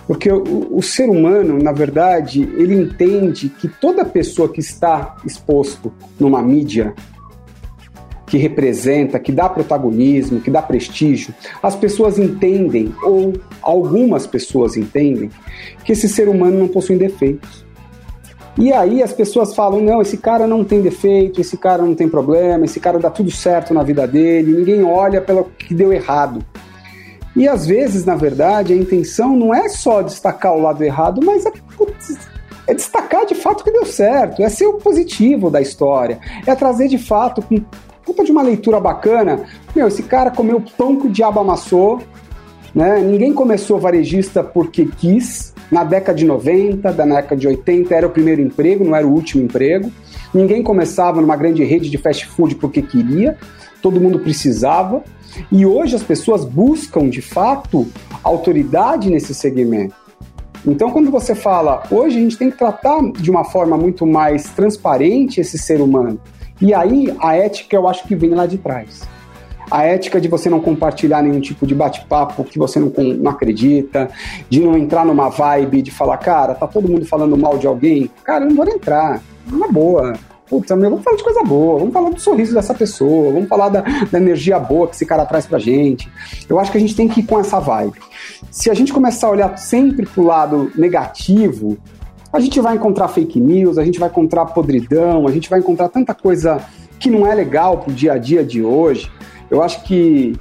Porque 0.08 0.32
o, 0.32 0.70
o, 0.72 0.82
ser 0.82 1.10
humano, 1.10 1.62
na 1.62 1.74
verdade, 1.74 2.42
ele 2.42 2.74
entende 2.74 3.50
que 3.50 3.68
toda 3.68 4.06
pessoa 4.06 4.48
que 4.48 4.62
está 4.62 5.18
exposto 5.26 5.92
numa 6.18 6.42
mídia 6.42 6.94
que 8.26 8.38
representa, 8.38 9.20
que 9.20 9.32
dá 9.34 9.50
protagonismo, 9.50 10.40
que 10.40 10.50
dá 10.50 10.62
prestígio, 10.62 11.34
as 11.62 11.76
pessoas 11.76 12.18
entendem, 12.18 12.94
ou 13.04 13.34
algumas 13.62 14.26
pessoas 14.26 14.78
entendem, 14.78 15.30
que 15.84 15.92
esse 15.92 16.08
ser 16.08 16.30
humano 16.30 16.58
não 16.58 16.68
possui 16.70 16.98
defeitos. 16.98 17.67
E 18.58 18.74
aí 18.74 19.04
as 19.04 19.14
pessoas 19.14 19.54
falam: 19.54 19.82
não, 19.82 20.02
esse 20.02 20.18
cara 20.18 20.48
não 20.48 20.64
tem 20.64 20.82
defeito, 20.82 21.40
esse 21.40 21.58
cara 21.58 21.84
não 21.84 21.94
tem 21.94 22.10
problema, 22.10 22.66
esse 22.66 22.80
cara 22.80 22.98
dá 22.98 23.10
tudo 23.10 23.30
certo 23.30 23.74
na 23.74 23.84
vida 23.84 24.08
dele, 24.08 24.58
ninguém 24.58 24.84
olha 24.84 25.22
pelo 25.22 25.46
que 25.46 25.74
deu 25.74 25.94
errado. 25.94 26.44
E 27.36 27.48
às 27.48 27.68
vezes, 27.68 28.04
na 28.04 28.16
verdade, 28.16 28.74
a 28.74 28.76
intenção 28.76 29.36
não 29.36 29.54
é 29.54 29.70
só 29.70 30.02
destacar 30.02 30.56
o 30.56 30.62
lado 30.62 30.84
errado, 30.84 31.22
mas 31.24 31.46
é, 31.46 31.52
é 32.66 32.74
destacar 32.74 33.28
de 33.28 33.36
fato 33.36 33.64
que 33.64 33.72
deu 33.72 33.86
certo, 33.86 34.42
é 34.42 34.50
ser 34.50 34.66
o 34.66 34.74
positivo 34.74 35.52
da 35.52 35.62
história, 35.62 36.20
é 36.48 36.56
trazer 36.56 36.88
de 36.88 36.98
fato 36.98 37.44
com 37.44 37.64
puta 38.04 38.24
de 38.24 38.32
uma 38.32 38.42
leitura 38.42 38.80
bacana. 38.80 39.44
Meu, 39.76 39.88
esse 39.88 40.02
cara 40.02 40.32
comeu 40.32 40.64
pão 40.76 40.96
que 40.96 41.06
o 41.06 41.12
diabo 41.12 41.40
amassou, 41.40 42.02
né? 42.74 43.00
Ninguém 43.02 43.34
começou 43.34 43.78
varejista 43.78 44.44
porque 44.44 44.86
quis. 44.86 45.54
Na 45.72 45.84
década 45.84 46.18
de 46.18 46.26
90, 46.26 46.94
da 46.94 47.06
década 47.06 47.36
de 47.36 47.48
80, 47.48 47.94
era 47.94 48.08
o 48.08 48.10
primeiro 48.10 48.42
emprego, 48.42 48.86
não 48.86 48.96
era 48.96 49.06
o 49.06 49.12
último 49.12 49.44
emprego. 49.44 49.92
Ninguém 50.34 50.64
começava 50.64 51.20
numa 51.22 51.36
grande 51.36 51.64
rede 51.64 51.90
de 51.90 51.98
fast 51.98 52.26
food 52.26 52.56
porque 52.56 52.82
queria, 52.82 53.38
todo 53.82 54.00
mundo 54.00 54.20
precisava. 54.20 55.04
E 55.52 55.66
hoje 55.66 55.96
as 55.96 56.04
pessoas 56.04 56.46
buscam, 56.46 57.10
de 57.10 57.22
fato, 57.22 57.88
autoridade 58.24 59.10
nesse 59.10 59.34
segmento. 59.34 59.96
Então, 60.66 60.90
quando 60.92 61.12
você 61.12 61.36
fala, 61.36 61.84
hoje 61.92 62.18
a 62.18 62.22
gente 62.22 62.38
tem 62.38 62.50
que 62.50 62.58
tratar 62.58 63.00
de 63.12 63.30
uma 63.30 63.44
forma 63.44 63.78
muito 63.78 64.06
mais 64.06 64.50
transparente 64.50 65.40
esse 65.40 65.58
ser 65.58 65.82
humano. 65.82 66.20
E 66.60 66.74
aí, 66.74 67.16
a 67.20 67.36
ética 67.36 67.76
eu 67.76 67.88
acho 67.88 68.08
que 68.08 68.16
vem 68.16 68.32
lá 68.32 68.46
de 68.46 68.58
trás. 68.58 69.02
A 69.70 69.84
ética 69.84 70.20
de 70.20 70.28
você 70.28 70.50
não 70.50 70.60
compartilhar 70.60 71.22
nenhum 71.22 71.42
tipo 71.42 71.68
de 71.68 71.76
bate-papo 71.76 72.44
que 72.44 72.58
você 72.58 72.80
não, 72.80 72.92
não 73.18 73.32
acredita, 73.32 74.10
de 74.50 74.60
não 74.60 74.78
entrar 74.78 75.06
numa 75.06 75.30
vibe 75.30 75.82
de 75.82 75.92
falar, 75.92 76.18
cara, 76.18 76.56
tá 76.56 76.68
todo 76.68 76.88
mundo 76.88 77.06
falando 77.06 77.38
mal 77.38 77.58
de 77.58 77.68
alguém. 77.68 78.10
Cara, 78.24 78.46
eu 78.46 78.50
não 78.50 78.56
vou 78.56 78.68
entrar. 78.68 79.22
Na 79.50 79.68
boa. 79.68 80.14
Putz, 80.50 80.70
vamos 80.70 81.04
falar 81.04 81.18
de 81.18 81.24
coisa 81.24 81.44
boa, 81.44 81.80
vamos 81.80 81.94
falar 81.94 82.10
do 82.10 82.22
sorriso 82.22 82.54
dessa 82.54 82.74
pessoa, 82.74 83.34
vamos 83.34 83.50
falar 83.50 83.68
da, 83.68 83.82
da, 84.10 84.18
energia 84.18 84.58
boa 84.58 84.88
que 84.88 84.96
esse 84.96 85.06
cara 85.06 85.26
traz 85.26 85.46
pra 85.46 85.60
gente. 85.60 86.10
Eu 86.48 86.58
acho 86.58 86.72
que 86.72 86.78
a 86.78 86.80
gente 86.80 86.96
tem 86.96 87.08
que 87.08 87.20
ir 87.20 87.24
com 87.24 87.38
essa 87.38 87.60
vibe. 87.60 88.00
Se 88.50 88.70
a 88.70 88.74
gente 88.74 88.94
começar 88.94 89.28
a 89.28 89.32
olhar 89.32 89.58
sempre 89.58 90.06
pro 90.06 90.24
lado 90.24 90.72
negativo, 90.76 91.78
a 92.32 92.40
gente 92.40 92.62
vai 92.62 92.76
encontrar 92.76 93.10
fake 93.10 93.40
news, 93.40 93.78
a 93.78 93.84
gente 93.84 94.00
vai 94.00 94.08
encontrar 94.08 94.46
podridão, 94.46 95.28
a 95.28 95.32
gente 95.32 95.50
vai 95.50 95.60
encontrar 95.60 95.90
tanta 95.90 96.14
coisa 96.14 96.62
que 96.98 97.10
não 97.10 97.28
é 97.28 97.36
legal 97.36 97.80
pro 97.80 97.94
dia 97.94 98.14
a 98.14 98.18
dia 98.18 98.44
de 98.44 98.64
hoje. 98.64 99.12
Eu 99.50 99.64
acho 99.64 99.84
que 99.84 100.36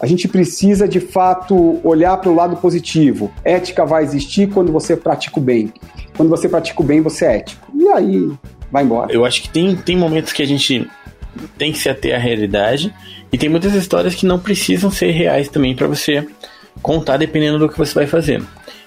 a 0.00 0.06
gente 0.06 0.28
precisa 0.28 0.86
de 0.86 1.00
fato 1.00 1.80
olhar 1.82 2.16
para 2.18 2.30
o 2.30 2.34
lado 2.34 2.56
positivo. 2.56 3.32
Ética 3.44 3.84
vai 3.84 4.04
existir 4.04 4.48
quando 4.48 4.72
você 4.72 4.96
pratica 4.96 5.38
o 5.38 5.42
bem. 5.42 5.72
Quando 6.16 6.28
você 6.28 6.48
pratica 6.48 6.80
o 6.80 6.84
bem, 6.84 7.00
você 7.00 7.26
é 7.26 7.36
ético. 7.36 7.68
E 7.74 7.88
aí, 7.88 8.30
vai 8.70 8.84
embora. 8.84 9.12
Eu 9.12 9.24
acho 9.24 9.42
que 9.42 9.48
tem, 9.48 9.74
tem 9.76 9.96
momentos 9.96 10.32
que 10.32 10.42
a 10.42 10.46
gente 10.46 10.88
tem 11.56 11.72
que 11.72 11.78
se 11.78 11.88
ater 11.88 12.14
à 12.14 12.18
realidade 12.18 12.94
e 13.32 13.38
tem 13.38 13.48
muitas 13.48 13.74
histórias 13.74 14.14
que 14.14 14.26
não 14.26 14.38
precisam 14.38 14.90
ser 14.90 15.10
reais 15.10 15.48
também 15.48 15.74
para 15.74 15.86
você 15.86 16.26
contar 16.82 17.16
dependendo 17.16 17.58
do 17.58 17.68
que 17.68 17.78
você 17.78 17.94
vai 17.94 18.06
fazer. 18.06 18.42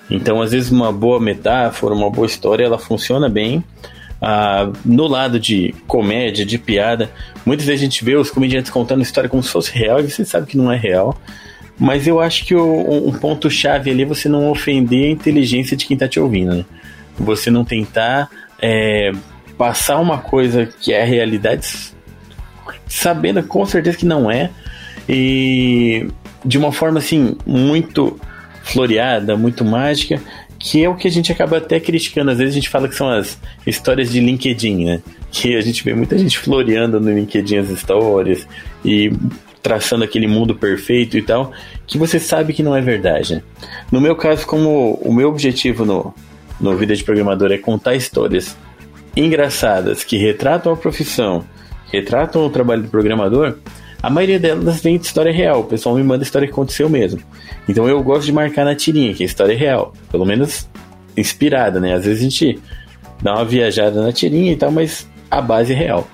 Então, 0.09 0.41
às 0.41 0.51
vezes, 0.51 0.71
uma 0.71 0.91
boa 0.91 1.19
metáfora, 1.19 1.93
uma 1.93 2.09
boa 2.09 2.25
história, 2.25 2.65
ela 2.65 2.77
funciona 2.77 3.29
bem. 3.29 3.63
Ah, 4.21 4.71
no 4.85 5.07
lado 5.07 5.39
de 5.39 5.73
comédia, 5.87 6.45
de 6.45 6.59
piada, 6.59 7.09
muitas 7.43 7.65
vezes 7.65 7.81
a 7.81 7.85
gente 7.85 8.05
vê 8.05 8.15
os 8.15 8.29
comediantes 8.29 8.69
contando 8.69 9.01
história 9.01 9.27
como 9.27 9.41
se 9.41 9.49
fosse 9.49 9.71
real 9.71 9.99
e 9.99 10.09
você 10.09 10.23
sabe 10.23 10.45
que 10.45 10.57
não 10.57 10.71
é 10.71 10.77
real. 10.77 11.19
Mas 11.79 12.05
eu 12.05 12.19
acho 12.19 12.45
que 12.45 12.53
o, 12.53 13.07
um 13.07 13.11
ponto-chave 13.13 13.89
ali 13.89 14.03
é 14.03 14.05
você 14.05 14.29
não 14.29 14.51
ofender 14.51 15.07
a 15.07 15.11
inteligência 15.11 15.75
de 15.75 15.87
quem 15.87 15.95
está 15.95 16.07
te 16.07 16.19
ouvindo. 16.19 16.53
Né? 16.53 16.65
Você 17.17 17.49
não 17.49 17.65
tentar 17.65 18.29
é, 18.61 19.11
passar 19.57 19.97
uma 19.97 20.19
coisa 20.19 20.67
que 20.67 20.93
é 20.93 21.01
a 21.01 21.05
realidade, 21.05 21.67
sabendo 22.87 23.41
com 23.41 23.65
certeza 23.65 23.97
que 23.97 24.05
não 24.05 24.29
é, 24.29 24.51
e 25.09 26.07
de 26.45 26.59
uma 26.59 26.71
forma 26.71 26.99
assim, 26.99 27.35
muito 27.45 28.19
floreada, 28.63 29.35
muito 29.35 29.65
mágica, 29.65 30.21
que 30.61 30.83
é 30.83 30.87
o 30.87 30.95
que 30.95 31.07
a 31.07 31.11
gente 31.11 31.31
acaba 31.31 31.57
até 31.57 31.79
criticando. 31.79 32.29
Às 32.29 32.37
vezes 32.37 32.53
a 32.53 32.55
gente 32.55 32.69
fala 32.69 32.87
que 32.87 32.95
são 32.95 33.09
as 33.09 33.37
histórias 33.65 34.11
de 34.11 34.19
LinkedIn, 34.19 34.85
né? 34.85 35.01
Que 35.31 35.55
a 35.55 35.61
gente 35.61 35.83
vê 35.83 35.95
muita 35.95 36.15
gente 36.17 36.37
floreando 36.37 36.99
no 36.99 37.11
LinkedIn 37.11 37.57
as 37.57 37.69
histórias 37.69 38.47
e 38.85 39.11
traçando 39.63 40.03
aquele 40.03 40.27
mundo 40.27 40.55
perfeito 40.55 41.17
e 41.17 41.21
tal, 41.21 41.51
que 41.85 41.97
você 41.97 42.19
sabe 42.19 42.53
que 42.53 42.63
não 42.63 42.75
é 42.75 42.81
verdade. 42.81 43.35
Né? 43.35 43.43
No 43.91 43.99
meu 44.01 44.15
caso, 44.15 44.45
como 44.45 44.93
o 45.01 45.13
meu 45.13 45.29
objetivo 45.29 45.85
no, 45.85 46.13
no 46.59 46.75
Vida 46.75 46.95
de 46.95 47.03
Programador 47.03 47.51
é 47.51 47.57
contar 47.57 47.95
histórias 47.95 48.57
engraçadas 49.15 50.03
que 50.03 50.17
retratam 50.17 50.73
a 50.73 50.77
profissão, 50.77 51.43
retratam 51.91 52.45
o 52.45 52.49
trabalho 52.49 52.83
do 52.83 52.89
programador, 52.89 53.55
a 54.01 54.09
maioria 54.09 54.39
delas 54.39 54.81
vem 54.81 54.97
de 54.97 55.05
história 55.05 55.31
real. 55.31 55.61
O 55.61 55.63
pessoal 55.65 55.95
me 55.95 56.03
manda 56.03 56.23
história 56.23 56.47
que 56.47 56.53
aconteceu 56.53 56.89
mesmo. 56.89 57.21
Então 57.69 57.87
eu 57.87 58.01
gosto 58.01 58.25
de 58.25 58.33
marcar 58.33 58.65
na 58.65 58.75
tirinha, 58.75 59.13
que 59.13 59.23
é 59.23 59.25
história 59.25 59.55
real. 59.55 59.93
Pelo 60.11 60.25
menos 60.25 60.67
inspirada, 61.15 61.79
né? 61.79 61.93
Às 61.93 62.05
vezes 62.05 62.19
a 62.19 62.23
gente 62.23 62.59
dá 63.21 63.35
uma 63.35 63.45
viajada 63.45 64.01
na 64.01 64.11
tirinha 64.11 64.51
e 64.53 64.55
tal, 64.55 64.71
mas 64.71 65.07
a 65.29 65.39
base 65.39 65.73
é 65.73 65.75
real. 65.75 66.07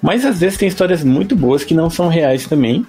Mas 0.00 0.24
às 0.24 0.40
vezes 0.40 0.58
tem 0.58 0.68
histórias 0.68 1.04
muito 1.04 1.36
boas 1.36 1.64
que 1.64 1.74
não 1.74 1.90
são 1.90 2.08
reais 2.08 2.46
também 2.46 2.86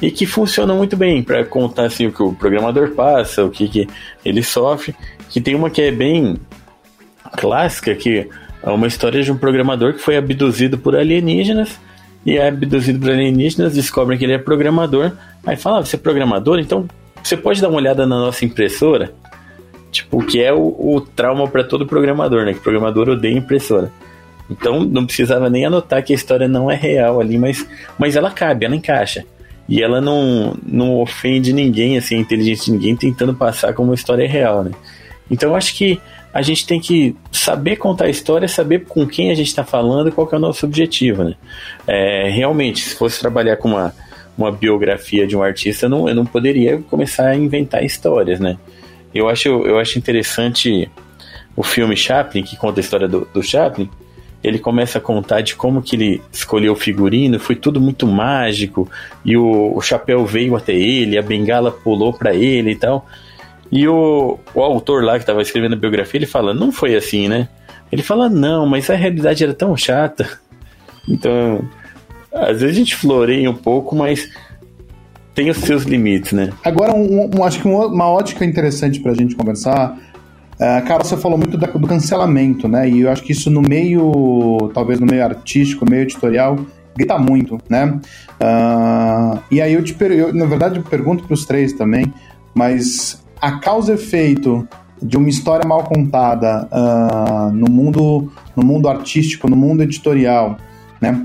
e 0.00 0.10
que 0.10 0.26
funcionam 0.26 0.76
muito 0.76 0.96
bem 0.96 1.22
para 1.22 1.44
contar 1.44 1.86
assim 1.86 2.06
o 2.06 2.12
que 2.12 2.22
o 2.22 2.32
programador 2.32 2.92
passa, 2.92 3.44
o 3.44 3.50
que, 3.50 3.68
que 3.68 3.88
ele 4.24 4.42
sofre. 4.42 4.94
Que 5.28 5.40
tem 5.40 5.54
uma 5.54 5.70
que 5.70 5.82
é 5.82 5.90
bem 5.90 6.36
clássica 7.36 7.94
que 7.94 8.28
é 8.62 8.70
uma 8.70 8.86
história 8.86 9.22
de 9.22 9.30
um 9.30 9.36
programador 9.36 9.94
que 9.94 10.00
foi 10.00 10.16
abduzido 10.16 10.78
por 10.78 10.96
alienígenas 10.96 11.78
e 12.28 12.36
é 12.36 12.48
abduzido 12.48 12.98
por 12.98 13.08
alienígenas, 13.08 13.72
descobrem 13.72 14.18
que 14.18 14.24
ele 14.26 14.34
é 14.34 14.38
programador. 14.38 15.12
Aí 15.46 15.56
fala: 15.56 15.78
ah, 15.78 15.84
você 15.84 15.96
é 15.96 15.98
programador? 15.98 16.58
Então 16.58 16.86
você 17.22 17.38
pode 17.38 17.58
dar 17.58 17.70
uma 17.70 17.78
olhada 17.78 18.06
na 18.06 18.18
nossa 18.18 18.44
impressora? 18.44 19.14
Tipo, 19.90 20.22
que 20.22 20.38
é 20.38 20.52
o, 20.52 20.76
o 20.78 21.00
trauma 21.00 21.48
para 21.48 21.64
todo 21.64 21.86
programador, 21.86 22.44
né? 22.44 22.52
Que 22.52 22.60
programador 22.60 23.08
odeia 23.08 23.32
impressora. 23.32 23.90
Então 24.50 24.84
não 24.84 25.06
precisava 25.06 25.48
nem 25.48 25.64
anotar 25.64 26.04
que 26.04 26.12
a 26.12 26.16
história 26.16 26.46
não 26.46 26.70
é 26.70 26.74
real 26.74 27.18
ali, 27.18 27.38
mas, 27.38 27.66
mas 27.98 28.14
ela 28.14 28.30
cabe, 28.30 28.66
ela 28.66 28.76
encaixa. 28.76 29.24
E 29.66 29.82
ela 29.82 29.98
não, 29.98 30.54
não 30.66 31.00
ofende 31.00 31.50
ninguém, 31.50 31.96
assim, 31.96 32.16
a 32.16 32.20
inteligência 32.20 32.66
de 32.66 32.72
ninguém, 32.72 32.94
tentando 32.94 33.32
passar 33.32 33.72
como 33.72 33.88
uma 33.88 33.94
história 33.94 34.28
real, 34.28 34.62
né? 34.62 34.72
Então 35.30 35.48
eu 35.48 35.56
acho 35.56 35.74
que 35.74 35.98
a 36.32 36.42
gente 36.42 36.66
tem 36.66 36.80
que 36.80 37.16
saber 37.32 37.76
contar 37.76 38.04
a 38.04 38.10
história, 38.10 38.46
saber 38.46 38.84
com 38.84 39.06
quem 39.06 39.30
a 39.30 39.34
gente 39.34 39.48
está 39.48 39.64
falando 39.64 40.08
e 40.08 40.12
qual 40.12 40.28
é 40.30 40.36
o 40.36 40.38
nosso 40.38 40.66
objetivo, 40.66 41.24
né? 41.24 41.34
É, 41.86 42.28
realmente, 42.30 42.80
se 42.80 42.94
fosse 42.94 43.18
trabalhar 43.18 43.56
com 43.56 43.68
uma, 43.68 43.94
uma 44.36 44.52
biografia 44.52 45.26
de 45.26 45.36
um 45.36 45.42
artista, 45.42 45.88
não, 45.88 46.08
eu 46.08 46.14
não 46.14 46.26
poderia 46.26 46.78
começar 46.90 47.28
a 47.28 47.36
inventar 47.36 47.84
histórias, 47.84 48.38
né? 48.38 48.58
Eu 49.14 49.28
acho, 49.28 49.48
eu 49.48 49.78
acho 49.78 49.98
interessante 49.98 50.90
o 51.56 51.62
filme 51.62 51.96
Chaplin, 51.96 52.42
que 52.42 52.56
conta 52.56 52.78
a 52.78 52.82
história 52.82 53.08
do, 53.08 53.26
do 53.32 53.42
Chaplin, 53.42 53.90
ele 54.42 54.58
começa 54.58 54.98
a 54.98 55.00
contar 55.00 55.40
de 55.40 55.56
como 55.56 55.82
que 55.82 55.96
ele 55.96 56.22
escolheu 56.32 56.72
o 56.72 56.76
figurino, 56.76 57.40
foi 57.40 57.56
tudo 57.56 57.80
muito 57.80 58.06
mágico, 58.06 58.88
e 59.24 59.36
o, 59.36 59.76
o 59.76 59.80
chapéu 59.80 60.24
veio 60.24 60.54
até 60.54 60.72
ele, 60.72 61.18
a 61.18 61.22
bengala 61.22 61.72
pulou 61.72 62.12
para 62.12 62.34
ele 62.34 62.72
e 62.72 62.76
tal. 62.76 63.06
E 63.70 63.86
o, 63.86 64.38
o 64.54 64.62
autor 64.62 65.04
lá 65.04 65.14
que 65.14 65.20
estava 65.20 65.42
escrevendo 65.42 65.74
a 65.74 65.76
biografia, 65.76 66.18
ele 66.18 66.26
fala, 66.26 66.54
não 66.54 66.72
foi 66.72 66.94
assim, 66.94 67.28
né? 67.28 67.48
Ele 67.92 68.02
fala, 68.02 68.28
não, 68.28 68.66
mas 68.66 68.88
a 68.90 68.94
realidade 68.94 69.42
era 69.44 69.54
tão 69.54 69.76
chata. 69.76 70.28
Então, 71.10 71.66
às 72.30 72.60
vezes 72.60 72.76
a 72.76 72.78
gente 72.78 72.94
floreia 72.94 73.50
um 73.50 73.54
pouco, 73.54 73.96
mas 73.96 74.28
tem 75.34 75.48
os 75.48 75.56
seus 75.56 75.84
limites, 75.84 76.32
né? 76.32 76.52
Agora, 76.62 76.92
um, 76.94 77.30
um, 77.34 77.44
acho 77.44 77.62
que 77.62 77.66
uma 77.66 78.06
ótica 78.10 78.44
interessante 78.44 79.00
para 79.00 79.12
a 79.12 79.14
gente 79.14 79.34
conversar. 79.34 79.96
Uh, 80.56 80.86
cara, 80.86 81.04
você 81.04 81.16
falou 81.16 81.38
muito 81.38 81.56
da, 81.56 81.66
do 81.68 81.86
cancelamento, 81.86 82.68
né? 82.68 82.90
E 82.90 83.02
eu 83.02 83.10
acho 83.10 83.22
que 83.22 83.32
isso 83.32 83.48
no 83.48 83.62
meio, 83.62 84.70
talvez 84.74 85.00
no 85.00 85.06
meio 85.06 85.24
artístico, 85.24 85.88
meio 85.88 86.02
editorial, 86.02 86.58
grita 86.96 87.16
muito, 87.16 87.56
né? 87.70 88.00
Uh, 88.42 89.38
e 89.50 89.62
aí 89.62 89.74
eu 89.74 89.82
te 89.82 89.96
eu, 90.00 90.34
na 90.34 90.44
verdade, 90.44 90.78
eu 90.78 90.82
pergunto 90.82 91.24
para 91.24 91.34
os 91.34 91.46
três 91.46 91.72
também, 91.72 92.12
mas 92.52 93.24
a 93.40 93.58
causa 93.58 93.94
efeito 93.94 94.66
de 95.00 95.16
uma 95.16 95.28
história 95.28 95.66
mal 95.66 95.84
contada 95.84 96.68
uh, 96.72 97.52
no 97.52 97.70
mundo 97.70 98.32
no 98.54 98.64
mundo 98.64 98.88
artístico, 98.88 99.48
no 99.48 99.54
mundo 99.54 99.82
editorial, 99.82 100.56
né? 101.00 101.24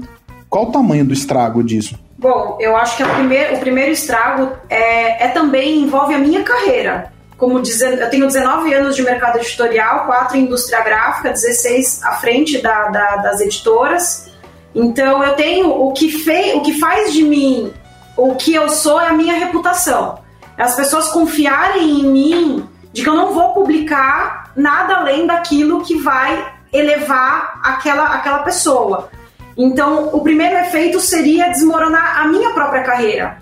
Qual 0.49 0.65
o 0.65 0.71
tamanho 0.71 1.03
do 1.03 1.13
estrago 1.13 1.63
disso? 1.63 1.97
Bom, 2.17 2.57
eu 2.61 2.77
acho 2.77 2.95
que 2.95 3.03
o 3.03 3.09
primeiro, 3.09 3.55
o 3.55 3.59
primeiro 3.59 3.91
estrago 3.91 4.51
é, 4.69 5.25
é 5.25 5.27
também 5.29 5.79
envolve 5.79 6.13
a 6.13 6.19
minha 6.19 6.43
carreira. 6.43 7.11
como 7.37 7.59
dizer, 7.59 7.99
eu 7.99 8.09
tenho 8.09 8.27
19 8.27 8.71
anos 8.73 8.95
de 8.95 9.01
mercado 9.01 9.37
editorial, 9.37 10.05
4 10.05 10.37
em 10.37 10.43
indústria 10.43 10.81
gráfica, 10.83 11.31
16 11.31 12.03
à 12.03 12.11
frente 12.13 12.61
da, 12.61 12.89
da, 12.89 13.15
das 13.17 13.41
editoras. 13.41 14.31
Então 14.75 15.23
eu 15.23 15.33
tenho 15.33 15.69
o 15.69 15.91
que, 15.91 16.11
fei, 16.11 16.53
o 16.53 16.61
que 16.61 16.79
faz 16.79 17.11
de 17.11 17.23
mim 17.23 17.73
o 18.15 18.35
que 18.35 18.53
eu 18.53 18.69
sou 18.69 18.99
é 18.99 19.07
a 19.07 19.13
minha 19.13 19.33
reputação. 19.33 20.19
As 20.57 20.75
pessoas 20.75 21.09
confiarem 21.09 22.01
em 22.01 22.05
mim 22.05 22.69
de 22.91 23.01
que 23.01 23.09
eu 23.09 23.15
não 23.15 23.33
vou 23.33 23.53
publicar 23.53 24.51
nada 24.55 24.97
além 24.97 25.25
daquilo 25.25 25.83
que 25.83 25.95
vai 25.95 26.53
elevar 26.71 27.59
aquela, 27.63 28.05
aquela 28.13 28.39
pessoa. 28.39 29.09
Então, 29.57 30.09
o 30.13 30.21
primeiro 30.21 30.55
efeito 30.57 30.99
seria 30.99 31.49
desmoronar 31.49 32.21
a 32.21 32.27
minha 32.27 32.51
própria 32.51 32.83
carreira. 32.83 33.37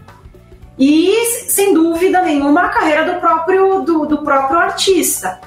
E, 0.77 1.13
sem 1.47 1.73
dúvida 1.73 2.21
nenhuma, 2.21 2.63
a 2.63 2.69
carreira 2.69 3.05
do 3.05 3.19
próprio, 3.19 3.81
do, 3.81 4.05
do 4.05 4.17
próprio 4.23 4.59
artista. 4.59 5.39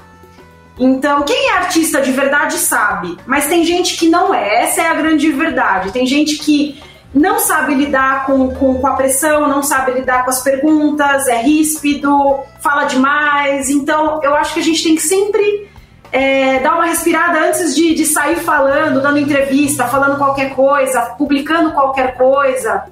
Então, 0.77 1.23
quem 1.23 1.49
é 1.49 1.57
artista 1.57 2.01
de 2.01 2.11
verdade 2.11 2.57
sabe, 2.57 3.17
mas 3.25 3.47
tem 3.47 3.63
gente 3.63 3.97
que 3.97 4.09
não 4.09 4.33
é. 4.33 4.63
Essa 4.63 4.81
é 4.81 4.87
a 4.87 4.93
grande 4.93 5.31
verdade. 5.31 5.91
Tem 5.91 6.05
gente 6.05 6.37
que 6.37 6.81
não 7.15 7.39
sabe 7.39 7.73
lidar 7.73 8.25
com, 8.25 8.53
com, 8.53 8.77
com, 8.77 8.87
a 8.87 8.91
pressão, 8.91 9.47
não 9.47 9.63
sabe 9.63 9.93
lidar 9.93 10.25
com 10.25 10.31
as 10.31 10.41
perguntas, 10.43 11.29
é 11.29 11.41
ríspido, 11.41 12.39
fala 12.59 12.83
demais. 12.83 13.69
Então, 13.69 14.19
eu 14.21 14.35
acho 14.35 14.53
que 14.53 14.59
a 14.59 14.63
gente 14.63 14.83
tem 14.83 14.95
que 14.95 15.01
sempre 15.01 15.69
é, 16.11 16.59
dar 16.59 16.75
uma 16.75 16.87
respirada 16.87 17.39
antes 17.39 17.73
de, 17.73 17.95
de 17.95 18.05
sair 18.05 18.35
falando, 18.35 19.01
dando 19.01 19.17
entrevista, 19.17 19.85
falando 19.85 20.17
qualquer 20.17 20.53
coisa, 20.53 21.01
publicando 21.17 21.71
qualquer 21.71 22.17
coisa. 22.17 22.83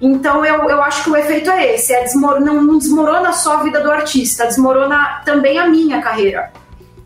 Então, 0.00 0.42
eu, 0.42 0.66
eu 0.70 0.82
acho 0.82 1.04
que 1.04 1.10
o 1.10 1.16
efeito 1.16 1.50
é 1.50 1.74
esse: 1.74 1.92
é 1.92 2.02
desmor 2.04 2.40
não, 2.40 2.62
não 2.62 2.78
desmorona 2.78 3.34
só 3.34 3.58
a 3.58 3.62
vida 3.62 3.82
do 3.82 3.92
artista, 3.92 4.46
desmorona 4.46 5.20
também 5.26 5.58
a 5.58 5.68
minha 5.68 6.00
carreira. 6.00 6.50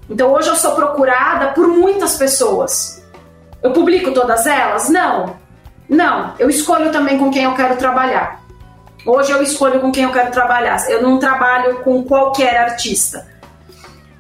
Então, 0.08 0.32
hoje 0.32 0.50
eu 0.50 0.54
sou 0.54 0.76
procurada 0.76 1.48
por 1.48 1.66
muitas 1.66 2.16
pessoas. 2.16 3.02
Eu 3.60 3.72
publico 3.72 4.12
todas 4.12 4.46
elas? 4.46 4.88
Não 4.88 5.42
não, 5.88 6.34
eu 6.38 6.48
escolho 6.48 6.90
também 6.90 7.18
com 7.18 7.30
quem 7.30 7.44
eu 7.44 7.54
quero 7.54 7.76
trabalhar. 7.76 8.40
Hoje 9.06 9.32
eu 9.32 9.42
escolho 9.42 9.80
com 9.80 9.92
quem 9.92 10.04
eu 10.04 10.12
quero 10.12 10.30
trabalhar. 10.30 10.78
Eu 10.88 11.02
não 11.02 11.18
trabalho 11.18 11.80
com 11.80 12.02
qualquer 12.04 12.56
artista. 12.56 13.26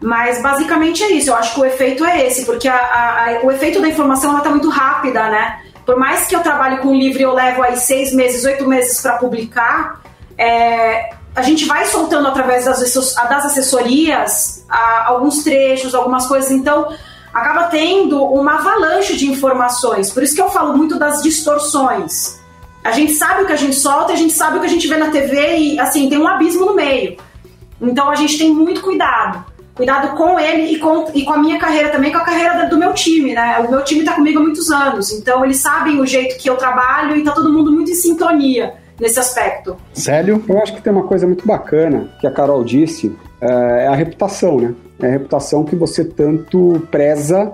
Mas 0.00 0.42
basicamente 0.42 1.02
é 1.02 1.12
isso. 1.12 1.30
Eu 1.30 1.36
acho 1.36 1.54
que 1.54 1.60
o 1.60 1.64
efeito 1.64 2.04
é 2.04 2.26
esse, 2.26 2.44
porque 2.44 2.68
a, 2.68 2.76
a, 2.76 3.30
a, 3.30 3.40
o 3.42 3.50
efeito 3.50 3.80
da 3.80 3.88
informação 3.88 4.36
está 4.36 4.50
muito 4.50 4.68
rápida, 4.68 5.28
né? 5.30 5.60
Por 5.86 5.96
mais 5.96 6.26
que 6.26 6.36
eu 6.36 6.40
trabalhe 6.40 6.78
com 6.78 6.88
um 6.88 6.94
livro 6.94 7.20
e 7.20 7.22
eu 7.22 7.32
levo 7.32 7.62
aí 7.62 7.76
seis 7.76 8.12
meses, 8.12 8.44
oito 8.44 8.66
meses 8.66 9.00
para 9.00 9.16
publicar, 9.16 10.02
é, 10.36 11.10
a 11.34 11.42
gente 11.42 11.64
vai 11.64 11.86
soltando 11.86 12.28
através 12.28 12.66
das, 12.66 12.78
das 12.80 13.44
assessorias 13.46 14.64
alguns 15.06 15.42
trechos, 15.42 15.94
algumas 15.94 16.26
coisas. 16.26 16.50
Então, 16.50 16.94
acaba 17.34 17.64
tendo 17.64 18.22
uma 18.24 18.58
avalanche 18.58 19.16
de 19.16 19.28
informações. 19.28 20.12
Por 20.12 20.22
isso 20.22 20.36
que 20.36 20.40
eu 20.40 20.48
falo 20.50 20.76
muito 20.76 20.96
das 20.96 21.20
distorções. 21.20 22.40
A 22.84 22.92
gente 22.92 23.12
sabe 23.14 23.42
o 23.42 23.46
que 23.46 23.52
a 23.52 23.56
gente 23.56 23.74
solta, 23.74 24.12
a 24.12 24.16
gente 24.16 24.32
sabe 24.32 24.58
o 24.58 24.60
que 24.60 24.66
a 24.66 24.70
gente 24.70 24.86
vê 24.86 24.96
na 24.96 25.10
TV 25.10 25.56
e, 25.56 25.80
assim, 25.80 26.08
tem 26.08 26.18
um 26.18 26.28
abismo 26.28 26.64
no 26.64 26.74
meio. 26.74 27.16
Então 27.80 28.08
a 28.08 28.14
gente 28.14 28.38
tem 28.38 28.52
muito 28.52 28.80
cuidado. 28.80 29.44
Cuidado 29.74 30.16
com 30.16 30.38
ele 30.38 30.74
e 30.74 30.78
com, 30.78 31.10
e 31.12 31.24
com 31.24 31.32
a 31.32 31.38
minha 31.38 31.58
carreira 31.58 31.88
também, 31.88 32.12
com 32.12 32.18
a 32.18 32.24
carreira 32.24 32.68
do 32.68 32.78
meu 32.78 32.92
time, 32.92 33.34
né? 33.34 33.58
O 33.58 33.70
meu 33.70 33.82
time 33.82 34.00
está 34.00 34.12
comigo 34.12 34.38
há 34.38 34.42
muitos 34.42 34.70
anos, 34.70 35.10
então 35.10 35.44
eles 35.44 35.56
sabem 35.56 36.00
o 36.00 36.06
jeito 36.06 36.38
que 36.38 36.48
eu 36.48 36.56
trabalho 36.56 37.16
e 37.16 37.24
tá 37.24 37.32
todo 37.32 37.52
mundo 37.52 37.72
muito 37.72 37.90
em 37.90 37.94
sintonia 37.94 38.74
nesse 39.00 39.18
aspecto. 39.18 39.76
Célio? 39.92 40.44
Eu 40.48 40.62
acho 40.62 40.74
que 40.74 40.80
tem 40.80 40.92
uma 40.92 41.02
coisa 41.02 41.26
muito 41.26 41.44
bacana 41.44 42.08
que 42.20 42.26
a 42.26 42.30
Carol 42.30 42.62
disse, 42.62 43.16
é, 43.40 43.84
é 43.84 43.86
a 43.86 43.94
reputação, 43.94 44.58
né? 44.58 44.74
É 45.00 45.06
a 45.06 45.10
reputação 45.10 45.64
que 45.64 45.74
você 45.74 46.04
tanto 46.04 46.86
preza 46.90 47.52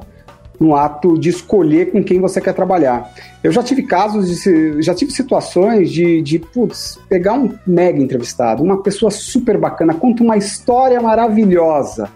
no 0.61 0.77
ato 0.77 1.19
de 1.19 1.31
escolher 1.31 1.90
com 1.90 2.05
quem 2.05 2.21
você 2.21 2.38
quer 2.38 2.53
trabalhar. 2.53 3.11
Eu 3.43 3.51
já 3.51 3.62
tive 3.62 3.83
casos, 3.85 4.29
de, 4.29 4.83
já 4.83 4.95
tive 4.95 5.11
situações 5.11 5.90
de, 5.90 6.21
de 6.21 6.38
putz, 6.38 6.99
pegar 7.09 7.33
um 7.33 7.55
mega 7.66 7.99
entrevistado, 7.99 8.62
uma 8.62 8.83
pessoa 8.83 9.11
super 9.11 9.57
bacana, 9.57 9.95
conta 9.95 10.23
uma 10.23 10.37
história 10.37 11.01
maravilhosa. 11.01 12.11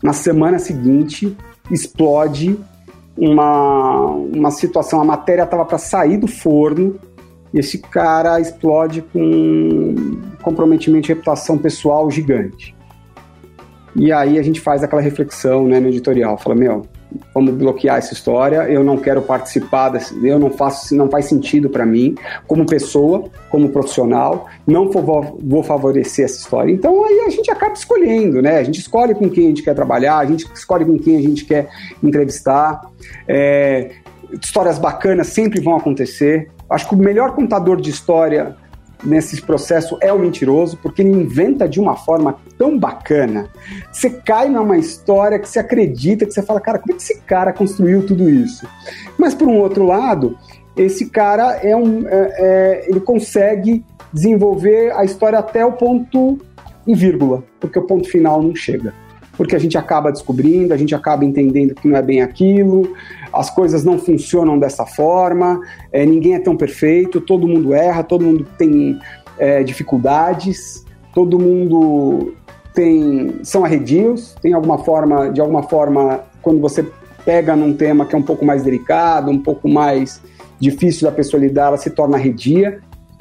Na 0.00 0.12
semana 0.12 0.60
seguinte, 0.60 1.36
explode 1.68 2.56
uma, 3.16 4.10
uma 4.10 4.52
situação, 4.52 5.00
a 5.00 5.04
matéria 5.04 5.42
estava 5.42 5.64
para 5.64 5.78
sair 5.78 6.18
do 6.18 6.28
forno, 6.28 7.00
e 7.52 7.58
esse 7.58 7.78
cara 7.78 8.38
explode 8.38 9.02
com 9.12 9.94
comprometimento 10.40 11.06
de 11.06 11.14
reputação 11.14 11.58
pessoal 11.58 12.08
gigante. 12.10 12.75
E 13.98 14.12
aí 14.12 14.38
a 14.38 14.42
gente 14.42 14.60
faz 14.60 14.82
aquela 14.82 15.00
reflexão 15.00 15.66
né, 15.66 15.80
no 15.80 15.88
editorial, 15.88 16.36
fala, 16.36 16.54
meu, 16.54 16.86
vamos 17.34 17.54
bloquear 17.54 17.96
essa 17.96 18.12
história, 18.12 18.68
eu 18.68 18.84
não 18.84 18.98
quero 18.98 19.22
participar, 19.22 19.88
desse, 19.88 20.14
eu 20.26 20.38
não 20.38 20.50
faço, 20.50 20.94
não 20.94 21.08
faz 21.08 21.24
sentido 21.24 21.70
para 21.70 21.86
mim, 21.86 22.14
como 22.46 22.66
pessoa, 22.66 23.24
como 23.48 23.70
profissional, 23.70 24.46
não 24.66 24.90
vou, 24.90 25.38
vou 25.42 25.62
favorecer 25.62 26.26
essa 26.26 26.38
história. 26.38 26.70
Então 26.70 27.04
aí 27.04 27.24
a 27.26 27.30
gente 27.30 27.50
acaba 27.50 27.72
escolhendo, 27.72 28.42
né? 28.42 28.58
A 28.58 28.62
gente 28.62 28.80
escolhe 28.80 29.14
com 29.14 29.30
quem 29.30 29.46
a 29.46 29.48
gente 29.48 29.62
quer 29.62 29.74
trabalhar, 29.74 30.18
a 30.18 30.26
gente 30.26 30.46
escolhe 30.54 30.84
com 30.84 30.98
quem 30.98 31.16
a 31.16 31.22
gente 31.22 31.44
quer 31.46 31.68
entrevistar. 32.02 32.82
É, 33.26 33.92
histórias 34.42 34.78
bacanas 34.78 35.28
sempre 35.28 35.60
vão 35.60 35.74
acontecer. 35.74 36.50
Acho 36.68 36.88
que 36.88 36.94
o 36.94 36.98
melhor 36.98 37.34
contador 37.34 37.80
de 37.80 37.90
história 37.90 38.56
nesse 39.04 39.40
processo 39.40 39.96
é 40.00 40.12
o 40.12 40.18
mentiroso, 40.18 40.76
porque 40.82 41.02
ele 41.02 41.10
inventa 41.10 41.68
de 41.68 41.80
uma 41.80 41.96
forma 41.96 42.38
tão 42.58 42.78
bacana. 42.78 43.48
Você 43.90 44.10
cai 44.10 44.48
numa 44.48 44.76
história 44.76 45.38
que 45.38 45.48
você 45.48 45.58
acredita, 45.58 46.24
que 46.26 46.32
você 46.32 46.42
fala, 46.42 46.60
cara, 46.60 46.78
como 46.78 46.92
é 46.92 46.96
que 46.96 47.02
esse 47.02 47.20
cara 47.22 47.52
construiu 47.52 48.06
tudo 48.06 48.28
isso? 48.28 48.66
Mas 49.18 49.34
por 49.34 49.48
um 49.48 49.58
outro 49.58 49.84
lado, 49.84 50.38
esse 50.76 51.10
cara 51.10 51.56
é 51.62 51.74
um, 51.76 52.06
é, 52.06 52.34
é, 52.38 52.86
ele 52.88 53.00
consegue 53.00 53.84
desenvolver 54.12 54.92
a 54.92 55.04
história 55.04 55.38
até 55.38 55.64
o 55.64 55.72
ponto 55.72 56.38
em 56.86 56.94
vírgula, 56.94 57.42
porque 57.60 57.78
o 57.78 57.82
ponto 57.82 58.08
final 58.08 58.42
não 58.42 58.54
chega 58.54 58.92
porque 59.36 59.54
a 59.54 59.58
gente 59.58 59.76
acaba 59.76 60.10
descobrindo, 60.10 60.72
a 60.72 60.76
gente 60.76 60.94
acaba 60.94 61.24
entendendo 61.24 61.74
que 61.74 61.86
não 61.86 61.96
é 61.96 62.02
bem 62.02 62.22
aquilo, 62.22 62.94
as 63.32 63.50
coisas 63.50 63.84
não 63.84 63.98
funcionam 63.98 64.58
dessa 64.58 64.86
forma, 64.86 65.60
é, 65.92 66.04
ninguém 66.06 66.34
é 66.34 66.40
tão 66.40 66.56
perfeito, 66.56 67.20
todo 67.20 67.46
mundo 67.46 67.74
erra, 67.74 68.02
todo 68.02 68.24
mundo 68.24 68.46
tem 68.56 68.98
é, 69.38 69.62
dificuldades, 69.62 70.84
todo 71.14 71.38
mundo 71.38 72.34
tem 72.76 73.40
são 73.42 73.64
arredios, 73.64 74.36
tem 74.42 74.52
alguma 74.52 74.76
forma, 74.76 75.30
de 75.30 75.40
alguma 75.40 75.62
forma, 75.62 76.20
quando 76.42 76.60
você 76.60 76.86
pega 77.24 77.56
num 77.56 77.72
tema 77.72 78.04
que 78.04 78.14
é 78.14 78.18
um 78.18 78.22
pouco 78.22 78.44
mais 78.44 78.62
delicado, 78.62 79.30
um 79.30 79.42
pouco 79.42 79.66
mais 79.66 80.20
difícil 80.60 81.08
da 81.08 81.16
pessoa 81.16 81.40
lidar, 81.40 81.68
ela 81.68 81.78
se 81.78 81.90
torna 81.90 82.18
arredia. 82.18 82.80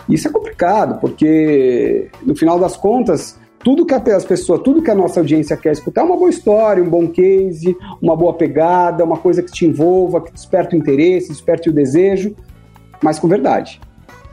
Isso 0.09 0.27
é 0.27 0.31
complicado, 0.31 0.99
porque 0.99 2.09
no 2.21 2.35
final 2.35 2.59
das 2.59 2.75
contas, 2.75 3.39
tudo 3.59 3.85
que 3.85 3.93
as 3.93 4.25
pessoas, 4.25 4.61
tudo 4.61 4.83
que 4.83 4.91
a 4.91 4.95
nossa 4.95 5.21
audiência 5.21 5.57
quer 5.57 5.71
escutar 5.71 6.01
é 6.01 6.03
uma 6.03 6.17
boa 6.17 6.29
história, 6.29 6.83
um 6.83 6.89
bom 6.89 7.07
case, 7.07 7.75
uma 8.01 8.15
boa 8.15 8.33
pegada, 8.33 9.05
uma 9.05 9.17
coisa 9.17 9.41
que 9.41 9.51
te 9.51 9.65
envolva, 9.65 10.21
que 10.21 10.33
desperte 10.33 10.75
o 10.75 10.77
interesse, 10.77 11.29
desperte 11.29 11.69
o 11.69 11.73
desejo, 11.73 12.35
mas 13.01 13.17
com 13.17 13.27
verdade. 13.27 13.79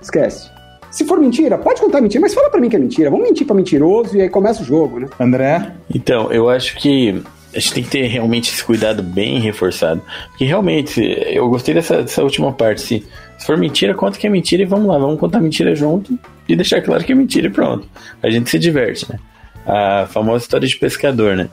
Esquece. 0.02 0.51
Se 0.92 1.06
for 1.06 1.18
mentira, 1.18 1.56
pode 1.56 1.80
contar 1.80 2.02
mentira, 2.02 2.20
mas 2.20 2.34
fala 2.34 2.50
para 2.50 2.60
mim 2.60 2.68
que 2.68 2.76
é 2.76 2.78
mentira. 2.78 3.10
Vamos 3.10 3.26
mentir 3.26 3.46
para 3.46 3.56
mentiroso 3.56 4.14
e 4.14 4.20
aí 4.20 4.28
começa 4.28 4.62
o 4.62 4.64
jogo, 4.64 5.00
né? 5.00 5.08
André? 5.18 5.72
Então, 5.92 6.30
eu 6.30 6.50
acho 6.50 6.76
que 6.76 7.22
a 7.54 7.58
gente 7.58 7.72
tem 7.72 7.82
que 7.82 7.90
ter 7.90 8.06
realmente 8.06 8.52
esse 8.52 8.62
cuidado 8.62 9.02
bem 9.02 9.40
reforçado. 9.40 10.02
Porque 10.28 10.44
realmente, 10.44 11.00
eu 11.26 11.48
gostei 11.48 11.74
dessa, 11.74 12.02
dessa 12.02 12.22
última 12.22 12.52
parte. 12.52 12.82
Se, 12.82 13.06
se 13.38 13.46
for 13.46 13.56
mentira, 13.56 13.94
conta 13.94 14.18
que 14.18 14.26
é 14.26 14.30
mentira 14.30 14.62
e 14.62 14.66
vamos 14.66 14.86
lá, 14.86 14.98
vamos 14.98 15.18
contar 15.18 15.40
mentira 15.40 15.74
junto 15.74 16.18
e 16.46 16.54
deixar 16.54 16.82
claro 16.82 17.02
que 17.02 17.12
é 17.12 17.14
mentira 17.14 17.46
e 17.46 17.50
pronto. 17.50 17.88
A 18.22 18.28
gente 18.28 18.50
se 18.50 18.58
diverte, 18.58 19.10
né? 19.10 19.18
A 19.66 20.06
famosa 20.10 20.44
história 20.44 20.68
de 20.68 20.76
pescador, 20.76 21.36
né? 21.36 21.48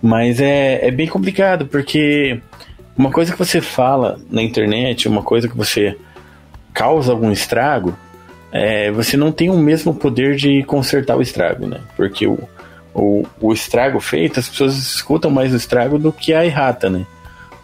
Mas 0.00 0.40
é, 0.40 0.86
é 0.86 0.90
bem 0.92 1.08
complicado, 1.08 1.66
porque 1.66 2.40
uma 2.96 3.10
coisa 3.10 3.32
que 3.32 3.38
você 3.38 3.60
fala 3.60 4.20
na 4.30 4.42
internet, 4.42 5.08
uma 5.08 5.22
coisa 5.22 5.48
que 5.48 5.56
você 5.56 5.96
causa 6.72 7.10
algum 7.10 7.32
estrago, 7.32 7.96
é, 8.56 8.90
você 8.90 9.16
não 9.16 9.32
tem 9.32 9.50
o 9.50 9.58
mesmo 9.58 9.94
poder 9.94 10.36
de 10.36 10.62
consertar 10.64 11.16
o 11.16 11.22
estrago, 11.22 11.66
né? 11.66 11.80
Porque 11.96 12.26
o, 12.26 12.38
o, 12.94 13.24
o 13.40 13.52
estrago 13.52 14.00
feito, 14.00 14.40
as 14.40 14.48
pessoas 14.48 14.76
escutam 14.76 15.30
mais 15.30 15.52
o 15.52 15.56
estrago 15.56 15.98
do 15.98 16.12
que 16.12 16.32
a 16.32 16.44
errata, 16.44 16.88
né? 16.88 17.04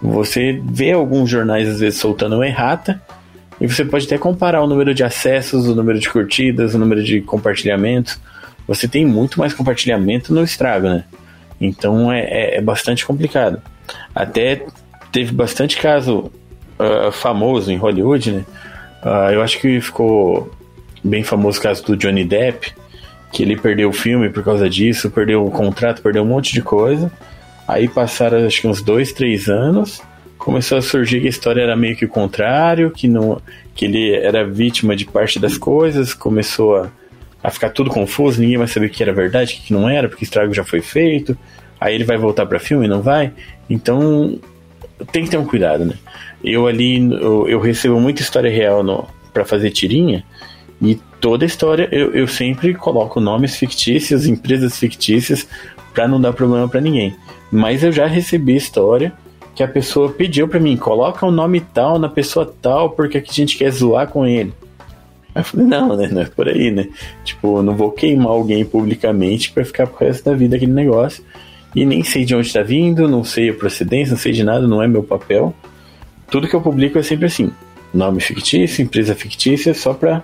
Você 0.01 0.61
vê 0.65 0.93
alguns 0.93 1.31
jornais 1.31 1.69
às 1.69 1.81
vezes 1.81 1.99
soltando 2.01 2.37
uma 2.37 2.47
errata 2.47 3.01
e 3.61 3.69
você 3.69 3.85
pode 3.85 4.07
até 4.07 4.19
comparar 4.19 4.61
o 4.63 4.67
número 4.67 4.93
de 4.93 5.05
acessos, 5.05 5.69
o 5.69 5.75
número 5.75 5.99
de 5.99 6.11
curtidas, 6.11 6.75
o 6.75 6.79
número 6.79 7.03
de 7.03 7.21
compartilhamentos. 7.21 8.19
Você 8.67 8.89
tem 8.89 9.07
muito 9.07 9.39
mais 9.39 9.55
compartilhamento 9.55 10.35
no 10.35 10.43
estrago, 10.43 10.89
né? 10.89 11.05
Então 11.61 12.13
é, 12.13 12.21
é, 12.23 12.57
é 12.57 12.61
bastante 12.61 13.07
complicado. 13.07 13.63
Até 14.15 14.67
teve 15.13 15.33
bastante 15.33 15.77
caso 15.77 16.33
uh, 16.79 17.13
famoso 17.13 17.71
em 17.71 17.77
Hollywood, 17.77 18.33
né? 18.33 18.45
Uh, 19.05 19.33
eu 19.33 19.43
acho 19.43 19.61
que 19.61 19.81
ficou 19.81 20.51
bem 21.03 21.23
famoso 21.23 21.61
caso 21.61 21.85
do 21.85 21.97
Johnny 21.97 22.25
Depp, 22.25 22.73
que 23.33 23.43
ele 23.43 23.57
perdeu 23.57 23.89
o 23.89 23.93
filme 23.93 24.29
por 24.29 24.45
causa 24.45 24.69
disso, 24.69 25.11
perdeu 25.11 25.45
o 25.45 25.51
contrato, 25.51 26.03
perdeu 26.03 26.23
um 26.23 26.27
monte 26.27 26.53
de 26.53 26.63
coisa. 26.63 27.11
Aí 27.67 27.89
passaram 27.89 28.47
acho 28.47 28.61
que 28.61 28.67
uns 28.67 28.83
dois, 28.83 29.13
três 29.13 29.49
anos, 29.49 30.03
começou 30.37 30.77
a 30.77 30.83
surgir 30.83 31.21
que 31.21 31.27
a 31.27 31.31
história 31.31 31.63
era 31.63 31.77
meio 31.77 31.97
que 31.97 32.05
o 32.05 32.09
contrário, 32.09 32.91
que, 32.91 33.09
não, 33.09 33.41
que 33.75 33.87
ele 33.87 34.15
era 34.15 34.45
vítima 34.45 34.95
de 34.95 35.05
parte 35.05 35.39
das 35.39 35.57
coisas, 35.57 36.13
começou 36.13 36.77
a, 36.77 36.91
a 37.43 37.51
ficar 37.51 37.71
tudo 37.71 37.91
confuso, 37.91 38.41
ninguém 38.41 38.59
mais 38.59 38.71
sabia 38.71 38.89
o 38.89 38.93
que 38.93 39.03
era 39.03 39.13
verdade, 39.13 39.61
o 39.63 39.67
que 39.67 39.73
não 39.73 39.89
era, 39.89 40.09
porque 40.09 40.25
o 40.25 40.27
estrago 40.27 40.53
já 40.53 40.65
foi 40.65 40.81
feito. 40.81 41.37
Aí 41.81 41.95
ele 41.95 42.05
vai 42.05 42.17
voltar 42.17 42.47
para 42.47 42.61
filme, 42.61 42.87
não 42.87 43.01
vai? 43.01 43.33
Então 43.69 44.39
tem 45.11 45.25
que 45.25 45.31
ter 45.31 45.39
um 45.39 45.47
cuidado, 45.47 45.85
né? 45.85 45.95
Eu 46.45 46.67
ali, 46.67 46.99
eu, 47.13 47.49
eu 47.49 47.61
recebo 47.61 47.99
muita 47.99 48.21
história 48.21 48.51
real 48.51 49.09
para 49.33 49.45
fazer 49.45 49.71
tirinha, 49.71 50.25
e 50.83 50.97
toda 51.21 51.45
a 51.45 51.47
história 51.47 51.89
eu, 51.93 52.13
eu 52.13 52.27
sempre 52.27 52.75
coloco 52.75 53.21
nomes 53.21 53.57
fictícios, 53.57 54.27
empresas 54.27 54.77
fictícias, 54.77 55.47
para 55.95 56.09
não 56.09 56.21
dar 56.21 56.33
problema 56.33 56.69
para 56.69 56.81
ninguém. 56.81 57.15
Mas 57.53 57.85
eu 57.85 57.93
já 57.93 58.07
recebi 58.07 58.57
história 58.57 59.13
que 59.55 59.63
a 59.63 59.69
pessoa 59.69 60.11
pediu 60.11 60.49
para 60.49 60.59
mim, 60.59 60.77
coloca 60.77 61.25
o 61.25 61.29
um 61.29 61.33
nome 61.33 61.61
tal 61.61 61.99
na 61.99 62.09
pessoa 62.09 62.53
tal, 62.61 62.91
porque 62.91 63.19
a 63.19 63.23
gente 63.33 63.57
quer 63.57 63.71
zoar 63.71 64.09
com 64.09 64.27
ele. 64.27 64.53
Aí 65.35 65.41
eu 65.41 65.45
falei, 65.45 65.67
não, 65.67 65.97
né? 65.97 66.09
Não 66.11 66.23
é 66.23 66.25
por 66.25 66.49
aí, 66.49 66.71
né? 66.71 66.89
Tipo, 67.23 67.59
eu 67.59 67.63
não 67.63 67.77
vou 67.77 67.93
queimar 67.93 68.29
alguém 68.29 68.65
publicamente 68.65 69.53
para 69.53 69.65
ficar 69.65 69.87
pro 69.87 70.05
resto 70.05 70.25
da 70.25 70.35
vida 70.35 70.57
aquele 70.57 70.73
negócio. 70.73 71.23
E 71.77 71.85
nem 71.87 72.03
sei 72.03 72.25
de 72.25 72.35
onde 72.35 72.53
tá 72.53 72.63
vindo, 72.63 73.07
não 73.07 73.23
sei 73.23 73.51
a 73.51 73.55
procedência, 73.55 74.13
não 74.13 74.19
sei 74.19 74.33
de 74.33 74.43
nada, 74.43 74.67
não 74.67 74.83
é 74.83 74.89
meu 74.89 75.03
papel. 75.03 75.55
Tudo 76.29 76.49
que 76.49 76.57
eu 76.57 76.61
publico 76.61 76.99
é 76.99 77.03
sempre 77.03 77.27
assim: 77.27 77.51
nome 77.95 78.21
fictício, 78.21 78.83
empresa 78.83 79.15
fictícia, 79.15 79.73
só 79.73 79.95
pra 79.95 80.23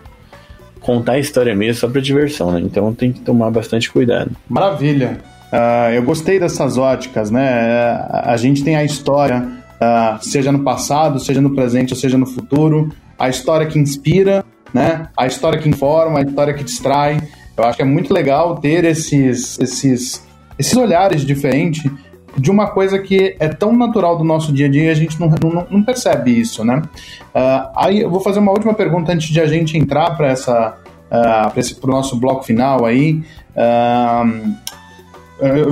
contar 0.80 1.12
a 1.12 1.18
história 1.18 1.54
mesmo, 1.54 1.80
só 1.80 1.88
pra 1.88 2.00
diversão, 2.00 2.50
né? 2.52 2.60
Então 2.60 2.92
tem 2.94 3.12
que 3.12 3.20
tomar 3.20 3.50
bastante 3.50 3.90
cuidado. 3.90 4.30
Maravilha. 4.48 5.18
Uh, 5.52 5.92
eu 5.94 6.02
gostei 6.02 6.38
dessas 6.38 6.76
óticas, 6.76 7.30
né? 7.30 8.06
A 8.10 8.36
gente 8.36 8.62
tem 8.62 8.76
a 8.76 8.84
história, 8.84 9.40
uh, 9.40 10.22
seja 10.22 10.52
no 10.52 10.60
passado, 10.60 11.18
seja 11.18 11.40
no 11.40 11.54
presente, 11.54 11.94
ou 11.94 11.98
seja 11.98 12.18
no 12.18 12.26
futuro, 12.26 12.92
a 13.18 13.28
história 13.28 13.66
que 13.66 13.78
inspira, 13.78 14.44
né? 14.72 15.08
A 15.16 15.26
história 15.26 15.58
que 15.58 15.68
informa, 15.68 16.20
a 16.20 16.22
história 16.22 16.54
que 16.54 16.62
distrai. 16.62 17.20
Eu 17.56 17.64
acho 17.64 17.76
que 17.76 17.82
é 17.82 17.86
muito 17.86 18.12
legal 18.12 18.56
ter 18.56 18.84
esses, 18.84 19.58
esses, 19.58 20.22
esses 20.58 20.76
olhares 20.76 21.24
diferentes 21.24 21.90
de 22.36 22.50
uma 22.50 22.68
coisa 22.68 22.98
que 22.98 23.36
é 23.38 23.48
tão 23.48 23.76
natural 23.76 24.16
do 24.16 24.24
nosso 24.24 24.52
dia 24.52 24.66
a 24.66 24.68
dia 24.68 24.84
e 24.84 24.90
a 24.90 24.94
gente 24.94 25.18
não, 25.20 25.28
não, 25.28 25.66
não 25.70 25.82
percebe 25.82 26.38
isso, 26.38 26.64
né? 26.64 26.82
Uh, 27.34 27.70
aí 27.76 28.00
eu 28.00 28.10
vou 28.10 28.20
fazer 28.20 28.38
uma 28.38 28.52
última 28.52 28.74
pergunta 28.74 29.12
antes 29.12 29.28
de 29.28 29.40
a 29.40 29.46
gente 29.46 29.76
entrar 29.76 30.16
para 30.16 30.28
essa 30.28 30.76
uh, 31.08 31.80
para 31.80 31.90
o 31.90 31.92
nosso 31.92 32.16
bloco 32.16 32.44
final 32.44 32.84
aí. 32.84 33.22
Uh, 33.54 34.54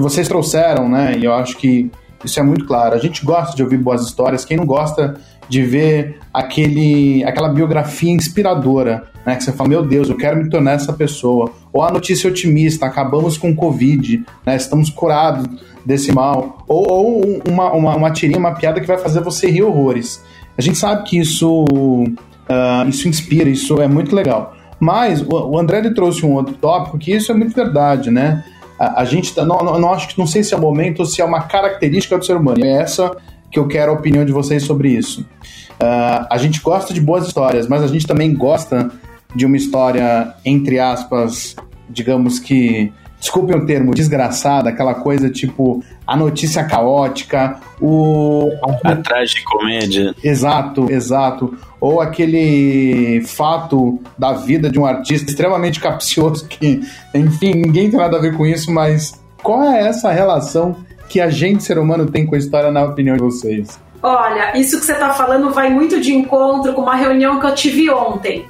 vocês 0.00 0.28
trouxeram, 0.28 0.88
né? 0.88 1.16
E 1.18 1.24
eu 1.24 1.34
acho 1.34 1.56
que 1.56 1.90
isso 2.24 2.38
é 2.38 2.42
muito 2.42 2.66
claro. 2.66 2.94
A 2.94 2.98
gente 2.98 3.24
gosta 3.24 3.54
de 3.56 3.62
ouvir 3.62 3.78
boas 3.78 4.02
histórias. 4.02 4.44
Quem 4.44 4.56
não 4.56 4.66
gosta 4.66 5.16
de 5.48 5.62
ver 5.62 6.18
aquele, 6.32 7.24
aquela 7.24 7.48
biografia 7.48 8.10
inspiradora, 8.10 9.04
né? 9.24 9.36
Que 9.36 9.44
você 9.44 9.52
fala, 9.52 9.68
meu 9.68 9.86
Deus, 9.86 10.08
eu 10.08 10.16
quero 10.16 10.36
me 10.36 10.48
tornar 10.48 10.72
essa 10.72 10.92
pessoa. 10.92 11.52
Ou 11.76 11.82
a 11.82 11.90
notícia 11.90 12.30
otimista, 12.30 12.86
acabamos 12.86 13.36
com 13.36 13.54
Covid, 13.54 14.24
né? 14.46 14.56
Estamos 14.56 14.88
curados 14.88 15.46
desse 15.84 16.10
mal. 16.10 16.64
Ou, 16.66 16.90
ou 16.90 17.42
uma, 17.46 17.70
uma, 17.70 17.96
uma 17.96 18.10
tirinha, 18.10 18.38
uma 18.38 18.54
piada 18.54 18.80
que 18.80 18.86
vai 18.86 18.96
fazer 18.96 19.20
você 19.20 19.50
rir 19.50 19.62
horrores. 19.62 20.24
A 20.56 20.62
gente 20.62 20.78
sabe 20.78 21.02
que 21.02 21.18
isso, 21.18 21.64
uh, 21.64 22.88
isso 22.88 23.06
inspira, 23.06 23.50
isso 23.50 23.78
é 23.78 23.86
muito 23.86 24.16
legal. 24.16 24.56
Mas 24.80 25.20
o, 25.20 25.50
o 25.50 25.58
André 25.58 25.82
trouxe 25.90 26.24
um 26.24 26.32
outro 26.32 26.54
tópico 26.54 26.96
que 26.96 27.12
isso 27.12 27.30
é 27.30 27.34
muito 27.34 27.54
verdade, 27.54 28.10
né? 28.10 28.42
A, 28.80 29.02
a 29.02 29.04
gente 29.04 29.34
tá, 29.34 29.44
não, 29.44 29.58
não, 29.58 29.78
não, 29.78 29.92
acho 29.92 30.08
que 30.08 30.18
não 30.18 30.26
sei 30.26 30.42
se 30.42 30.54
é 30.54 30.56
o 30.56 30.60
momento 30.60 31.00
ou 31.00 31.04
se 31.04 31.20
é 31.20 31.24
uma 31.26 31.42
característica 31.42 32.16
do 32.16 32.24
ser 32.24 32.38
humano. 32.38 32.64
É 32.64 32.70
essa 32.70 33.14
que 33.50 33.58
eu 33.58 33.68
quero 33.68 33.92
a 33.92 33.94
opinião 33.94 34.24
de 34.24 34.32
vocês 34.32 34.62
sobre 34.62 34.88
isso. 34.88 35.26
Uh, 35.72 36.24
a 36.30 36.38
gente 36.38 36.58
gosta 36.62 36.94
de 36.94 37.02
boas 37.02 37.26
histórias, 37.26 37.68
mas 37.68 37.82
a 37.82 37.86
gente 37.86 38.06
também 38.06 38.34
gosta 38.34 38.90
de 39.34 39.44
uma 39.44 39.58
história, 39.58 40.34
entre 40.42 40.78
aspas, 40.78 41.54
digamos 41.88 42.38
que 42.38 42.92
desculpem 43.18 43.57
o 43.57 43.66
termo, 43.66 43.94
desgraçada, 43.94 44.70
aquela 44.70 44.94
coisa 44.94 45.31
tipo 45.31 45.83
a 46.07 46.16
notícia 46.16 46.64
caótica, 46.64 47.59
o. 47.81 48.51
A, 48.85 48.92
a 48.92 48.96
tragicomédia. 48.96 50.14
Exato, 50.22 50.90
exato. 50.90 51.57
Ou 51.81 52.01
aquele 52.01 53.22
fato 53.27 54.01
da 54.16 54.33
vida 54.33 54.70
de 54.70 54.79
um 54.79 54.87
artista 54.87 55.29
extremamente 55.29 55.81
capcioso 55.81 56.46
que, 56.46 56.81
enfim, 57.14 57.53
ninguém 57.55 57.90
tem 57.90 57.99
nada 57.99 58.16
a 58.16 58.20
ver 58.20 58.37
com 58.37 58.46
isso, 58.46 58.72
mas 58.72 59.20
qual 59.42 59.62
é 59.64 59.87
essa 59.87 60.11
relação 60.12 60.77
que 61.09 61.20
a 61.20 61.29
gente, 61.29 61.62
ser 61.62 61.79
humano, 61.79 62.07
tem 62.07 62.27
com 62.27 62.35
a 62.35 62.38
história, 62.38 62.70
na 62.70 62.85
opinião 62.85 63.16
de 63.16 63.22
vocês? 63.22 63.79
Olha, 64.03 64.57
isso 64.57 64.79
que 64.79 64.87
você 64.87 64.92
está 64.92 65.11
falando 65.11 65.51
vai 65.51 65.68
muito 65.70 66.01
de 66.01 66.14
encontro 66.14 66.72
com 66.72 66.83
uma 66.83 66.94
reunião 66.94 67.40
que 67.40 67.46
eu 67.46 67.55
tive 67.55 67.90
ontem. 67.90 68.46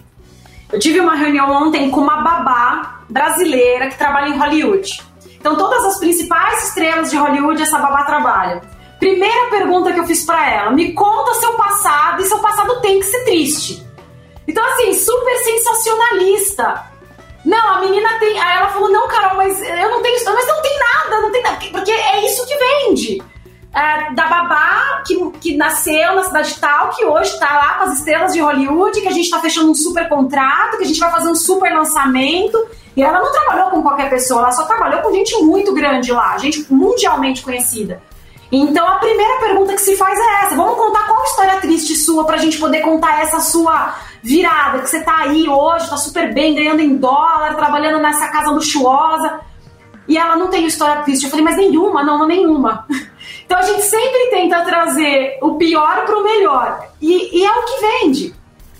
Eu 0.73 0.79
tive 0.79 1.01
uma 1.01 1.15
reunião 1.15 1.51
ontem 1.51 1.91
com 1.91 2.01
uma 2.01 2.23
babá 2.23 2.96
brasileira 3.09 3.89
que 3.89 3.99
trabalha 3.99 4.29
em 4.29 4.39
Hollywood. 4.39 5.03
Então, 5.39 5.57
todas 5.57 5.85
as 5.85 5.99
principais 5.99 6.69
estrelas 6.69 7.11
de 7.11 7.17
Hollywood, 7.17 7.63
essa 7.63 7.79
babá 7.79 8.05
trabalha. 8.05 8.63
Primeira 8.99 9.49
pergunta 9.51 9.93
que 9.93 10.01
eu 10.01 10.07
fiz 10.07 10.25
para 10.25 10.51
ela: 10.51 10.71
me 10.71 10.93
conta 10.93 11.35
seu 11.35 11.53
passado 11.53 12.23
e 12.23 12.27
seu 12.27 12.39
passado 12.39 12.81
tem 12.81 12.99
que 12.99 13.07
ser 13.07 13.25
triste. 13.25 13.87
Então, 14.49 14.65
assim, 14.65 14.93
super 14.95 15.37
sensacionalista. 15.39 16.85
Não, 17.45 17.75
a 17.75 17.81
menina 17.81 18.19
tem. 18.19 18.41
Aí 18.41 18.59
ela 18.59 18.69
falou: 18.69 18.91
não, 18.91 19.07
Carol, 19.09 19.37
mas 19.37 19.61
eu 19.63 19.91
não 19.91 20.03
tenho 20.03 20.17
mas 20.25 20.47
não 20.47 20.63
tem 20.63 20.79
nada, 20.79 21.21
não 21.21 21.31
tem 21.31 21.43
nada, 21.43 21.59
porque 21.71 21.93
é 21.93 22.27
isso 22.27 22.47
que 22.47 22.57
vende 22.57 23.23
é, 23.77 24.15
da 24.15 24.27
babá 24.27 25.03
que, 25.07 25.31
que 25.33 25.57
nasceu 25.57 26.15
na 26.15 26.23
cidade 26.25 26.59
tal, 26.59 26.89
que 26.91 27.05
hoje 27.05 27.35
está 27.35 27.55
lá 27.55 27.75
com 27.75 27.85
as 27.85 27.99
estrelas 27.99 28.33
de 28.33 28.41
Hollywood, 28.41 28.99
que 29.03 29.07
a 29.07 29.13
gente 29.13 29.27
está 29.27 29.39
fechando 29.39 29.71
um 29.71 29.75
super 29.75 30.09
contrato, 30.09 30.79
que 30.79 30.85
a 30.85 30.87
gente 30.87 30.99
vai 30.99 31.11
fazer 31.11 31.29
um 31.29 31.35
super 31.35 31.75
lançamento. 31.75 32.59
E 32.97 33.03
ela 33.03 33.21
não 33.21 33.31
trabalhou 33.31 33.71
com 33.71 33.83
qualquer 33.83 34.09
pessoa, 34.09 34.41
ela 34.41 34.53
só 34.53 34.65
trabalhou 34.65 35.03
com 35.03 35.13
gente 35.13 35.37
muito 35.43 35.75
grande 35.75 36.11
lá, 36.11 36.39
gente 36.39 36.67
mundialmente 36.73 37.43
conhecida. 37.43 38.03
Então 38.51 38.87
a 38.87 38.99
primeira 38.99 39.39
pergunta 39.41 39.75
que 39.75 39.81
se 39.81 39.97
faz 39.97 40.19
é 40.19 40.45
essa: 40.45 40.57
vamos 40.57 40.77
contar 40.77 41.07
qual 41.07 41.25
história 41.25 41.61
triste 41.61 41.95
sua 41.95 42.25
pra 42.25 42.37
gente 42.37 42.59
poder 42.59 42.81
contar 42.81 43.21
essa 43.21 43.41
sua 43.41 43.95
virada, 44.23 44.79
que 44.79 44.89
você 44.89 45.03
tá 45.03 45.19
aí 45.19 45.49
hoje, 45.49 45.91
tá 45.91 45.97
super 45.97 46.33
bem, 46.33 46.55
ganhando 46.55 46.81
em 46.81 46.97
dólar, 46.97 47.55
trabalhando 47.55 48.01
nessa 48.01 48.29
casa 48.29 48.51
luxuosa. 48.51 49.41
E 50.09 50.17
ela 50.17 50.37
não 50.37 50.49
tem 50.49 50.67
história 50.67 51.03
triste. 51.03 51.25
Eu 51.25 51.31
falei, 51.31 51.45
mas 51.45 51.57
nenhuma, 51.57 52.05
não, 52.05 52.19
não 52.19 52.27
nenhuma. 52.27 52.87
Então 53.45 53.59
a 53.59 53.63
gente 53.63 53.83
sempre 53.83 54.29
tenta 54.31 54.65
trazer 54.65 55.39
o 55.41 55.55
pior 55.55 56.05
para 56.05 56.19
o 56.19 56.25
melhor. 56.25 56.85
E, 57.01 57.39
e, 57.39 57.45
é 57.45 57.53
o 57.53 57.63
que 57.63 57.81
vende. 57.81 58.35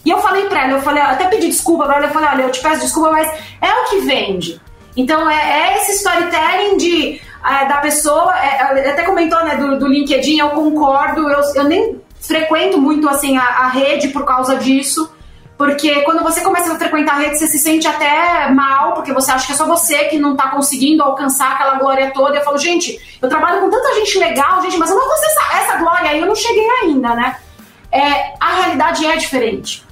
E 0.07 0.11
eu 0.11 0.21
falei 0.21 0.45
para 0.45 0.63
ela, 0.63 0.73
eu 0.75 0.83
falei, 0.83 1.03
até 1.03 1.25
pedi 1.25 1.49
desculpa 1.49 1.85
para 1.85 1.97
ela, 1.97 2.07
eu 2.07 2.13
falei, 2.13 2.29
olha, 2.29 2.43
eu 2.43 2.53
te 2.53 2.61
peço 2.61 2.81
desculpa, 2.81 3.11
mas 3.11 3.29
é 3.61 3.73
o 3.73 3.85
que 3.91 3.99
vende. 4.03 4.61
Então 4.97 5.29
é, 5.29 5.35
é 5.35 5.79
esse 5.79 5.97
storytelling 5.97 6.77
de, 6.77 7.21
é, 7.45 7.65
da 7.67 7.79
pessoa, 7.79 8.33
é, 8.39 8.89
até 8.89 9.03
comentou 9.03 9.45
né, 9.45 9.57
do, 9.57 9.77
do 9.81 9.89
LinkedIn, 9.89 10.39
eu 10.39 10.51
concordo, 10.51 11.29
eu, 11.29 11.41
eu 11.57 11.65
nem 11.65 12.01
frequento 12.21 12.81
muito 12.81 13.09
assim 13.09 13.37
a, 13.37 13.43
a 13.43 13.69
rede 13.69 14.09
por 14.09 14.25
causa 14.25 14.55
disso. 14.55 15.11
Porque 15.59 16.03
quando 16.03 16.23
você 16.23 16.41
começa 16.41 16.73
a 16.73 16.79
frequentar 16.79 17.15
a 17.15 17.19
rede, 17.19 17.39
você 17.39 17.49
se 17.49 17.59
sente 17.59 17.89
até 17.89 18.49
mal, 18.51 18.93
porque 18.93 19.13
você 19.13 19.33
acha 19.33 19.45
que 19.45 19.55
é 19.55 19.57
só 19.57 19.67
você 19.67 20.05
que 20.05 20.19
não 20.21 20.37
tá 20.37 20.51
conseguindo 20.51 21.03
alcançar 21.03 21.51
aquela 21.53 21.79
glória 21.79 22.13
toda. 22.13 22.37
Eu 22.37 22.45
falo, 22.45 22.59
gente, 22.59 23.19
eu 23.21 23.29
trabalho 23.29 23.61
com 23.61 23.71
tanta 23.71 23.93
gente 23.97 24.19
legal, 24.19 24.63
gente, 24.63 24.77
mas 24.77 24.89
eu 24.89 24.95
não 24.95 25.03
alcancei 25.03 25.31
essa, 25.31 25.57
essa 25.57 25.77
glória 25.79 26.11
aí, 26.11 26.21
eu 26.21 26.27
não 26.27 26.35
cheguei 26.37 26.69
ainda, 26.83 27.13
né? 27.15 27.37
É, 27.91 28.35
a 28.39 28.55
realidade 28.61 29.05
é 29.05 29.17
diferente. 29.17 29.86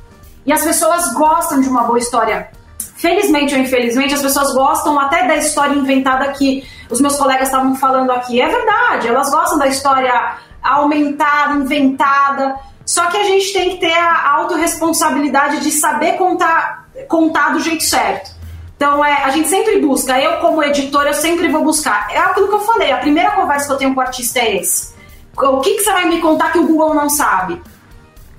E 0.46 0.52
as 0.52 0.62
pessoas 0.62 1.12
gostam 1.14 1.60
de 1.60 1.68
uma 1.68 1.84
boa 1.84 1.98
história. 1.98 2.48
Felizmente 2.96 3.54
ou 3.54 3.60
infelizmente, 3.60 4.14
as 4.14 4.22
pessoas 4.22 4.52
gostam 4.54 4.98
até 4.98 5.26
da 5.26 5.36
história 5.36 5.74
inventada 5.74 6.32
que 6.32 6.66
os 6.90 7.00
meus 7.00 7.16
colegas 7.16 7.48
estavam 7.48 7.74
falando 7.76 8.10
aqui. 8.10 8.40
É 8.40 8.48
verdade, 8.48 9.08
elas 9.08 9.30
gostam 9.30 9.58
da 9.58 9.66
história 9.66 10.36
aumentada, 10.62 11.54
inventada. 11.54 12.56
Só 12.86 13.06
que 13.06 13.16
a 13.16 13.24
gente 13.24 13.52
tem 13.52 13.70
que 13.70 13.76
ter 13.78 13.92
a 13.92 14.32
autorresponsabilidade 14.36 15.60
de 15.60 15.70
saber 15.70 16.12
contar, 16.12 16.88
contar 17.08 17.52
do 17.52 17.60
jeito 17.60 17.82
certo. 17.82 18.34
Então, 18.76 19.04
é, 19.04 19.24
a 19.24 19.30
gente 19.30 19.48
sempre 19.48 19.80
busca, 19.80 20.20
eu 20.20 20.40
como 20.40 20.62
editora, 20.62 21.10
eu 21.10 21.14
sempre 21.14 21.48
vou 21.48 21.62
buscar. 21.62 22.08
É 22.10 22.18
aquilo 22.18 22.48
que 22.48 22.54
eu 22.54 22.60
falei, 22.60 22.92
a 22.92 22.98
primeira 22.98 23.30
conversa 23.30 23.66
que 23.66 23.72
eu 23.72 23.76
tenho 23.78 23.94
com 23.94 24.00
o 24.00 24.02
artista 24.02 24.40
é 24.40 24.56
esse. 24.56 24.92
O 25.36 25.60
que, 25.60 25.74
que 25.74 25.82
você 25.82 25.92
vai 25.92 26.06
me 26.06 26.20
contar 26.20 26.52
que 26.52 26.58
o 26.58 26.66
Google 26.66 26.94
não 26.94 27.08
sabe? 27.08 27.60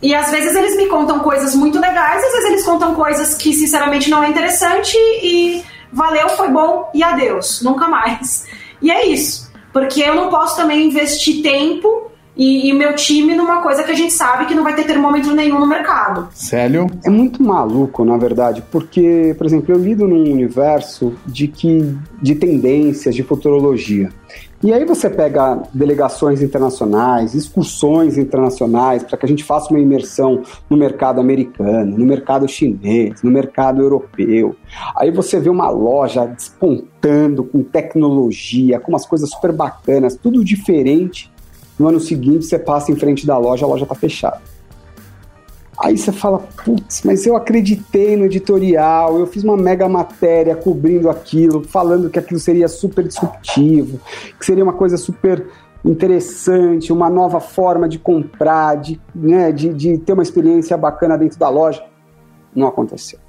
E 0.06 0.14
às 0.14 0.30
vezes 0.30 0.56
eles 0.56 0.78
me 0.78 0.86
contam 0.86 1.18
coisas 1.18 1.56
muito 1.56 1.80
legais, 1.80 2.24
às 2.24 2.32
vezes 2.32 2.50
eles 2.52 2.64
contam 2.64 2.94
coisas 2.94 3.34
que 3.34 3.52
sinceramente 3.54 4.08
não 4.08 4.24
é 4.24 4.30
interessante 4.30 4.96
e 4.96 5.64
valeu, 5.92 6.30
foi 6.30 6.48
bom 6.48 6.92
e 6.94 7.02
adeus, 7.02 7.64
nunca 7.64 7.88
mais. 7.88 8.46
E 8.80 8.92
é 8.92 9.08
isso, 9.08 9.52
porque 9.74 10.04
eu 10.04 10.14
não 10.14 10.30
posso 10.30 10.56
também 10.58 10.86
investir 10.86 11.42
tempo 11.42 12.12
e, 12.38 12.70
e, 12.70 12.74
meu 12.74 12.94
time 12.94 13.34
numa 13.34 13.64
coisa 13.64 13.82
que 13.82 13.92
a 13.92 13.96
gente 13.96 14.14
sabe 14.14 14.46
que 14.46 14.54
não 14.54 14.62
vai 14.62 14.76
ter 14.76 14.84
termômetro 14.84 15.34
nenhum 15.34 15.60
no 15.60 15.66
mercado. 15.66 16.28
Sério? 16.34 16.86
É 17.04 17.10
muito 17.10 17.42
maluco, 17.42 18.06
na 18.06 18.16
verdade, 18.16 18.62
porque, 18.70 19.34
por 19.36 19.48
exemplo, 19.48 19.74
eu 19.74 19.80
lido 19.80 20.08
num 20.08 20.32
universo 20.32 21.16
de 21.26 21.48
que 21.48 21.98
de 22.22 22.36
tendências, 22.36 23.16
de 23.16 23.24
futurologia. 23.24 24.12
E 24.66 24.74
aí 24.74 24.84
você 24.84 25.12
pega 25.12 25.62
delegações 25.72 26.42
internacionais, 26.42 27.36
excursões 27.36 28.18
internacionais, 28.18 29.04
para 29.04 29.16
que 29.16 29.24
a 29.24 29.30
gente 29.30 29.44
faça 29.44 29.70
uma 29.70 29.80
imersão 29.80 30.42
no 30.68 30.76
mercado 30.76 31.22
americano, 31.22 31.96
no 31.96 32.04
mercado 32.04 32.48
chinês, 32.48 33.22
no 33.22 33.30
mercado 33.30 33.80
europeu. 33.80 34.56
Aí 34.96 35.12
você 35.12 35.40
vê 35.40 35.52
uma 35.52 35.70
loja 35.70 36.26
despontando 36.26 37.44
com 37.44 37.62
tecnologia, 37.62 38.80
com 38.80 38.92
umas 38.92 39.06
coisas 39.06 39.30
super 39.30 39.52
bacanas, 39.52 40.16
tudo 40.16 40.44
diferente 40.44 41.32
no 41.78 41.88
ano 41.88 42.00
seguinte, 42.00 42.46
você 42.46 42.58
passa 42.58 42.92
em 42.92 42.96
frente 42.96 43.24
da 43.24 43.38
loja, 43.38 43.68
a 43.68 43.70
loja 43.70 43.84
está 43.84 43.94
fechada. 43.94 44.42
Aí 45.78 45.98
você 45.98 46.12
fala, 46.12 46.40
putz, 46.64 47.02
mas 47.04 47.26
eu 47.26 47.36
acreditei 47.36 48.16
no 48.16 48.26
editorial, 48.26 49.20
eu 49.20 49.28
fiz 49.28 49.44
uma 49.44 49.58
mega 49.58 49.90
matéria 49.90 50.56
cobrindo 50.56 51.10
aquilo, 51.10 51.64
falando 51.64 52.10
que 52.10 52.18
aquilo 52.18 52.40
seria 52.40 52.68
super 52.68 53.06
disruptivo, 53.06 54.00
que 54.40 54.46
seria 54.46 54.64
uma 54.64 54.74
coisa 54.74 54.96
super 54.96 55.46
interessante, 55.84 56.94
uma 56.94 57.10
nova 57.10 57.40
forma 57.40 57.90
de 57.90 58.00
comprar, 58.00 58.76
de, 58.78 59.00
né, 59.14 59.52
de, 59.52 59.74
de 59.74 59.98
ter 59.98 60.14
uma 60.14 60.24
experiência 60.24 60.78
bacana 60.78 61.18
dentro 61.18 61.38
da 61.38 61.50
loja. 61.50 61.84
Não 62.56 62.68
aconteceu. 62.68 63.20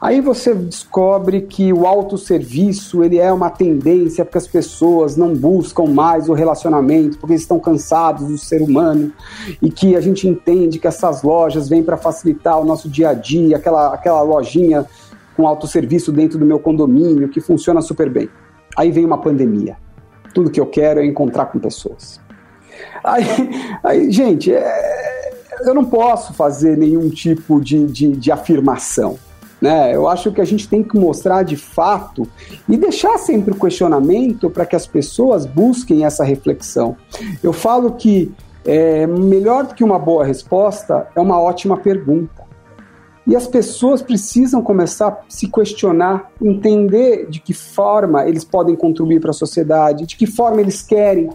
Aí 0.00 0.20
você 0.20 0.54
descobre 0.54 1.42
que 1.42 1.72
o 1.72 1.86
autosserviço 1.86 3.04
ele 3.04 3.18
é 3.18 3.32
uma 3.32 3.50
tendência 3.50 4.24
porque 4.24 4.38
as 4.38 4.46
pessoas 4.46 5.16
não 5.16 5.34
buscam 5.34 5.84
mais 5.84 6.28
o 6.28 6.32
relacionamento, 6.32 7.18
porque 7.18 7.34
estão 7.34 7.58
cansados 7.58 8.26
do 8.26 8.36
ser 8.36 8.62
humano 8.62 9.12
e 9.62 9.70
que 9.70 9.94
a 9.94 10.00
gente 10.00 10.26
entende 10.26 10.78
que 10.78 10.86
essas 10.86 11.22
lojas 11.22 11.68
vêm 11.68 11.82
para 11.82 11.96
facilitar 11.96 12.58
o 12.58 12.64
nosso 12.64 12.88
dia 12.88 13.10
a 13.10 13.14
dia, 13.14 13.56
aquela, 13.56 13.94
aquela 13.94 14.22
lojinha 14.22 14.84
com 15.36 15.46
autosserviço 15.46 16.10
dentro 16.10 16.38
do 16.38 16.44
meu 16.44 16.58
condomínio 16.58 17.28
que 17.28 17.40
funciona 17.40 17.80
super 17.80 18.10
bem. 18.10 18.28
Aí 18.76 18.90
vem 18.90 19.04
uma 19.04 19.18
pandemia. 19.18 19.76
Tudo 20.34 20.50
que 20.50 20.60
eu 20.60 20.66
quero 20.66 21.00
é 21.00 21.06
encontrar 21.06 21.46
com 21.46 21.58
pessoas. 21.58 22.20
Aí, 23.04 23.24
aí 23.82 24.10
gente, 24.10 24.52
é, 24.52 25.32
eu 25.62 25.74
não 25.74 25.84
posso 25.84 26.32
fazer 26.34 26.76
nenhum 26.76 27.08
tipo 27.08 27.60
de, 27.60 27.86
de, 27.86 28.08
de 28.12 28.32
afirmação. 28.32 29.18
Né? 29.60 29.94
Eu 29.94 30.08
acho 30.08 30.32
que 30.32 30.40
a 30.40 30.44
gente 30.44 30.68
tem 30.68 30.82
que 30.82 30.96
mostrar 30.98 31.42
de 31.42 31.56
fato 31.56 32.26
e 32.68 32.76
deixar 32.76 33.18
sempre 33.18 33.52
o 33.52 33.58
questionamento 33.58 34.48
para 34.48 34.64
que 34.64 34.74
as 34.74 34.86
pessoas 34.86 35.44
busquem 35.44 36.04
essa 36.04 36.24
reflexão. 36.24 36.96
Eu 37.42 37.52
falo 37.52 37.92
que 37.92 38.32
é, 38.64 39.06
melhor 39.06 39.66
do 39.66 39.74
que 39.74 39.84
uma 39.84 39.98
boa 39.98 40.24
resposta 40.24 41.08
é 41.14 41.20
uma 41.20 41.40
ótima 41.40 41.76
pergunta. 41.76 42.48
E 43.26 43.36
as 43.36 43.46
pessoas 43.46 44.02
precisam 44.02 44.62
começar 44.62 45.08
a 45.08 45.18
se 45.28 45.46
questionar, 45.46 46.30
entender 46.40 47.28
de 47.28 47.38
que 47.38 47.52
forma 47.52 48.26
eles 48.26 48.44
podem 48.44 48.74
contribuir 48.74 49.20
para 49.20 49.30
a 49.30 49.34
sociedade, 49.34 50.06
de 50.06 50.16
que 50.16 50.26
forma 50.26 50.60
eles 50.60 50.82
querem 50.82 51.30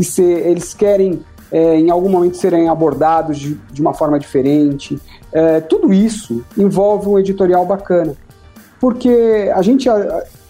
ser, 0.00 0.46
eles 0.46 0.74
querem 0.74 1.20
é, 1.52 1.76
em 1.76 1.90
algum 1.90 2.08
momento 2.08 2.36
serem 2.36 2.68
abordados 2.68 3.38
de, 3.38 3.54
de 3.72 3.80
uma 3.80 3.94
forma 3.94 4.18
diferente. 4.18 4.98
É, 5.36 5.60
tudo 5.60 5.92
isso 5.92 6.42
envolve 6.56 7.06
um 7.10 7.18
editorial 7.18 7.66
bacana. 7.66 8.14
Porque 8.80 9.50
a 9.54 9.60
gente, 9.60 9.86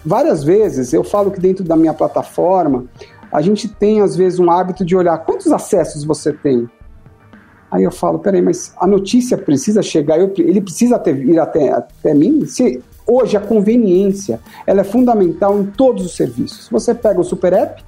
várias 0.05 0.45
vezes, 0.45 0.93
eu 0.93 1.03
falo 1.03 1.29
que 1.29 1.41
dentro 1.41 1.61
da 1.65 1.75
minha 1.75 1.93
plataforma, 1.93 2.85
a 3.29 3.41
gente 3.41 3.67
tem 3.67 3.99
às 3.99 4.15
vezes 4.15 4.39
um 4.39 4.49
hábito 4.49 4.85
de 4.85 4.95
olhar 4.95 5.17
quantos 5.25 5.51
acessos 5.51 6.05
você 6.05 6.31
tem. 6.31 6.69
Aí 7.69 7.83
eu 7.83 7.91
falo, 7.91 8.19
peraí, 8.19 8.41
mas 8.41 8.73
a 8.77 8.87
notícia 8.87 9.37
precisa 9.37 9.81
chegar, 9.81 10.17
eu, 10.17 10.31
ele 10.37 10.61
precisa 10.61 10.97
ter, 10.97 11.17
ir 11.17 11.37
até, 11.37 11.69
até 11.69 12.13
mim? 12.13 12.45
Se, 12.45 12.81
hoje 13.05 13.35
a 13.35 13.41
conveniência 13.41 14.39
ela 14.65 14.79
é 14.79 14.85
fundamental 14.85 15.59
em 15.59 15.65
todos 15.65 16.05
os 16.05 16.15
serviços. 16.15 16.69
Você 16.71 16.95
pega 16.95 17.19
o 17.19 17.25
Super 17.25 17.51
App, 17.51 17.83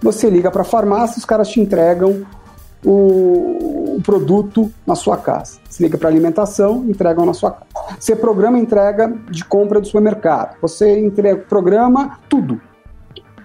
você 0.00 0.30
liga 0.30 0.50
para 0.50 0.62
a 0.62 0.64
farmácia, 0.64 1.18
os 1.18 1.26
caras 1.26 1.50
te 1.50 1.60
entregam 1.60 2.24
o, 2.84 3.96
o, 3.96 4.02
produto 4.02 4.70
na 4.86 4.94
sua 4.94 5.16
casa. 5.16 5.58
Você 5.68 5.84
liga 5.84 5.96
para 5.96 6.08
alimentação, 6.08 6.84
entregam 6.88 7.24
na 7.24 7.34
sua 7.34 7.52
casa. 7.52 7.66
Você 7.98 8.16
programa 8.16 8.58
entrega 8.58 9.12
de 9.30 9.44
compra 9.44 9.80
do 9.80 9.86
supermercado. 9.86 10.56
Você 10.60 10.98
entrega, 10.98 11.42
programa 11.48 12.18
tudo. 12.28 12.60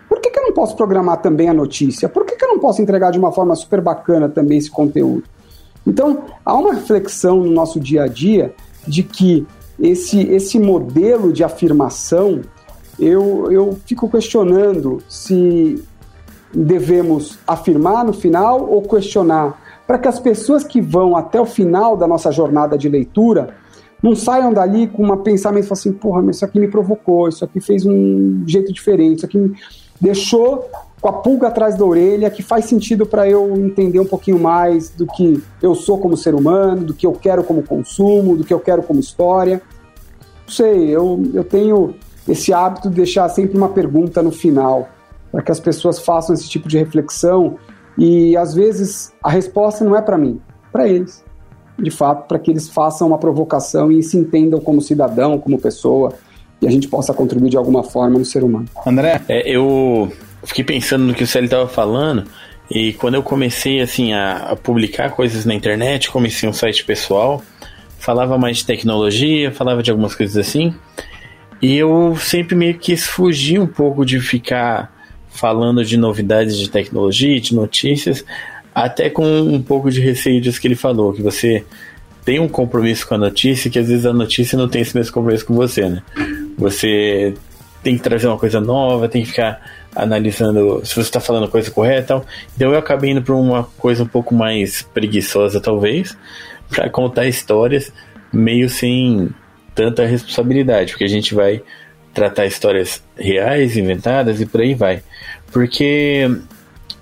Por 0.09 0.19
que, 0.19 0.31
que 0.31 0.39
eu 0.39 0.43
não 0.43 0.53
posso 0.53 0.75
programar 0.75 1.21
também 1.21 1.49
a 1.49 1.53
notícia? 1.53 2.09
Por 2.09 2.25
que, 2.25 2.35
que 2.35 2.43
eu 2.43 2.49
não 2.49 2.59
posso 2.59 2.81
entregar 2.81 3.11
de 3.11 3.19
uma 3.19 3.31
forma 3.31 3.55
super 3.55 3.81
bacana 3.81 4.27
também 4.27 4.57
esse 4.57 4.71
conteúdo? 4.71 5.23
Então, 5.85 6.25
há 6.45 6.53
uma 6.55 6.73
reflexão 6.73 7.38
no 7.38 7.51
nosso 7.51 7.79
dia 7.79 8.03
a 8.03 8.07
dia 8.07 8.53
de 8.88 9.03
que 9.03 9.45
esse, 9.79 10.21
esse 10.21 10.59
modelo 10.59 11.31
de 11.31 11.43
afirmação, 11.43 12.41
eu, 12.99 13.51
eu 13.51 13.77
fico 13.85 14.09
questionando 14.09 15.01
se 15.07 15.83
devemos 16.64 17.38
afirmar 17.47 18.03
no 18.03 18.14
final 18.14 18.68
ou 18.70 18.82
questionar, 18.82 19.62
para 19.86 19.99
que 19.99 20.08
as 20.08 20.20
pessoas 20.20 20.64
que 20.64 20.82
vão 20.82 21.16
até 21.16 21.39
o 21.39 21.45
final 21.45 21.95
da 21.95 22.08
nossa 22.08 22.32
jornada 22.32 22.78
de 22.78 22.89
leitura 22.89 23.55
não 24.01 24.16
saiam 24.16 24.51
dali 24.51 24.88
com 24.88 25.03
um 25.03 25.18
pensamento 25.18 25.72
assim, 25.72 25.91
porra, 25.91 26.22
mas 26.22 26.38
isso 26.38 26.45
aqui 26.45 26.60
me 26.60 26.68
provocou, 26.68 27.30
isso 27.30 27.45
aqui 27.45 27.60
fez 27.60 27.86
um 27.86 28.43
jeito 28.47 28.74
diferente, 28.74 29.18
isso 29.18 29.26
aqui 29.26 29.38
me 29.38 29.55
deixou 29.99 30.70
com 30.99 31.10
a 31.10 31.14
pulga 31.14 31.47
atrás 31.47 31.76
da 31.76 31.86
orelha, 31.86 32.30
que 32.30 32.41
faz 32.41 32.66
sentido 32.66 33.05
para 33.05 33.30
eu 33.30 33.55
entender 33.55 33.99
um 33.99 34.05
pouquinho 34.05 34.39
mais 34.39 34.89
do 34.89 35.05
que 35.05 35.41
eu 35.62 35.76
sou 35.76 35.99
como 35.99 36.18
ser 36.18 36.34
humano, 36.34 36.86
do 36.86 36.93
que 36.93 37.05
eu 37.05 37.12
quero 37.12 37.43
como 37.43 37.62
consumo, 37.62 38.36
do 38.36 38.43
que 38.43 38.53
eu 38.53 38.60
quero 38.60 38.82
como 38.82 38.99
história. 38.99 39.62
Não 40.45 40.53
sei, 40.53 40.89
eu, 40.89 41.22
eu 41.34 41.43
tenho 41.43 41.93
esse 42.28 42.51
hábito 42.51 42.89
de 42.89 42.95
deixar 42.95 43.30
sempre 43.30 43.58
uma 43.58 43.70
pergunta 43.70 44.22
no 44.22 44.32
final 44.32 44.89
para 45.38 45.43
que 45.43 45.51
as 45.51 45.59
pessoas 45.59 45.99
façam 45.99 46.33
esse 46.33 46.49
tipo 46.49 46.67
de 46.67 46.79
reflexão 46.79 47.59
e 47.95 48.35
às 48.35 48.55
vezes 48.55 49.13
a 49.23 49.29
resposta 49.29 49.85
não 49.85 49.95
é 49.95 50.01
para 50.01 50.17
mim, 50.17 50.41
para 50.71 50.88
eles. 50.88 51.23
De 51.77 51.91
fato, 51.91 52.27
para 52.27 52.39
que 52.39 52.49
eles 52.49 52.67
façam 52.67 53.07
uma 53.07 53.19
provocação 53.19 53.91
e 53.91 54.01
se 54.01 54.17
entendam 54.17 54.59
como 54.59 54.81
cidadão, 54.81 55.38
como 55.38 55.61
pessoa, 55.61 56.11
e 56.59 56.65
a 56.65 56.71
gente 56.71 56.88
possa 56.88 57.13
contribuir 57.13 57.51
de 57.51 57.57
alguma 57.57 57.83
forma 57.83 58.17
no 58.17 58.25
ser 58.25 58.43
humano. 58.43 58.65
André, 58.83 59.21
é, 59.29 59.47
eu 59.47 60.11
fiquei 60.43 60.63
pensando 60.63 61.03
no 61.03 61.13
que 61.13 61.23
o 61.23 61.27
Célio 61.27 61.45
estava 61.45 61.67
falando 61.67 62.23
e 62.67 62.93
quando 62.93 63.13
eu 63.13 63.21
comecei 63.21 63.79
assim 63.79 64.13
a, 64.13 64.38
a, 64.38 64.55
publicar 64.55 65.11
coisas 65.11 65.45
na 65.45 65.53
internet, 65.53 66.09
comecei 66.09 66.49
um 66.49 66.53
site 66.53 66.83
pessoal, 66.83 67.43
falava 67.99 68.39
mais 68.39 68.57
de 68.57 68.65
tecnologia, 68.65 69.51
falava 69.51 69.83
de 69.83 69.91
algumas 69.91 70.15
coisas 70.15 70.35
assim, 70.35 70.73
e 71.61 71.77
eu 71.77 72.15
sempre 72.15 72.55
meio 72.55 72.73
que 72.73 72.91
quis 72.93 73.05
fugir 73.05 73.59
um 73.59 73.67
pouco 73.67 74.03
de 74.03 74.19
ficar 74.19 74.97
falando 75.38 75.85
de 75.85 75.97
novidades 75.97 76.57
de 76.57 76.69
tecnologia, 76.69 77.39
de 77.39 77.55
notícias, 77.55 78.25
até 78.73 79.09
com 79.09 79.23
um 79.23 79.61
pouco 79.61 79.89
de 79.89 80.01
receio 80.01 80.41
disso 80.41 80.59
que 80.59 80.67
ele 80.67 80.75
falou, 80.75 81.13
que 81.13 81.21
você 81.21 81.63
tem 82.25 82.39
um 82.39 82.47
compromisso 82.47 83.07
com 83.07 83.15
a 83.15 83.17
notícia, 83.17 83.69
que 83.69 83.79
às 83.79 83.88
vezes 83.88 84.05
a 84.05 84.13
notícia 84.13 84.57
não 84.57 84.67
tem 84.67 84.81
esse 84.81 84.95
mesmo 84.95 85.13
compromisso 85.13 85.45
com 85.45 85.53
você, 85.53 85.88
né? 85.88 86.03
Você 86.57 87.33
tem 87.83 87.95
que 87.95 88.03
trazer 88.03 88.27
uma 88.27 88.38
coisa 88.38 88.59
nova, 88.59 89.07
tem 89.07 89.21
que 89.21 89.29
ficar 89.29 89.61
analisando 89.95 90.81
se 90.83 90.93
você 90.93 91.01
está 91.01 91.19
falando 91.19 91.45
a 91.45 91.49
coisa 91.49 91.71
correta. 91.71 92.21
Então 92.55 92.71
eu 92.71 92.77
acabei 92.77 93.11
indo 93.11 93.21
para 93.21 93.35
uma 93.35 93.63
coisa 93.77 94.03
um 94.03 94.07
pouco 94.07 94.35
mais 94.35 94.81
preguiçosa, 94.81 95.61
talvez, 95.61 96.17
para 96.69 96.89
contar 96.89 97.27
histórias 97.27 97.93
meio 98.33 98.69
sem 98.69 99.29
tanta 99.73 100.05
responsabilidade, 100.05 100.91
porque 100.91 101.05
a 101.05 101.09
gente 101.09 101.33
vai 101.33 101.61
tratar 102.18 102.47
histórias 102.47 103.03
reais, 103.15 103.78
inventadas 103.78 104.41
e 104.41 104.45
por 104.47 104.59
aí 104.59 104.74
vai. 104.74 105.03
Porque 105.51 106.28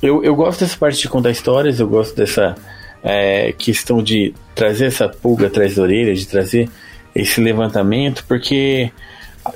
eu, 0.01 0.21
eu 0.25 0.35
gosto 0.35 0.59
dessa 0.59 0.77
parte 0.77 0.99
de 0.99 1.07
contar 1.07 1.31
histórias, 1.31 1.79
eu 1.79 1.87
gosto 1.87 2.17
dessa 2.17 2.53
é, 3.01 3.53
questão 3.53 4.03
de 4.03 4.35
trazer 4.53 4.87
essa 4.87 5.07
pulga 5.07 5.47
atrás 5.47 5.77
da 5.77 5.83
orelha, 5.83 6.13
de 6.13 6.27
trazer 6.27 6.69
esse 7.15 7.39
levantamento, 7.39 8.25
porque, 8.27 8.91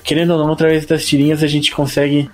querendo 0.01 0.31
ou 0.31 0.39
não, 0.39 0.53
através 0.53 0.85
das 0.85 1.05
tirinhas 1.05 1.43
a 1.43 1.47
gente 1.47 1.73
consegue 1.73 2.31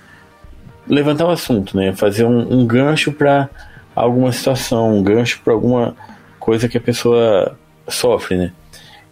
levantar 0.86 1.26
o 1.26 1.30
assunto, 1.30 1.76
né? 1.76 1.92
Fazer 1.96 2.24
um, 2.24 2.60
um 2.60 2.64
gancho 2.64 3.10
para 3.10 3.50
alguma 3.92 4.30
situação, 4.30 4.96
um 4.96 5.02
gancho 5.02 5.40
para 5.42 5.52
alguma 5.52 5.96
coisa 6.38 6.68
que 6.68 6.78
a 6.78 6.80
pessoa 6.80 7.58
sofre, 7.88 8.36
né? 8.36 8.52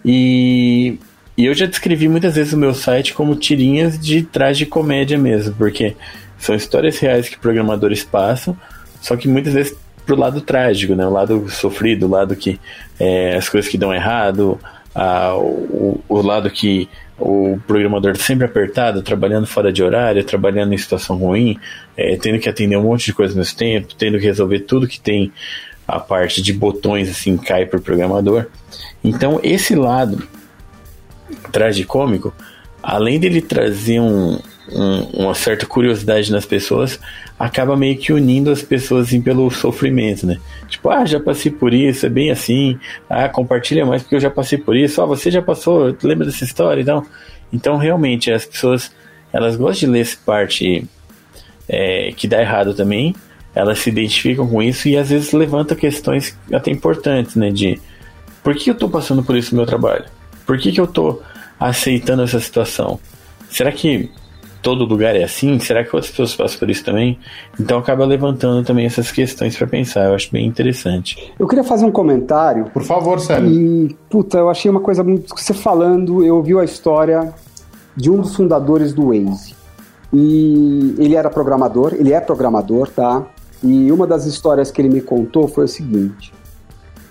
E 0.05 1.01
e 1.37 1.47
eu 1.47 1.55
já 1.55 1.67
descrevi 1.67 2.09
muitas 2.09 2.37
vezes 2.37 2.53
o 2.53 2.59
meu 2.59 2.75
site 2.75 3.15
como 3.15 3.35
tirinhas 3.35 3.99
de 3.99 4.23
trás 4.23 4.57
de 4.57 4.67
comédia 4.67 5.19
mesmo, 5.19 5.55
porque 5.55 5.97
são 6.39 6.55
histórias 6.55 6.99
reais 6.99 7.29
que 7.29 7.39
programadores 7.39 8.05
passam, 8.05 8.57
só 9.01 9.17
que 9.17 9.29
muitas 9.29 9.53
vezes 9.53 9.77
pro 10.05 10.17
lado 10.17 10.41
trágico, 10.41 10.95
né? 10.95 11.07
O 11.07 11.11
lado 11.11 11.49
sofrido, 11.49 12.07
o 12.07 12.11
lado 12.11 12.37
que 12.37 12.61
é, 12.99 13.37
as 13.37 13.49
coisas 13.49 13.71
que 13.71 13.79
dão 13.79 13.93
errado, 13.93 14.59
a, 14.95 15.35
o, 15.37 16.01
o 16.09 16.23
lado 16.23 16.51
que 16.51 16.89
o 17.19 17.59
programador 17.67 18.17
sempre 18.17 18.45
apertado, 18.45 19.03
trabalhando 19.03 19.47
fora 19.47 19.73
de 19.73 19.83
horário, 19.83 20.25
trabalhando 20.25 20.73
em 20.73 20.79
situação 20.79 21.17
ruim, 21.17 21.59
é, 21.97 22.17
tendo 22.17 22.39
que 22.39 22.49
atender 22.49 22.77
um 22.77 22.83
monte 22.83 23.07
de 23.07 23.13
coisas 23.13 23.37
ao 23.37 23.41
mesmo 23.41 23.57
tempo, 23.57 23.95
tendo 23.95 24.19
que 24.19 24.25
resolver 24.25 24.61
tudo 24.61 24.89
que 24.89 25.01
tem 25.01 25.33
a 25.87 25.99
parte 25.99 26.43
de 26.43 26.53
botões 26.53 27.11
assim 27.11 27.37
cai 27.37 27.67
para 27.67 27.79
o 27.79 27.83
programador. 27.83 28.47
Então 29.03 29.41
esse 29.43 29.75
lado 29.75 30.27
tragicômico, 31.51 32.33
além 32.83 33.19
dele 33.19 33.41
trazer 33.41 34.01
um, 34.01 34.39
um, 34.71 35.25
uma 35.25 35.35
certa 35.35 35.67
curiosidade 35.67 36.31
nas 36.31 36.45
pessoas, 36.45 36.99
acaba 37.39 37.77
meio 37.77 37.97
que 37.97 38.13
unindo 38.13 38.51
as 38.51 38.63
pessoas 38.63 39.09
assim, 39.09 39.21
pelo 39.21 39.51
sofrimento, 39.51 40.27
né? 40.27 40.39
Tipo, 40.69 40.91
ah, 40.91 41.05
já 41.05 41.21
passei 41.21 41.51
por 41.51 41.73
isso, 41.73 42.07
é 42.07 42.09
bem 42.09 42.31
assim. 42.31 42.79
Ah, 43.09 43.29
compartilha 43.29 43.85
mais 43.85 44.03
porque 44.03 44.17
eu 44.17 44.21
já 44.21 44.31
passei 44.31 44.59
por 44.59 44.77
isso. 44.77 45.01
Ah, 45.03 45.07
você 45.07 45.31
já 45.31 45.43
passou, 45.43 45.97
lembra 46.03 46.27
dessa 46.27 46.45
história? 46.45 46.81
Então, 46.81 47.05
então 47.53 47.77
realmente, 47.77 48.31
as 48.31 48.45
pessoas, 48.45 48.93
elas 49.33 49.57
gostam 49.57 49.89
de 49.89 49.93
ler 49.95 50.01
essa 50.01 50.17
parte 50.25 50.87
é, 51.69 52.13
que 52.17 52.27
dá 52.27 52.41
errado 52.41 52.75
também. 52.75 53.15
Elas 53.55 53.79
se 53.79 53.91
identificam 53.91 54.49
com 54.49 54.63
isso 54.63 54.89
e 54.89 54.97
às 54.97 55.11
vezes 55.11 55.33
levanta 55.33 55.77
questões 55.77 56.37
até 56.53 56.71
importantes, 56.71 57.37
né? 57.37 57.51
De 57.51 57.81
por 58.43 58.55
que 58.55 58.69
eu 58.71 58.75
tô 58.75 58.89
passando 58.89 59.23
por 59.23 59.37
isso 59.37 59.55
no 59.55 59.59
meu 59.59 59.67
trabalho? 59.67 60.05
Por 60.47 60.59
que, 60.59 60.73
que 60.73 60.81
eu 60.81 60.87
tô 60.87 61.21
aceitando 61.59 62.23
essa 62.23 62.41
situação? 62.41 62.99
Será 63.51 63.73
que 63.73 64.11
todo 64.65 64.85
lugar 64.85 65.15
é 65.15 65.23
assim? 65.23 65.59
Será 65.59 65.85
que 65.85 65.95
outras 65.95 66.11
pessoas 66.11 66.35
passam 66.35 66.59
por 66.59 66.71
isso 66.71 66.83
também? 66.83 67.19
Então 67.61 67.79
acaba 67.79 68.05
levantando 68.05 68.65
também 68.65 68.87
essas 68.87 69.13
questões 69.13 69.57
para 69.57 69.67
pensar. 69.67 70.07
Eu 70.07 70.15
acho 70.15 70.33
bem 70.33 70.47
interessante. 70.47 71.33
Eu 71.39 71.47
queria 71.47 71.63
fazer 71.63 71.85
um 71.85 71.93
comentário. 71.93 72.65
Por 72.73 72.83
favor, 72.83 73.21
Sérgio. 73.21 73.49
E, 73.49 73.95
puta, 74.09 74.39
eu 74.39 74.49
achei 74.49 74.71
uma 74.71 74.81
coisa 74.81 75.05
muito. 75.05 75.37
Você 75.37 75.53
falando, 75.53 76.25
eu 76.25 76.37
ouvi 76.37 76.59
a 76.59 76.65
história 76.65 77.33
de 77.95 78.11
um 78.11 78.21
dos 78.21 78.35
fundadores 78.35 78.93
do 78.93 79.09
Waze. 79.09 79.55
E 80.13 80.95
ele 80.99 81.15
era 81.15 81.29
programador, 81.29 81.95
ele 81.95 82.13
é 82.13 82.21
programador, 82.21 82.89
tá? 82.89 83.27
E 83.63 83.91
uma 83.91 84.07
das 84.07 84.27
histórias 84.27 84.71
que 84.71 84.81
ele 84.81 84.89
me 84.89 85.01
contou 85.01 85.49
foi 85.49 85.65
o 85.65 85.69
seguinte: 85.69 86.33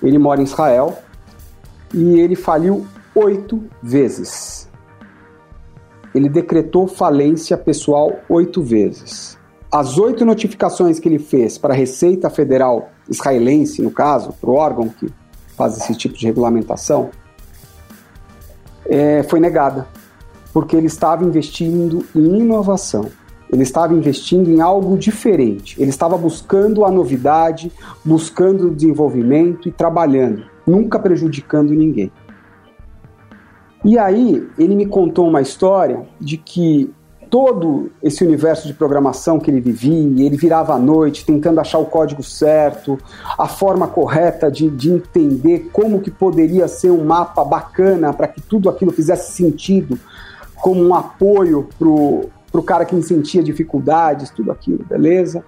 ele 0.02 0.18
mora 0.18 0.42
em 0.42 0.44
Israel 0.44 0.98
e 1.94 2.20
ele 2.20 2.36
faliu 2.36 2.86
oito 3.16 3.64
vezes 3.82 4.70
ele 6.14 6.30
decretou 6.30 6.88
falência 6.88 7.58
pessoal 7.58 8.20
oito 8.30 8.62
vezes. 8.62 9.38
As 9.72 9.98
oito 9.98 10.24
notificações 10.24 11.00
que 11.00 11.10
ele 11.10 11.18
fez 11.18 11.58
para 11.58 11.74
a 11.74 11.78
Receita 11.78 12.30
Federal 12.30 12.92
israelense, 13.10 13.82
no 13.82 13.90
caso, 13.90 14.34
para 14.40 14.50
o 14.50 14.54
órgão 14.54 14.88
que 14.88 15.12
faz 15.58 15.76
esse 15.78 15.96
tipo 15.96 16.16
de 16.16 16.26
regulamentação, 16.26 17.10
é, 18.86 19.24
foi 19.24 19.40
negada, 19.40 19.88
porque 20.54 20.76
ele 20.76 20.86
estava 20.86 21.24
investindo 21.24 22.06
em 22.16 22.40
inovação. 22.40 23.10
Ele 23.52 23.64
estava 23.64 23.94
investindo 23.94 24.50
em 24.50 24.62
algo 24.62 24.98
diferente. 24.98 25.80
Ele 25.80 25.90
estava 25.90 26.18
buscando 26.18 26.86
a 26.86 26.92
novidade, 26.92 27.72
buscando 28.04 28.68
o 28.68 28.72
desenvolvimento 28.72 29.68
e 29.68 29.72
trabalhando, 29.72 30.44
nunca 30.66 31.00
prejudicando 31.00 31.72
ninguém. 31.72 32.12
E 33.84 33.98
aí 33.98 34.48
ele 34.58 34.76
me 34.76 34.86
contou 34.86 35.28
uma 35.28 35.42
história 35.42 36.06
de 36.20 36.38
que 36.38 36.94
todo 37.30 37.92
esse 38.02 38.24
universo 38.24 38.68
de 38.68 38.76
programação 38.76 39.40
que 39.40 39.50
ele 39.50 39.60
vivia, 39.60 40.26
ele 40.26 40.38
virava 40.38 40.76
à 40.76 40.78
noite 40.78 41.26
tentando 41.26 41.60
achar 41.60 41.80
o 41.80 41.86
código 41.86 42.22
certo, 42.22 42.98
a 43.38 43.48
forma 43.48 43.88
correta 43.88 44.52
de, 44.52 44.70
de 44.70 44.92
entender 44.92 45.72
como 45.74 46.00
que 46.00 46.12
poderia 46.12 46.68
ser 46.68 46.92
um 46.92 47.04
mapa 47.04 47.44
bacana 47.44 48.14
para 48.14 48.28
que 48.28 48.40
tudo 48.40 48.70
aquilo 48.70 48.92
fizesse 48.92 49.32
sentido, 49.32 50.00
como 50.62 50.82
um 50.82 50.94
apoio 50.94 51.68
para 51.78 51.90
o 51.90 52.64
cara 52.64 52.86
que 52.86 53.02
sentia 53.02 53.42
dificuldades, 53.42 54.30
tudo 54.30 54.52
aquilo, 54.52 54.86
beleza? 54.88 55.44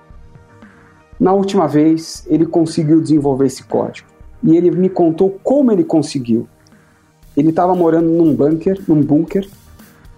Na 1.20 1.34
última 1.34 1.68
vez, 1.68 2.26
ele 2.28 2.48
conseguiu 2.48 3.00
desenvolver 3.00 3.46
esse 3.46 3.64
código. 3.64 4.08
E 4.44 4.58
ele 4.58 4.72
me 4.72 4.90
contou 4.90 5.40
como 5.44 5.72
ele 5.72 5.84
conseguiu 5.84 6.48
ele 7.36 7.50
estava 7.50 7.76
morando 7.76 8.10
num 8.10 8.34
bunker, 8.34 8.82
num 8.88 9.02
bunker, 9.02 9.48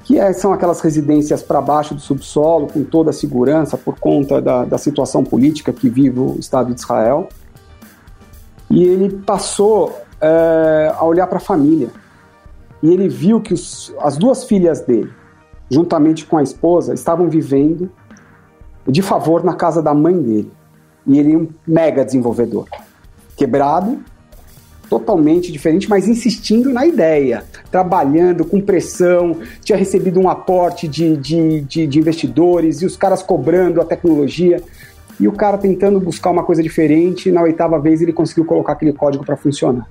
que 0.03 0.19
é, 0.19 0.31
são 0.31 0.53
aquelas 0.53 0.79
residências 0.79 1.43
para 1.43 1.59
baixo 1.59 1.93
do 1.93 1.99
subsolo, 1.99 2.67
com 2.67 2.83
toda 2.83 3.09
a 3.09 3.13
segurança 3.13 3.77
por 3.77 3.99
conta 3.99 4.41
da, 4.41 4.63
da 4.63 4.77
situação 4.77 5.23
política 5.23 5.73
que 5.73 5.89
vive 5.89 6.19
o 6.19 6.37
Estado 6.39 6.73
de 6.73 6.79
Israel. 6.79 7.27
E 8.69 8.83
ele 8.83 9.17
passou 9.25 9.93
é, 10.21 10.93
a 10.95 11.03
olhar 11.03 11.27
para 11.27 11.37
a 11.37 11.41
família. 11.41 11.89
E 12.81 12.89
ele 12.93 13.09
viu 13.09 13.41
que 13.41 13.53
os, 13.53 13.93
as 13.99 14.17
duas 14.17 14.43
filhas 14.43 14.81
dele, 14.81 15.11
juntamente 15.69 16.25
com 16.25 16.37
a 16.37 16.43
esposa, 16.43 16.93
estavam 16.93 17.27
vivendo 17.27 17.91
de 18.87 19.01
favor 19.01 19.43
na 19.43 19.55
casa 19.55 19.81
da 19.81 19.93
mãe 19.93 20.21
dele. 20.21 20.51
E 21.05 21.19
ele 21.19 21.33
é 21.33 21.37
um 21.37 21.47
mega 21.67 22.05
desenvolvedor. 22.05 22.67
Quebrado, 23.35 23.99
totalmente 24.89 25.51
diferente, 25.51 25.89
mas 25.89 26.07
insistindo 26.07 26.69
na 26.69 26.85
ideia, 26.85 27.43
trabalhando 27.71 28.45
com 28.45 28.59
pressão, 28.59 29.37
tinha 29.63 29.77
recebido 29.77 30.19
um 30.19 30.29
aporte 30.29 30.87
de, 30.87 31.15
de, 31.17 31.61
de, 31.61 31.87
de, 31.87 31.99
investidores 31.99 32.81
e 32.81 32.85
os 32.85 32.95
caras 32.95 33.21
cobrando 33.21 33.81
a 33.81 33.85
tecnologia. 33.85 34.61
E 35.19 35.27
o 35.27 35.31
cara 35.31 35.57
tentando 35.57 35.99
buscar 35.99 36.29
uma 36.29 36.43
coisa 36.43 36.61
diferente, 36.61 37.31
na 37.31 37.41
oitava 37.41 37.79
vez 37.79 38.01
ele 38.01 38.13
conseguiu 38.13 38.45
colocar 38.45 38.73
aquele 38.73 38.93
código 38.93 39.25
para 39.25 39.35
funcionar. 39.35 39.89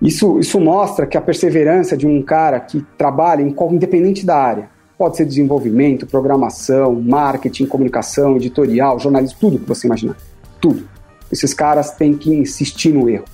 Isso, 0.00 0.38
isso 0.38 0.60
mostra 0.60 1.06
que 1.06 1.16
a 1.16 1.20
perseverança 1.20 1.96
de 1.96 2.06
um 2.06 2.22
cara 2.22 2.58
que 2.60 2.84
trabalha 2.96 3.42
em 3.42 3.54
independente 3.72 4.24
da 4.24 4.36
área, 4.36 4.68
pode 4.96 5.18
ser 5.18 5.26
desenvolvimento, 5.26 6.06
programação, 6.06 6.94
marketing, 6.94 7.66
comunicação, 7.66 8.36
editorial, 8.36 8.98
jornalismo, 8.98 9.36
tudo 9.38 9.58
que 9.58 9.68
você 9.68 9.86
imaginar. 9.86 10.16
Tudo 10.58 10.95
esses 11.30 11.52
caras 11.52 11.92
têm 11.92 12.14
que 12.14 12.32
insistir 12.32 12.92
no 12.92 13.08
erro. 13.08 13.24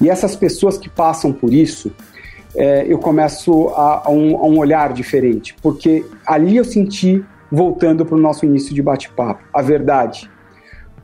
E 0.00 0.08
essas 0.08 0.34
pessoas 0.34 0.76
que 0.78 0.88
passam 0.88 1.32
por 1.32 1.52
isso, 1.52 1.92
é, 2.54 2.84
eu 2.86 2.98
começo 2.98 3.68
a, 3.70 4.08
a, 4.08 4.10
um, 4.10 4.36
a 4.36 4.46
um 4.46 4.58
olhar 4.58 4.92
diferente, 4.92 5.54
porque 5.62 6.04
ali 6.26 6.56
eu 6.56 6.64
senti, 6.64 7.24
voltando 7.50 8.04
para 8.04 8.16
o 8.16 8.20
nosso 8.20 8.44
início 8.44 8.74
de 8.74 8.82
bate-papo, 8.82 9.42
a 9.52 9.62
verdade. 9.62 10.30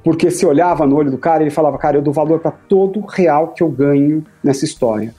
Porque 0.03 0.31
se 0.31 0.47
olhava 0.47 0.87
no 0.87 0.97
olho 0.97 1.11
do 1.11 1.19
cara, 1.19 1.43
ele 1.43 1.51
falava, 1.51 1.77
cara, 1.79 1.97
eu 1.99 2.03
dou 2.03 2.13
valor 2.13 2.41
para 2.41 2.51
todo 2.51 3.01
real 3.01 3.49
que 3.49 3.63
eu 3.63 3.69
ganho 3.69 4.25
nessa 4.43 4.65
história. 4.65 5.15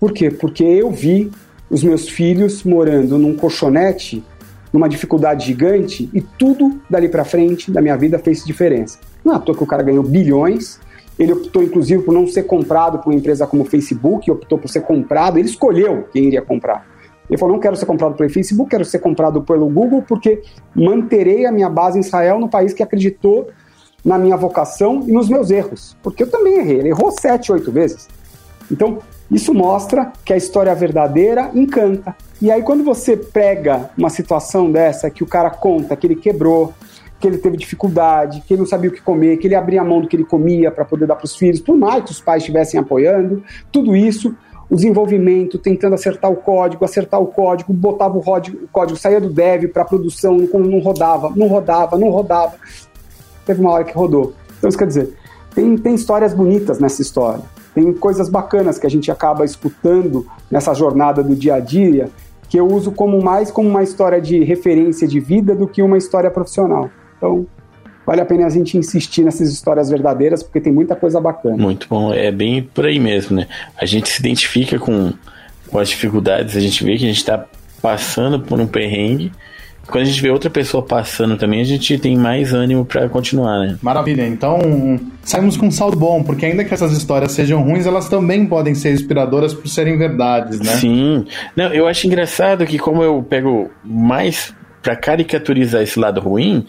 Por 0.00 0.12
quê? 0.12 0.30
Porque 0.30 0.64
eu 0.64 0.90
vi 0.90 1.30
os 1.68 1.82
meus 1.82 2.08
filhos 2.08 2.64
morando 2.64 3.18
num 3.18 3.34
colchonete, 3.34 4.24
numa 4.72 4.88
dificuldade 4.88 5.46
gigante, 5.46 6.08
e 6.12 6.20
tudo 6.20 6.80
dali 6.88 7.08
para 7.08 7.24
frente 7.24 7.70
da 7.70 7.82
minha 7.82 7.96
vida 7.96 8.18
fez 8.18 8.44
diferença. 8.44 8.98
Não 9.28 9.34
é 9.34 9.36
à 9.36 9.40
toa 9.40 9.54
que 9.54 9.62
o 9.62 9.66
cara 9.66 9.82
ganhou 9.82 10.02
bilhões. 10.02 10.80
Ele 11.18 11.34
optou, 11.34 11.62
inclusive, 11.62 12.02
por 12.02 12.14
não 12.14 12.26
ser 12.26 12.44
comprado 12.44 12.98
por 12.98 13.10
uma 13.10 13.18
empresa 13.18 13.46
como 13.46 13.62
o 13.62 13.66
Facebook, 13.66 14.30
optou 14.30 14.56
por 14.56 14.70
ser 14.70 14.80
comprado. 14.80 15.38
Ele 15.38 15.46
escolheu 15.46 16.08
quem 16.10 16.24
iria 16.24 16.40
comprar. 16.40 16.86
Ele 17.28 17.36
falou: 17.38 17.54
não 17.54 17.60
quero 17.60 17.76
ser 17.76 17.84
comprado 17.84 18.14
pelo 18.14 18.30
Facebook, 18.30 18.70
quero 18.70 18.86
ser 18.86 19.00
comprado 19.00 19.42
pelo 19.42 19.68
Google, 19.68 20.02
porque 20.08 20.40
manterei 20.74 21.44
a 21.44 21.52
minha 21.52 21.68
base 21.68 21.98
em 21.98 22.00
Israel, 22.00 22.38
no 22.38 22.48
país 22.48 22.72
que 22.72 22.82
acreditou 22.82 23.48
na 24.02 24.18
minha 24.18 24.36
vocação 24.36 25.04
e 25.06 25.12
nos 25.12 25.28
meus 25.28 25.50
erros. 25.50 25.94
Porque 26.02 26.22
eu 26.22 26.30
também 26.30 26.60
errei. 26.60 26.78
Ele 26.78 26.88
errou 26.88 27.10
sete, 27.10 27.52
oito 27.52 27.70
vezes. 27.70 28.08
Então, 28.70 28.98
isso 29.30 29.52
mostra 29.52 30.10
que 30.24 30.32
a 30.32 30.38
história 30.38 30.74
verdadeira 30.74 31.50
encanta. 31.54 32.16
E 32.40 32.50
aí, 32.50 32.62
quando 32.62 32.82
você 32.82 33.14
pega 33.14 33.90
uma 33.98 34.08
situação 34.08 34.72
dessa, 34.72 35.10
que 35.10 35.22
o 35.22 35.26
cara 35.26 35.50
conta 35.50 35.94
que 35.96 36.06
ele 36.06 36.16
quebrou, 36.16 36.72
que 37.20 37.26
ele 37.26 37.38
teve 37.38 37.56
dificuldade, 37.56 38.42
que 38.46 38.54
ele 38.54 38.60
não 38.60 38.66
sabia 38.66 38.90
o 38.90 38.92
que 38.92 39.02
comer, 39.02 39.38
que 39.38 39.46
ele 39.46 39.54
abria 39.54 39.80
a 39.80 39.84
mão 39.84 40.00
do 40.00 40.08
que 40.08 40.14
ele 40.14 40.24
comia 40.24 40.70
para 40.70 40.84
poder 40.84 41.06
dar 41.06 41.16
para 41.16 41.24
os 41.24 41.36
filhos, 41.36 41.60
por 41.60 41.76
mais 41.76 42.04
que 42.04 42.12
os 42.12 42.20
pais 42.20 42.42
estivessem 42.42 42.78
apoiando, 42.78 43.42
tudo 43.72 43.96
isso, 43.96 44.34
o 44.70 44.76
desenvolvimento, 44.76 45.58
tentando 45.58 45.94
acertar 45.94 46.30
o 46.30 46.36
código, 46.36 46.84
acertar 46.84 47.20
o 47.20 47.26
código, 47.26 47.72
botava 47.72 48.16
o, 48.16 48.22
código, 48.22 48.64
o 48.64 48.68
código 48.68 48.98
saía 48.98 49.20
do 49.20 49.30
dev 49.30 49.68
para 49.68 49.82
a 49.82 49.86
produção, 49.86 50.36
não 50.36 50.78
rodava, 50.78 51.32
não 51.34 51.48
rodava, 51.48 51.96
não 51.96 52.10
rodava. 52.10 52.54
Teve 53.46 53.60
uma 53.60 53.72
hora 53.72 53.84
que 53.84 53.96
rodou. 53.96 54.34
Então, 54.58 54.68
isso 54.68 54.78
quer 54.78 54.86
dizer, 54.86 55.14
tem, 55.54 55.76
tem 55.76 55.94
histórias 55.94 56.34
bonitas 56.34 56.78
nessa 56.78 57.00
história, 57.00 57.42
tem 57.74 57.92
coisas 57.94 58.28
bacanas 58.28 58.78
que 58.78 58.86
a 58.86 58.90
gente 58.90 59.10
acaba 59.10 59.44
escutando 59.44 60.26
nessa 60.50 60.74
jornada 60.74 61.22
do 61.22 61.34
dia 61.34 61.54
a 61.54 61.60
dia, 61.60 62.10
que 62.48 62.58
eu 62.58 62.66
uso 62.66 62.92
como 62.92 63.22
mais 63.22 63.50
como 63.50 63.68
uma 63.68 63.82
história 63.82 64.20
de 64.20 64.42
referência 64.44 65.08
de 65.08 65.18
vida 65.18 65.54
do 65.54 65.66
que 65.66 65.82
uma 65.82 65.96
história 65.96 66.30
profissional. 66.30 66.90
Então, 67.18 67.46
vale 68.06 68.22
a 68.22 68.24
pena 68.24 68.46
a 68.46 68.50
gente 68.50 68.78
insistir 68.78 69.22
nessas 69.22 69.52
histórias 69.52 69.90
verdadeiras, 69.90 70.42
porque 70.42 70.60
tem 70.60 70.72
muita 70.72 70.96
coisa 70.96 71.20
bacana. 71.20 71.56
Muito 71.56 71.86
bom, 71.88 72.14
é 72.14 72.32
bem 72.32 72.62
por 72.62 72.86
aí 72.86 72.98
mesmo, 72.98 73.36
né? 73.36 73.46
A 73.76 73.84
gente 73.84 74.08
se 74.08 74.20
identifica 74.20 74.78
com, 74.78 75.12
com 75.68 75.78
as 75.78 75.90
dificuldades, 75.90 76.56
a 76.56 76.60
gente 76.60 76.82
vê 76.82 76.96
que 76.96 77.04
a 77.04 77.08
gente 77.08 77.18
está 77.18 77.44
passando 77.82 78.40
por 78.40 78.58
um 78.60 78.66
perrengue 78.66 79.30
quando 79.88 80.02
a 80.02 80.06
gente 80.06 80.20
vê 80.20 80.30
outra 80.30 80.50
pessoa 80.50 80.82
passando 80.82 81.36
também, 81.36 81.60
a 81.60 81.64
gente 81.64 81.98
tem 81.98 82.16
mais 82.16 82.52
ânimo 82.52 82.84
para 82.84 83.08
continuar, 83.08 83.58
né? 83.60 83.78
Maravilha. 83.80 84.26
Então, 84.26 84.60
saímos 85.22 85.56
com 85.56 85.66
um 85.66 85.70
saldo 85.70 85.96
bom, 85.96 86.22
porque 86.22 86.44
ainda 86.44 86.62
que 86.62 86.74
essas 86.74 86.92
histórias 86.92 87.32
sejam 87.32 87.62
ruins, 87.62 87.86
elas 87.86 88.06
também 88.08 88.46
podem 88.46 88.74
ser 88.74 88.92
inspiradoras 88.92 89.54
por 89.54 89.66
serem 89.66 89.96
verdades, 89.96 90.60
né? 90.60 90.72
Sim. 90.76 91.26
Não, 91.56 91.72
eu 91.72 91.88
acho 91.88 92.06
engraçado 92.06 92.66
que 92.66 92.78
como 92.78 93.02
eu 93.02 93.22
pego 93.22 93.70
mais 93.82 94.54
para 94.82 94.94
caricaturizar 94.94 95.82
esse 95.82 95.98
lado 95.98 96.20
ruim, 96.20 96.66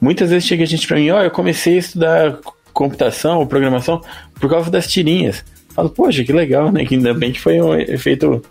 muitas 0.00 0.30
vezes 0.30 0.46
chega 0.46 0.64
a 0.64 0.66
gente 0.66 0.86
para 0.86 0.96
mim, 0.96 1.10
ó, 1.10 1.18
oh, 1.18 1.22
eu 1.22 1.30
comecei 1.30 1.76
a 1.76 1.78
estudar 1.78 2.38
computação 2.72 3.38
ou 3.38 3.46
programação 3.46 4.00
por 4.40 4.48
causa 4.48 4.70
das 4.70 4.86
tirinhas. 4.86 5.44
Falo, 5.70 5.90
poxa, 5.90 6.24
que 6.24 6.32
legal, 6.32 6.72
né? 6.72 6.84
Que 6.84 6.94
ainda 6.94 7.14
bem 7.14 7.32
que 7.32 7.40
foi 7.40 7.60
um 7.60 7.74
efeito 7.74 8.42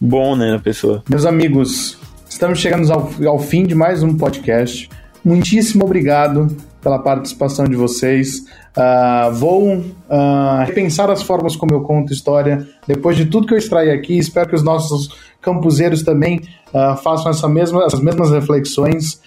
bom, 0.00 0.34
né, 0.36 0.50
na 0.50 0.58
pessoa. 0.58 1.02
Meus 1.08 1.24
amigos, 1.24 1.98
estamos 2.28 2.58
chegando 2.58 2.90
ao, 2.92 3.10
ao 3.26 3.38
fim 3.38 3.64
de 3.64 3.74
mais 3.74 4.02
um 4.02 4.16
podcast. 4.16 4.88
Muitíssimo 5.24 5.84
obrigado 5.84 6.48
pela 6.82 6.98
participação 6.98 7.64
de 7.66 7.76
vocês. 7.76 8.40
Uh, 8.76 9.32
vou 9.34 9.76
uh, 9.78 10.64
repensar 10.66 11.08
as 11.10 11.22
formas 11.22 11.54
como 11.54 11.72
eu 11.72 11.82
conto 11.82 12.12
história. 12.12 12.66
Depois 12.86 13.16
de 13.16 13.26
tudo 13.26 13.46
que 13.46 13.54
eu 13.54 13.58
extraí 13.58 13.90
aqui, 13.90 14.18
espero 14.18 14.48
que 14.48 14.56
os 14.56 14.64
nossos 14.64 15.10
campuseiros 15.40 16.02
também 16.02 16.40
uh, 16.74 16.96
façam 16.96 17.30
essa 17.30 17.48
mesma, 17.48 17.84
essas 17.84 18.00
mesmas 18.00 18.30
reflexões. 18.30 19.20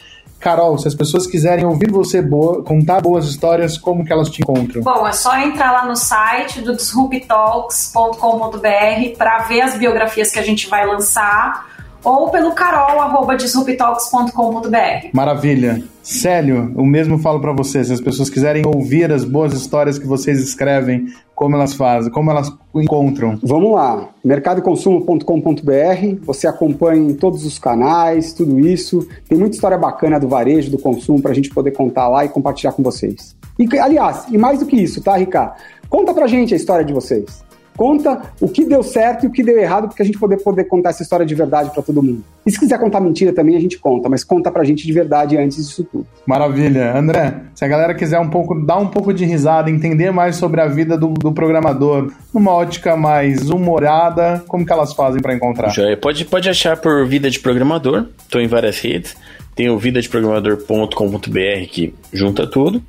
Carol, 0.45 0.77
se 0.77 0.87
as 0.87 0.93
pessoas 0.93 1.25
quiserem 1.25 1.65
ouvir 1.65 1.91
você 1.91 2.21
boa, 2.21 2.63
contar 2.63 3.01
boas 3.01 3.25
histórias, 3.25 3.79
como 3.79 4.05
que 4.05 4.13
elas 4.13 4.29
te 4.29 4.43
encontram? 4.43 4.83
Bom, 4.83 5.07
é 5.07 5.11
só 5.11 5.35
entrar 5.39 5.71
lá 5.71 5.87
no 5.87 5.95
site 5.95 6.61
do 6.61 6.75
disruptalks.com.br 6.75 9.17
para 9.17 9.39
ver 9.39 9.61
as 9.61 9.75
biografias 9.75 10.31
que 10.31 10.37
a 10.37 10.43
gente 10.43 10.69
vai 10.69 10.85
lançar 10.85 11.65
ou 12.05 12.29
pelo 12.29 12.53
carol.disruptalks.com.br. 12.53 15.09
Maravilha. 15.11 15.83
Célio, 16.03 16.71
o 16.75 16.85
mesmo 16.85 17.17
falo 17.17 17.39
para 17.39 17.51
vocês. 17.51 17.87
Se 17.87 17.93
as 17.93 17.99
pessoas 17.99 18.29
quiserem 18.29 18.63
ouvir 18.63 19.11
as 19.11 19.25
boas 19.25 19.53
histórias 19.53 19.97
que 19.97 20.05
vocês 20.05 20.39
escrevem, 20.39 21.07
como 21.33 21.55
elas 21.55 21.73
fazem, 21.73 22.11
como 22.11 22.29
elas 22.29 22.53
encontram? 22.75 23.39
Vamos 23.41 23.73
lá. 23.73 24.09
mercadoconsumo.com.br. 24.23 26.19
Você 26.21 26.47
acompanha 26.47 27.09
em 27.09 27.15
todos 27.15 27.43
os 27.43 27.57
canais, 27.57 28.33
tudo 28.33 28.59
isso. 28.59 29.07
Tem 29.27 29.35
muita 29.35 29.55
história 29.55 29.79
bacana 29.79 30.19
do 30.19 30.27
varejo, 30.27 30.69
do 30.69 30.77
consumo, 30.77 31.19
para 31.19 31.31
a 31.31 31.35
gente 31.35 31.49
poder 31.49 31.71
contar 31.71 32.07
lá 32.07 32.23
e 32.23 32.29
compartilhar 32.29 32.73
com 32.73 32.83
vocês. 32.83 33.35
E, 33.57 33.67
aliás, 33.79 34.25
e 34.29 34.37
mais 34.37 34.59
do 34.59 34.67
que 34.67 34.75
isso, 34.75 35.01
tá, 35.01 35.17
Ricardo? 35.17 35.55
Conta 35.89 36.13
pra 36.13 36.27
gente 36.27 36.53
a 36.53 36.57
história 36.57 36.85
de 36.85 36.93
vocês. 36.93 37.43
Conta 37.77 38.21
o 38.39 38.47
que 38.47 38.65
deu 38.65 38.81
certo 38.81 39.25
e 39.25 39.27
o 39.27 39.31
que 39.31 39.43
deu 39.43 39.57
errado, 39.57 39.87
porque 39.87 40.01
a 40.01 40.05
gente 40.05 40.17
poder, 40.17 40.37
poder 40.37 40.63
contar 40.65 40.91
essa 40.91 41.03
história 41.03 41.25
de 41.25 41.35
verdade 41.35 41.71
para 41.71 41.83
todo 41.83 42.01
mundo. 42.01 42.23
E 42.45 42.51
se 42.51 42.59
quiser 42.59 42.79
contar 42.79 42.99
mentira 42.99 43.33
também, 43.33 43.55
a 43.55 43.59
gente 43.59 43.77
conta, 43.77 44.07
mas 44.07 44.23
conta 44.23 44.51
pra 44.51 44.63
gente 44.63 44.85
de 44.85 44.93
verdade 44.93 45.37
antes 45.37 45.57
disso 45.57 45.83
tudo. 45.83 46.07
Maravilha. 46.25 46.97
André, 46.97 47.41
se 47.53 47.65
a 47.65 47.67
galera 47.67 47.93
quiser 47.93 48.19
um 48.19 48.29
pouco, 48.29 48.55
dar 48.65 48.77
um 48.77 48.87
pouco 48.87 49.13
de 49.13 49.25
risada, 49.25 49.69
entender 49.69 50.11
mais 50.11 50.35
sobre 50.37 50.61
a 50.61 50.67
vida 50.67 50.97
do, 50.97 51.09
do 51.09 51.31
programador, 51.31 52.11
numa 52.33 52.51
ótica 52.51 52.95
mais 52.95 53.49
humorada, 53.49 54.43
como 54.47 54.65
que 54.65 54.71
elas 54.71 54.93
fazem 54.93 55.21
para 55.21 55.33
encontrar? 55.33 55.69
Já 55.69 55.83
pode, 55.97 56.23
pode 56.25 56.49
achar 56.49 56.77
por 56.77 57.05
Vida 57.05 57.29
de 57.29 57.39
Programador, 57.39 58.05
estou 58.19 58.39
em 58.39 58.47
várias 58.47 58.79
redes. 58.79 59.15
Tem 59.55 59.69
o 59.69 59.77
vidadeprogramador.com.br 59.77 61.69
que 61.71 61.93
junta 62.11 62.45
tudo. 62.45 62.81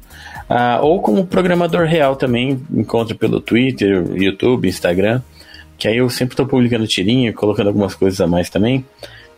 Ah, 0.49 0.78
ou 0.82 1.01
como 1.01 1.26
programador 1.26 1.86
real 1.86 2.14
também, 2.16 2.61
encontra 2.72 3.14
pelo 3.14 3.40
Twitter, 3.40 4.05
YouTube, 4.14 4.68
Instagram, 4.68 5.20
que 5.76 5.88
aí 5.88 5.99
eu 5.99 6.09
sempre 6.09 6.34
estou 6.34 6.47
publicando 6.47 6.86
tirinha, 6.86 7.32
colocando 7.32 7.66
algumas 7.68 7.94
coisas 7.94 8.20
a 8.20 8.26
mais 8.26 8.49
também. 8.49 8.84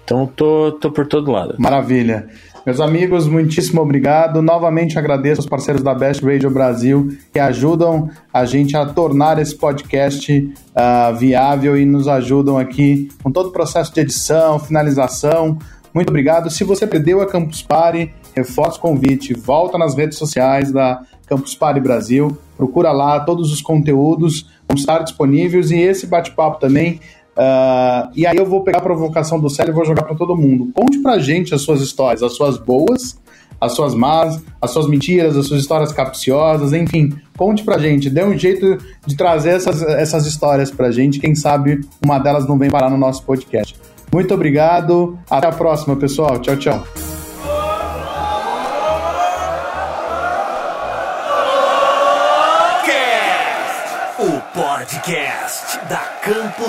Então 0.04 0.26
tô, 0.26 0.72
tô 0.72 0.90
por 0.90 1.06
todo 1.06 1.30
lado. 1.30 1.54
Maravilha. 1.58 2.28
Meus 2.64 2.80
amigos, 2.80 3.26
muitíssimo 3.26 3.80
obrigado. 3.80 4.42
Novamente 4.42 4.98
agradeço 4.98 5.40
aos 5.40 5.48
parceiros 5.48 5.82
da 5.82 5.94
Best 5.94 6.22
Radio 6.22 6.50
Brasil 6.50 7.16
que 7.32 7.38
ajudam 7.38 8.10
a 8.32 8.44
gente 8.44 8.76
a 8.76 8.84
tornar 8.84 9.38
esse 9.38 9.56
podcast 9.56 10.32
uh, 10.32 11.16
viável 11.16 11.78
e 11.78 11.86
nos 11.86 12.06
ajudam 12.06 12.58
aqui 12.58 13.08
com 13.22 13.30
todo 13.30 13.48
o 13.48 13.52
processo 13.52 13.92
de 13.94 14.00
edição, 14.00 14.58
finalização. 14.58 15.58
Muito 15.94 16.10
obrigado. 16.10 16.50
Se 16.50 16.62
você 16.62 16.86
perdeu 16.86 17.22
a 17.22 17.26
Campus 17.26 17.62
Party, 17.62 18.12
reforço 18.38 18.78
o 18.78 18.80
convite, 18.80 19.34
volta 19.34 19.76
nas 19.76 19.94
redes 19.94 20.18
sociais 20.18 20.72
da 20.72 21.02
Campus 21.26 21.54
Party 21.54 21.80
Brasil, 21.80 22.36
procura 22.56 22.90
lá, 22.90 23.20
todos 23.20 23.52
os 23.52 23.60
conteúdos 23.60 24.46
vão 24.68 24.76
estar 24.76 25.00
disponíveis 25.00 25.70
e 25.70 25.78
esse 25.78 26.06
bate-papo 26.06 26.58
também. 26.58 27.00
Uh, 27.36 28.10
e 28.16 28.26
aí 28.26 28.36
eu 28.36 28.44
vou 28.44 28.62
pegar 28.62 28.78
a 28.78 28.82
provocação 28.82 29.38
do 29.38 29.48
Célio 29.48 29.70
e 29.70 29.74
vou 29.74 29.84
jogar 29.84 30.02
para 30.02 30.16
todo 30.16 30.36
mundo. 30.36 30.72
Conte 30.74 30.98
pra 30.98 31.18
gente 31.18 31.54
as 31.54 31.62
suas 31.62 31.80
histórias, 31.80 32.22
as 32.22 32.34
suas 32.34 32.58
boas, 32.58 33.18
as 33.60 33.72
suas 33.74 33.94
más, 33.94 34.42
as 34.60 34.70
suas 34.70 34.88
mentiras, 34.88 35.36
as 35.36 35.46
suas 35.46 35.60
histórias 35.60 35.92
capciosas, 35.92 36.72
enfim, 36.72 37.12
conte 37.36 37.62
pra 37.62 37.78
gente, 37.78 38.10
dê 38.10 38.24
um 38.24 38.36
jeito 38.36 38.78
de 39.06 39.16
trazer 39.16 39.50
essas, 39.50 39.82
essas 39.82 40.26
histórias 40.26 40.70
pra 40.70 40.90
gente, 40.90 41.20
quem 41.20 41.34
sabe 41.34 41.80
uma 42.04 42.18
delas 42.18 42.46
não 42.46 42.58
vem 42.58 42.70
parar 42.70 42.90
no 42.90 42.98
nosso 42.98 43.22
podcast. 43.22 43.76
Muito 44.12 44.32
obrigado. 44.34 45.18
Até 45.28 45.48
a 45.48 45.52
próxima, 45.52 45.96
pessoal. 45.96 46.38
Tchau, 46.38 46.56
tchau. 46.56 47.07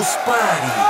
Campus 0.00 0.16
Party. 0.24 0.89